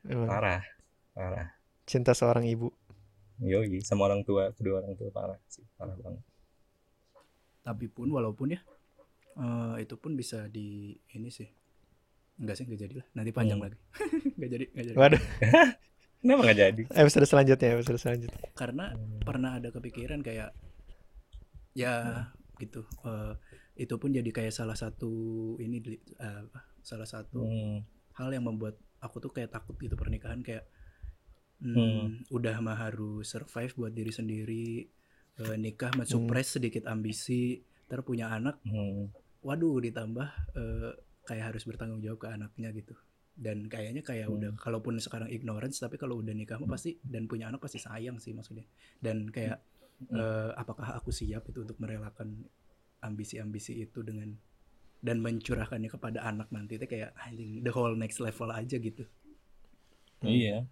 Emang. 0.03 0.27
parah 0.27 0.61
parah 1.11 1.47
Cinta 1.83 2.11
seorang 2.11 2.45
ibu. 2.45 2.69
yoi 3.39 3.81
sama 3.81 4.05
orang 4.05 4.21
tua 4.21 4.51
kedua 4.51 4.79
orang 4.79 4.93
tua 4.93 5.09
parah 5.09 5.35
sih 5.47 5.65
parah 5.73 5.95
banget 5.95 6.23
Tapi 7.61 7.85
pun 7.87 8.07
walaupun 8.07 8.51
ya 8.51 8.59
eh, 9.33 9.75
itu 9.79 9.95
pun 9.95 10.13
bisa 10.13 10.45
di 10.45 10.91
ini 11.09 11.27
sih. 11.27 11.47
Enggak 12.35 12.53
sih, 12.53 12.63
enggak 12.63 12.81
jadi 12.81 12.93
lah. 12.97 13.07
Nanti 13.13 13.31
panjang 13.31 13.57
Hmm. 13.57 13.65
lagi. 13.65 13.77
Enggak 14.35 14.49
jadi, 14.51 14.65
enggak 14.67 14.85
jadi. 14.85 14.95
Waduh. 14.95 15.21
kenapa 16.19 16.39
nggak 16.41 16.59
jadi 16.59 16.81
Episode 16.93 17.25
selanjutnya, 17.25 17.67
episode 17.73 17.99
selanjutnya. 17.99 18.39
Karena 18.51 18.85
pernah 19.19 19.57
ada 19.57 19.69
kepikiran 19.69 20.19
kayak 20.19 20.51
ya 21.73 21.93
gitu. 22.57 22.83
eh, 23.01 23.33
itu 23.73 23.93
pun 23.97 24.13
jadi 24.13 24.29
kayak 24.29 24.53
salah 24.53 24.77
satu 24.77 25.11
ini 25.57 25.81
apa? 26.21 26.61
Salah 26.85 27.09
satu 27.09 27.41
Hmm. 27.41 27.79
hal 28.13 28.29
yang 28.29 28.45
membuat 28.45 28.77
aku 29.01 29.17
tuh 29.17 29.33
kayak 29.33 29.49
takut 29.49 29.73
gitu 29.77 29.97
pernikahan 29.97 30.45
kayak 30.45 30.69
hmm, 31.59 31.73
Hmm. 31.73 32.07
udah 32.29 32.59
mah 32.59 32.77
harus 32.77 33.25
survive 33.25 33.73
buat 33.73 33.93
diri 33.93 34.13
sendiri 34.13 34.67
eh, 35.33 35.55
nikah 35.57 35.89
Hmm. 35.91 36.05
mensupres 36.05 36.59
sedikit 36.59 36.85
ambisi 36.85 37.63
ntar 37.89 38.05
punya 38.05 38.29
anak 38.29 38.61
Hmm. 38.61 39.09
waduh 39.41 39.81
ditambah 39.81 40.29
eh, 40.53 40.91
kayak 41.25 41.55
harus 41.55 41.63
bertanggung 41.65 42.03
jawab 42.03 42.19
ke 42.21 42.27
anaknya 42.29 42.69
gitu 42.75 42.93
dan 43.33 43.65
kayaknya 43.65 44.05
kayak 44.05 44.29
Hmm. 44.29 44.37
udah 44.37 44.49
kalaupun 44.61 45.01
sekarang 45.01 45.33
ignorance 45.33 45.81
tapi 45.81 45.97
kalau 45.97 46.21
udah 46.21 46.35
nikah 46.37 46.61
mah 46.61 46.69
pasti 46.69 47.01
dan 47.01 47.25
punya 47.25 47.49
anak 47.49 47.57
pasti 47.57 47.81
sayang 47.81 48.21
sih 48.21 48.35
maksudnya 48.37 48.67
dan 49.01 49.25
kayak 49.33 49.57
Hmm. 50.03 50.19
eh, 50.19 50.51
apakah 50.53 50.93
aku 50.99 51.09
siap 51.09 51.47
itu 51.49 51.63
untuk 51.63 51.79
merelakan 51.79 52.43
ambisi-ambisi 53.03 53.83
itu 53.83 53.99
dengan 54.01 54.31
dan 55.03 55.19
mencurahkannya 55.19 55.91
kepada 55.91 56.23
anak 56.23 56.47
nanti 56.49 56.79
itu 56.79 56.87
kayak 56.87 57.11
anjing 57.19 57.59
the 57.59 57.69
whole 57.69 57.91
next 57.91 58.17
level 58.17 58.47
aja 58.47 58.79
gitu 58.79 59.03
iya 60.23 60.63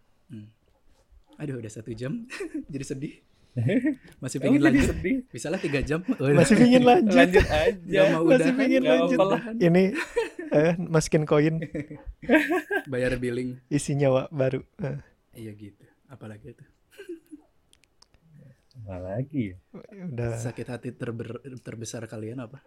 aduh 1.36 1.60
udah 1.60 1.68
satu 1.68 1.92
jam 1.92 2.24
jadi 2.74 2.86
sedih 2.88 3.16
Masih 4.24 4.40
pengen 4.40 4.64
lanjut? 4.64 4.96
sedih. 4.96 5.28
Bisa 5.28 5.52
lah 5.52 5.60
tiga 5.60 5.84
jam. 5.84 6.00
Oh, 6.24 6.32
Masih 6.32 6.56
pingin 6.56 6.88
lanjut. 6.88 7.12
Lanjut 7.12 7.44
aja. 7.52 7.76
Gak 7.84 8.06
mau 8.16 8.24
Masih 8.24 8.32
udahan, 8.40 8.56
pengen 8.56 8.80
gak 8.80 8.92
lanjut. 8.96 9.20
Ini 9.60 9.84
eh 10.56 10.74
masukin 10.80 11.24
koin 11.28 11.56
Bayar 12.88 13.20
billing. 13.20 13.60
isi 13.68 13.92
nyawa 13.92 14.32
baru. 14.32 14.64
Eh, 14.80 15.04
Iya 15.36 15.52
gitu. 15.52 15.84
Apalagi 16.08 16.56
itu. 16.56 16.64
Apa 18.82 18.98
lagi 18.98 19.54
ya? 19.54 19.58
udah 20.10 20.32
Sakit 20.36 20.68
hati 20.68 20.90
terber- 20.92 21.42
terbesar 21.60 22.06
kalian 22.06 22.42
apa? 22.42 22.60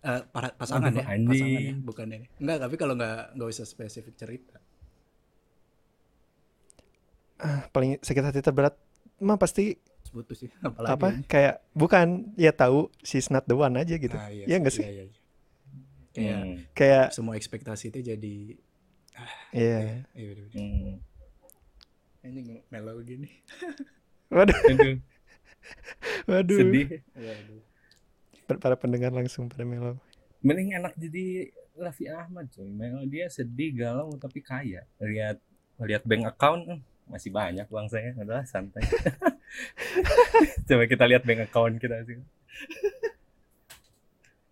Eh, 0.00 0.22
para- 0.30 0.54
pasangan 0.54 0.92
Aduh, 0.92 1.02
ya, 1.02 1.06
pasangan 1.18 1.60
ya, 1.60 1.74
bukan 1.76 2.06
ini. 2.08 2.26
Enggak, 2.38 2.58
tapi 2.62 2.74
kalau 2.76 2.94
nggak 2.94 3.34
nggak 3.34 3.48
usah 3.48 3.66
spesifik 3.66 4.14
cerita. 4.14 4.56
ah, 7.36 7.68
paling 7.68 8.00
sakit 8.00 8.24
hati 8.24 8.40
terberat 8.40 8.72
mah 9.20 9.36
pasti 9.36 9.76
putus 10.08 10.40
sih. 10.40 10.50
Apalagi 10.62 10.88
apa 10.88 11.06
ini. 11.12 11.22
kayak 11.28 11.54
bukan 11.72 12.06
ya 12.34 12.48
tahu 12.48 12.88
she's 13.02 13.28
not 13.28 13.44
the 13.44 13.52
one 13.52 13.76
aja 13.76 13.94
gitu. 13.94 14.16
Nah, 14.16 14.32
iya, 14.32 14.44
Iya 14.48 14.56
nggak 14.56 14.72
sih? 14.72 14.84
Iya, 14.84 14.92
iya, 14.92 15.04
iya. 15.04 15.14
Kayak 16.16 16.40
Hmm. 16.40 16.56
Kayak 16.72 17.06
semua 17.12 17.34
ekspektasi 17.36 17.84
itu 17.90 18.00
jadi 18.00 18.36
iya. 19.52 20.00
iya 20.16 20.24
bener 20.32 20.46
-bener. 20.48 20.56
Hmm. 20.56 20.94
Ini 22.24 22.40
mellow 22.66 22.96
gini. 23.04 23.28
Waduh, 24.26 24.56
Aduh, 24.56 24.96
waduh. 26.30 26.58
sedih. 26.58 26.86
Iya, 27.14 27.32
aduh. 27.34 27.62
Para 28.60 28.76
pendengar 28.78 29.10
langsung 29.10 29.50
pada 29.50 29.66
melo. 29.66 29.98
Mending 30.42 30.78
enak 30.78 30.94
jadi 30.94 31.50
Raffi 31.76 32.06
Ahmad 32.08 32.48
coy. 32.54 32.70
Memang 32.70 33.04
dia 33.10 33.26
sedih, 33.28 33.74
galau 33.74 34.14
tapi 34.16 34.40
kaya. 34.40 34.86
Lihat 35.02 35.38
lihat 35.82 36.02
bank 36.08 36.24
account 36.30 36.62
eh, 36.72 36.80
masih 37.10 37.30
banyak 37.34 37.66
uang 37.68 37.88
saya. 37.90 38.14
Udah 38.16 38.46
santai. 38.46 38.86
Coba 40.68 40.84
kita 40.86 41.04
lihat 41.04 41.22
bank 41.26 41.50
account 41.50 41.76
kita 41.82 42.00
sih. 42.06 42.18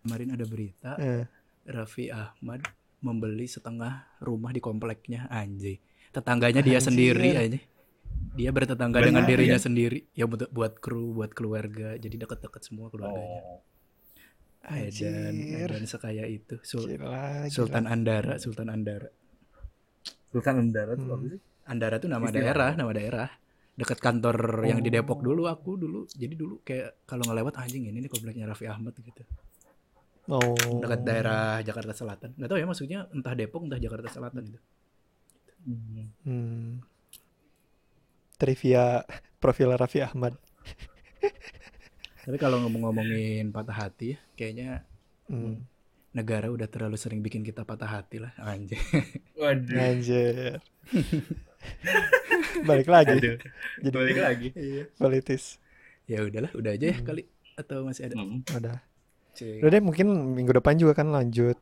Kemarin 0.05 0.37
ada 0.37 0.45
berita 0.45 0.91
Eh, 1.01 1.25
Raffi 1.65 2.13
Ahmad 2.13 2.61
membeli 3.01 3.49
setengah 3.49 4.05
rumah 4.21 4.53
di 4.53 4.61
kompleknya 4.61 5.29
anjay. 5.33 5.81
Tetangganya 6.13 6.61
dia 6.61 6.79
Anjir. 6.81 6.89
sendiri 6.89 7.31
aja. 7.37 7.59
Dia 8.35 8.51
bertetangga 8.51 8.99
Benar, 8.99 9.07
dengan 9.09 9.23
dirinya 9.25 9.59
ya? 9.59 9.63
sendiri. 9.63 9.99
Ya 10.11 10.27
buat 10.27 10.51
buat 10.51 10.75
kru, 10.79 11.15
buat 11.15 11.31
keluarga. 11.31 11.95
Jadi 11.95 12.19
dekat-dekat 12.19 12.63
semua 12.63 12.91
keluarganya. 12.91 13.41
Oh. 13.41 13.63
Edan, 14.65 15.31
anjir. 15.31 15.69
Edan 15.71 15.85
sekaya 15.85 16.25
itu. 16.25 16.57
Sul- 16.61 16.89
Gila, 16.89 17.47
gila. 17.47 17.53
Sultan 17.53 17.85
Andara, 17.85 18.35
Sultan 18.37 18.69
Andara. 18.69 19.09
Sultan 20.29 20.57
Andara 20.59 20.93
tuh 20.95 21.05
Hmm. 21.05 21.15
apa 21.15 21.25
sih? 21.31 21.41
Andara 21.65 21.97
tuh 21.97 22.09
nama 22.09 22.25
Istilah. 22.27 22.43
daerah, 22.43 22.71
nama 22.75 22.93
daerah. 22.93 23.29
Dekat 23.75 23.99
kantor 23.99 24.37
yang 24.65 24.81
di 24.81 24.89
Oh. 24.89 24.95
Depok 24.95 25.21
dulu 25.21 25.47
aku 25.47 25.77
dulu. 25.77 26.01
Jadi 26.09 26.35
dulu 26.35 26.59
kayak 26.61 27.05
kalau 27.05 27.23
ngelewat 27.25 27.55
anjing 27.57 27.87
ini 27.87 27.99
nih 27.99 28.09
kompleknya 28.09 28.47
Raffi 28.47 28.67
Ahmad 28.67 28.95
gitu. 28.95 29.23
Oh. 30.27 30.57
Dekat 30.81 31.05
daerah 31.05 31.61
Jakarta 31.61 31.93
Selatan. 31.93 32.33
Nggak 32.35 32.49
tahu 32.49 32.59
ya 32.59 32.67
maksudnya 32.67 32.99
entah 33.11 33.35
Depok 33.35 33.63
entah 33.63 33.77
Jakarta 33.77 34.09
Selatan 34.09 34.43
gitu. 34.49 34.61
Hmm. 36.25 36.81
Trivia 38.45 39.01
profil 39.41 39.73
Raffi 39.73 40.05
Ahmad. 40.05 40.37
Tapi 42.21 42.37
kalau 42.37 42.61
ngomong-ngomongin 42.61 43.49
patah 43.49 43.73
hati 43.79 44.13
ya, 44.13 44.19
kayaknya 44.37 44.85
Hmm. 45.25 45.65
negara 46.13 46.53
udah 46.53 46.69
terlalu 46.69 46.95
sering 46.95 47.19
bikin 47.19 47.41
kita 47.41 47.65
patah 47.65 47.89
hati 47.91 48.21
lah 48.21 48.37
anjay. 48.39 48.77
Waduh. 49.35 49.81
Anjir. 49.81 50.61
Balik 52.69 52.87
lagi. 52.87 53.17
Aduh. 53.17 53.37
Jadi 53.81 53.97
Balik 53.97 54.19
lagi. 54.21 54.49
politis. 54.95 55.57
ya 56.05 56.21
udahlah, 56.21 56.53
udah 56.53 56.71
aja 56.71 56.87
ya 56.87 56.97
Hmm. 57.01 57.07
kali 57.09 57.23
atau 57.57 57.79
masih 57.83 58.03
ada. 58.05 58.15
Hmm. 58.21 58.45
Udah. 58.47 58.77
Udah 59.35 59.69
deh 59.73 59.81
mungkin 59.81 60.07
minggu 60.37 60.53
depan 60.53 60.77
juga 60.77 60.93
kan 60.95 61.09
lanjut. 61.09 61.57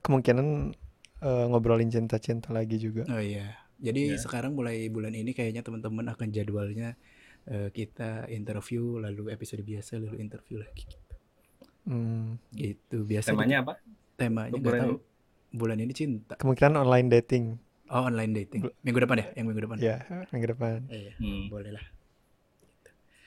Kemungkinan 0.00 0.70
eh, 1.18 1.44
ngobrolin 1.50 1.90
cinta-cinta 1.90 2.54
lagi 2.54 2.78
juga. 2.78 3.02
Oh 3.10 3.18
iya. 3.18 3.58
Jadi 3.78 4.12
Ya. 4.12 4.18
sekarang 4.18 4.52
mulai 4.52 4.86
bulan 4.86 5.12
ini 5.12 5.30
kayaknya 5.30 5.62
teman-teman 5.62 6.06
akan 6.08 6.28
jadwalnya 6.28 6.98
eh, 7.44 7.70
kita 7.70 8.28
interview 8.28 8.98
lalu 8.98 9.30
episode 9.30 9.62
biasa 9.62 9.96
lalu 9.96 10.18
interview 10.18 10.58
lagi 10.58 10.84
gitu. 10.84 11.14
Hmm. 11.84 12.36
Gitu 12.50 13.02
biasa 13.02 13.32
Temanya 13.32 13.62
apa? 13.62 13.74
di- 13.78 13.94
temanya 14.14 14.50
nggak 14.50 14.60
bulan 14.60 14.80
tahu. 14.82 14.96
Bulan 15.50 15.78
ini 15.78 15.92
cinta. 15.92 16.34
Kemungkinan 16.36 16.76
online 16.76 17.08
dating. 17.10 17.56
Oh, 17.88 18.04
online 18.04 18.36
dating. 18.36 18.68
Minggu 18.78 19.00
depan 19.00 19.16
ya? 19.16 19.26
Yang 19.32 19.44
minggu 19.48 19.62
depan. 19.64 19.76
Ya, 19.78 19.96
minggu 20.28 20.48
depan. 20.50 20.78
Iya, 20.86 21.12
Hmm. 21.16 21.48
boleh 21.48 21.72
lah. 21.72 21.86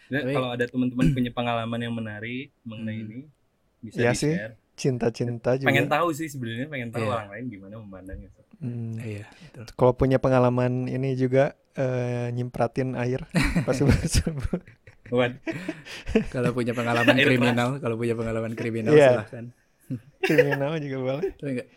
Tapi- 0.06 0.36
kalau 0.36 0.50
ada 0.52 0.66
teman-teman 0.68 1.08
punya 1.10 1.32
pengalaman 1.32 1.80
yang 1.80 1.96
menarik 1.96 2.52
mengenai 2.62 2.94
Hmm. 2.94 3.06
ini 3.08 3.20
bisa 3.82 3.98
Iya 3.98 4.12
sih. 4.14 4.36
Cinta-cinta 4.82 5.54
juga. 5.54 5.70
Pengen 5.70 5.86
tahu 5.86 6.10
sih 6.10 6.26
sebenarnya 6.26 6.66
pengen 6.66 6.90
tahu 6.90 7.06
Iya. 7.06 7.14
orang 7.14 7.30
lain 7.30 7.44
gimana 7.48 7.74
memandangnya. 7.78 8.30
Hmm. 8.58 8.98
Iya, 8.98 9.26
betul. 9.30 9.64
Kalau 9.74 9.94
punya 9.94 10.18
pengalaman 10.18 10.86
ini 10.86 11.14
juga 11.14 11.54
eh, 11.74 12.30
nyempratin 12.30 12.94
air 12.98 13.26
pas? 13.66 13.78
Kalau 16.32 16.50
punya 16.52 16.72
pengalaman 16.72 17.16
kriminal, 17.22 17.70
kalau 17.78 17.96
punya 17.96 18.14
pengalaman 18.14 18.54
kriminal 18.54 18.92
Iya. 18.92 19.22
silahkan. 19.22 19.46
Kriminal 20.24 20.72
juga 20.80 20.98
boleh. 21.00 21.32
Tapi 21.36 21.50
enggak. 21.52 21.68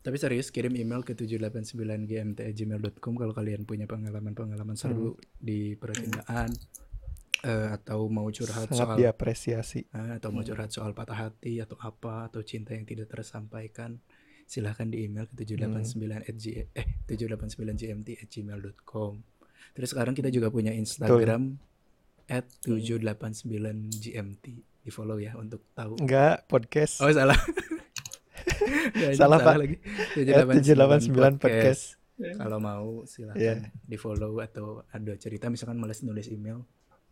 Tapi 0.00 0.16
serius 0.16 0.48
kirim 0.48 0.72
email 0.74 1.00
ke 1.00 1.12
789gmt@gmail.com 1.14 3.12
kalau 3.14 3.32
kalian 3.32 3.62
punya 3.62 3.84
pengalaman-pengalaman 3.84 4.74
seru 4.74 5.14
di 5.34 5.74
percintaan 5.74 6.48
eh, 7.42 7.66
atau 7.72 8.06
mau 8.06 8.28
curhat 8.28 8.66
Sangat 8.66 8.78
soal 8.78 8.96
diapresiasi. 8.96 9.80
eh, 9.84 10.10
atau 10.14 10.30
mau 10.30 10.40
curhat 10.40 10.68
soal 10.68 10.92
patah 10.92 11.24
hati 11.24 11.58
atau 11.58 11.74
apa 11.76 12.26
atau 12.26 12.40
cinta 12.40 12.70
yang 12.70 12.84
tidak 12.84 13.08
tersampaikan 13.08 13.98
silahkan 14.44 14.86
di 14.86 15.02
email 15.02 15.24
ke 15.26 15.40
789 15.40 16.70
eh 16.70 16.86
789gmt@gmail.com. 17.08 19.12
Terus 19.72 19.88
sekarang 19.90 20.12
kita 20.12 20.28
juga 20.28 20.48
punya 20.48 20.70
Instagram 20.70 21.56
at 22.26 22.44
789gmt 22.62 24.44
di 24.80 24.90
follow 24.90 25.16
ya 25.16 25.32
untuk 25.34 25.64
tahu. 25.72 25.96
Enggak, 25.98 26.44
podcast. 26.46 27.00
Oh 27.00 27.08
salah. 27.08 27.36
Nggak, 28.94 29.16
Salah, 29.16 29.38
Pak. 29.40 29.56
lagi. 29.56 29.76
At 30.30 30.46
789 30.60 31.38
podcast. 31.38 31.96
Kalau 32.14 32.58
mau 32.58 33.02
silahkan 33.04 33.40
Iya. 33.40 33.54
di 33.82 33.96
follow 33.96 34.38
atau 34.38 34.84
ada 34.86 35.12
cerita 35.16 35.48
misalkan 35.48 35.74
males 35.74 36.00
nulis 36.00 36.30
email 36.30 36.62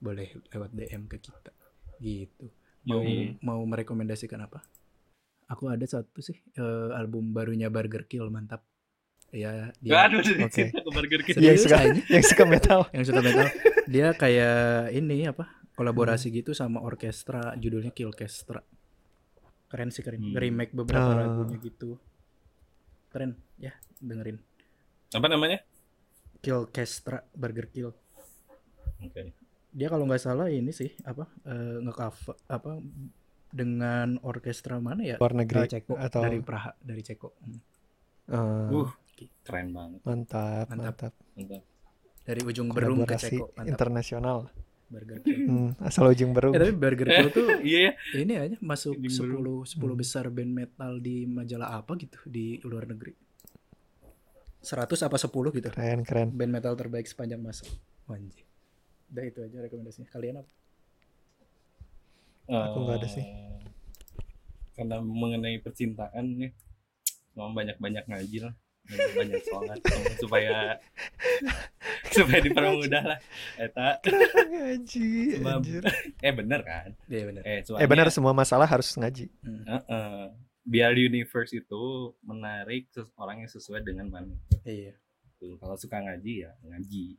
boleh 0.02 0.26
lewat 0.50 0.70
DM 0.74 1.06
ke 1.06 1.16
kita 1.16 1.54
gitu. 1.96 2.50
Mau 2.82 2.98
Yoi. 2.98 3.38
mau 3.38 3.62
merekomendasikan 3.62 4.42
apa? 4.42 4.58
Aku 5.46 5.70
ada 5.70 5.86
satu 5.86 6.18
sih 6.18 6.34
eh, 6.52 6.90
album 6.92 7.30
barunya 7.30 7.70
Burger 7.70 8.04
Kill 8.04 8.26
mantap. 8.26 8.66
Ya 9.30 9.70
dia 9.78 10.10
Aduh, 10.10 10.20
Oke. 10.44 10.68
burger 10.84 11.22
kita. 11.22 11.38
Yang 11.38 11.64
suka 11.64 11.76
yang 12.04 12.24
suka 12.26 12.44
metal. 12.44 12.80
yang 12.90 13.04
suka 13.06 13.20
metal. 13.22 13.46
Dia 13.92 14.12
kayak 14.12 14.92
ini 14.92 15.24
apa? 15.24 15.48
Kolaborasi 15.72 16.28
gitu 16.28 16.52
sama 16.52 16.80
orkestra 16.80 17.56
judulnya 17.56 17.90
Killkestra. 17.90 18.60
Keren 19.66 19.88
sih 19.88 20.04
keren. 20.04 20.20
Hmm. 20.20 20.36
Remake 20.36 20.76
beberapa 20.76 21.16
Ah. 21.16 21.24
lagunya 21.24 21.56
gitu. 21.58 21.96
Keren 23.08 23.40
ya 23.56 23.72
dengerin. 23.98 24.36
Apa 25.12 25.26
namanya? 25.26 25.64
Killkestra 26.40 27.24
Burger 27.32 27.68
Kill. 27.68 27.88
Oke. 29.00 29.32
Dia 29.72 29.88
kalau 29.88 30.04
nggak 30.04 30.20
salah 30.20 30.46
ini 30.46 30.68
sih 30.70 30.92
apa 31.02 31.24
eh, 31.42 31.80
nge-cover 31.80 32.36
apa 32.46 32.76
dengan 33.48 34.20
orkestra 34.20 34.76
mana 34.78 35.00
ya? 35.02 35.16
Luar 35.16 35.32
negeri 35.34 35.64
Eh, 35.64 35.70
Ceko 35.70 35.94
atau 35.96 36.20
dari 36.20 36.40
Praha 36.40 36.72
dari 36.78 37.00
Ceko. 37.00 37.28
Hmm. 37.38 37.58
Eh, 38.24 38.68
Uh, 38.72 38.88
keren 39.42 39.70
banget. 39.70 40.00
mantap, 40.02 40.66
Mantap. 40.66 40.76
mantap. 41.10 41.12
Mantap. 41.34 41.62
Dari 42.22 42.40
ujung 42.42 42.68
berung 42.70 43.02
ke 43.02 43.16
Ceko. 43.16 43.50
Mantap. 43.50 43.66
internasional. 43.66 44.38
Burger 44.86 45.18
Kill. 45.20 45.40
Hmm, 45.42 45.70
asal 45.80 46.04
ujung 46.06 46.30
berung. 46.30 46.52
Eh 46.52 46.60
tapi 46.60 46.72
Burger 46.72 47.08
Kill 47.08 47.28
tuh 47.30 47.48
Iya 47.64 47.80
ya. 47.88 47.92
ini 48.14 48.32
aja 48.36 48.56
masuk 48.60 48.92
Ujung 48.94 49.64
10 49.64 49.72
10 49.72 49.80
Hmm. 49.80 49.96
besar 49.96 50.28
band 50.28 50.52
metal 50.52 51.00
di 51.00 51.24
majalah 51.24 51.74
apa 51.74 51.96
gitu 51.96 52.20
di 52.26 52.60
luar 52.60 52.84
negeri. 52.84 53.16
100 54.60 55.00
apa 55.02 55.16
10 55.16 55.32
gitu. 55.50 55.68
Keren, 55.70 56.04
keren. 56.04 56.28
Band 56.30 56.52
metal 56.52 56.76
terbaik 56.76 57.04
sepanjang 57.04 57.40
masa. 57.40 57.64
Wanji. 58.04 58.44
Udah 59.12 59.24
itu 59.24 59.38
aja 59.38 59.58
rekomendasinya. 59.60 60.08
Kalian 60.08 60.40
apa? 60.40 60.50
Aku 62.48 62.78
nggak 62.82 62.98
ada 62.98 63.08
sih. 63.08 63.22
Eh, 63.22 63.60
Karena 64.72 64.98
mengenai 64.98 65.60
percintaan 65.60 66.24
nih, 66.34 66.50
mau 67.34 67.52
banyak-banyak 67.52 68.08
ngaji 68.08 68.38
lah, 68.40 68.54
banyak 68.88 69.42
sholat 69.44 69.78
supaya 70.24 70.80
supaya 72.16 72.40
dipermudah 72.40 73.02
lah. 73.06 73.18
Eta, 73.56 74.00
Ngaji, 74.48 75.38
Sebab- 75.38 75.60
anjir. 75.60 75.82
eh 76.26 76.32
bener 76.32 76.60
kan? 76.62 76.88
Iya 77.06 77.24
benar. 77.26 77.42
Eh, 77.44 77.60
Eh 77.62 77.86
benar 77.86 78.08
semua 78.08 78.32
masalah 78.32 78.64
harus 78.64 78.88
ngaji. 78.92 79.28
Hmm. 79.40 79.64
Heeh. 79.68 80.24
biar 80.62 80.94
universe 80.94 81.50
itu 81.52 81.82
menarik 82.22 82.86
orang 83.18 83.42
yang 83.42 83.50
sesuai 83.50 83.82
dengan 83.82 84.06
mana. 84.06 84.30
Iya. 84.62 84.94
Tuh, 85.36 85.58
Kalau 85.58 85.74
suka 85.74 85.98
ngaji 85.98 86.46
ya 86.46 86.54
ngaji. 86.62 87.18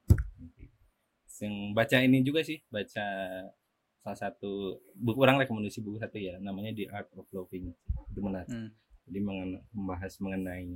Yang 1.40 1.56
baca 1.72 1.98
ini 1.98 2.22
juga 2.22 2.42
sih 2.42 2.62
baca 2.68 3.06
salah 3.98 4.20
satu 4.20 4.52
buku 4.94 5.18
orang 5.18 5.40
rekomendasi 5.40 5.80
buku 5.80 5.98
satu 5.98 6.16
ya 6.16 6.38
namanya 6.38 6.70
The 6.72 6.86
Art 6.88 7.10
of 7.14 7.26
Loving 7.30 7.72
itu 8.08 8.20
menarik 8.20 8.46
Hmm. 8.48 8.70
jadi 9.04 9.20
mengen- 9.20 9.64
membahas 9.70 10.14
mengenai 10.18 10.68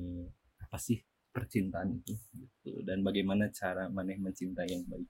apa 0.60 0.78
sih 0.78 1.04
percintaan 1.30 1.94
itu 1.94 2.16
gitu. 2.34 2.82
dan 2.82 3.02
bagaimana 3.02 3.48
cara 3.50 3.86
maneh 3.88 4.16
mencintai 4.16 4.66
yang 4.68 4.82
baik 4.84 5.06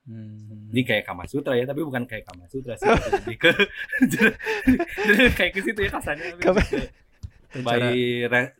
Hmm. 0.00 0.68
ini 0.68 0.82
kayak 0.82 1.04
Kama 1.04 1.24
Sutra 1.24 1.52
ya 1.52 1.62
tapi 1.62 1.80
bukan 1.80 2.04
kayak 2.04 2.24
Kama 2.24 2.44
Sutra 2.46 2.74
sih 2.74 2.88
lebih 2.88 3.36
ke 3.38 3.52
kayak 5.36 5.52
ke 5.52 5.60
situ 5.62 5.78
ya 5.78 5.90
kasarnya 5.90 6.26
tapi 6.32 6.42
Kama- 6.42 6.66
Kan 7.50 7.60
cara, 7.60 7.90
baik 7.90 8.22
ra- 8.26 8.54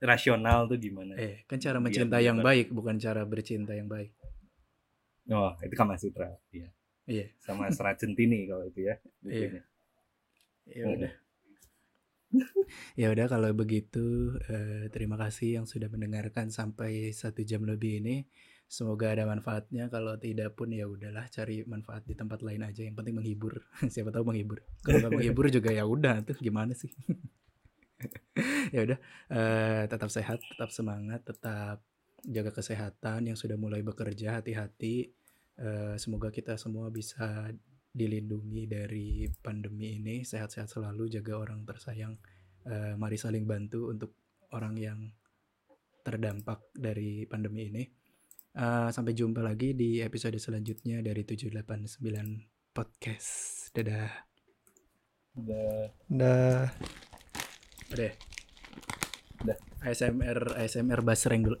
rasional 0.00 0.58
tuh 0.66 0.78
gimana 0.78 1.12
eh, 1.14 1.42
kan 1.44 1.58
cara 1.58 1.76
Biar 1.76 1.84
mencintai 1.84 2.22
yang 2.22 2.38
baik 2.40 2.70
bukan 2.70 2.94
cara 2.96 3.22
bercinta 3.22 3.72
yang 3.72 3.86
baik. 3.86 4.14
Oh 5.32 5.52
itu 5.62 5.74
Kama 5.74 5.94
Sutra 5.98 6.30
iya 6.52 6.68
Iya. 7.06 7.30
sama 7.38 7.70
Serat 7.70 8.02
Centini 8.02 8.50
kalau 8.50 8.66
itu 8.66 8.82
ya 8.90 8.98
Iya. 9.22 9.62
Ya 10.66 10.84
udah. 10.90 11.12
ya 12.98 13.06
udah 13.14 13.26
kalau 13.30 13.50
begitu 13.54 14.34
eh, 14.50 14.90
terima 14.90 15.14
kasih 15.14 15.62
yang 15.62 15.66
sudah 15.70 15.86
mendengarkan 15.86 16.50
sampai 16.50 17.14
satu 17.14 17.46
jam 17.46 17.62
lebih 17.62 18.02
ini. 18.02 18.26
Semoga 18.66 19.14
ada 19.14 19.22
manfaatnya. 19.30 19.86
Kalau 19.86 20.18
tidak 20.18 20.58
pun 20.58 20.74
ya 20.74 20.90
udahlah 20.90 21.30
cari 21.30 21.62
manfaat 21.62 22.02
di 22.02 22.18
tempat 22.18 22.42
lain 22.42 22.66
aja. 22.66 22.82
Yang 22.82 22.98
penting 22.98 23.14
menghibur. 23.14 23.62
Siapa 23.94 24.10
tahu 24.10 24.26
menghibur. 24.26 24.58
Kalau 24.82 25.06
nggak 25.06 25.14
menghibur 25.14 25.46
juga 25.54 25.70
ya 25.70 25.86
udah 25.86 26.26
tuh 26.26 26.34
gimana 26.42 26.74
sih? 26.74 26.90
ya 28.74 28.82
udah 28.82 28.98
eh, 29.30 29.82
tetap 29.86 30.10
sehat, 30.10 30.42
tetap 30.42 30.74
semangat, 30.74 31.22
tetap 31.22 31.78
jaga 32.26 32.50
kesehatan 32.50 33.30
yang 33.30 33.38
sudah 33.38 33.54
mulai 33.54 33.86
bekerja 33.86 34.42
hati-hati. 34.42 35.06
Eh, 35.56 35.94
semoga 35.96 36.28
kita 36.34 36.58
semua 36.58 36.90
bisa 36.90 37.48
dilindungi 37.94 38.68
dari 38.68 39.30
pandemi 39.40 39.96
ini. 39.96 40.26
Sehat-sehat 40.26 40.68
selalu 40.68 41.08
jaga 41.08 41.38
orang 41.38 41.62
tersayang. 41.64 42.18
Eh, 42.66 42.98
mari 42.98 43.16
saling 43.16 43.46
bantu 43.46 43.94
untuk 43.94 44.18
orang 44.52 44.74
yang 44.76 45.00
terdampak 46.02 46.74
dari 46.74 47.24
pandemi 47.30 47.70
ini. 47.70 47.84
Eh, 48.56 48.88
sampai 48.90 49.14
jumpa 49.14 49.40
lagi 49.40 49.72
di 49.72 50.02
episode 50.02 50.36
selanjutnya 50.36 51.00
dari 51.00 51.22
789 51.22 52.42
podcast. 52.74 53.70
Dadah. 53.70 54.12
Udah 55.36 55.92
Dah. 56.08 56.64
udah. 57.92 58.12
Udah. 59.44 59.58
ASMR 59.86 60.58
ASMR 60.58 61.00
basreng 61.06 61.46
dulu 61.46 61.60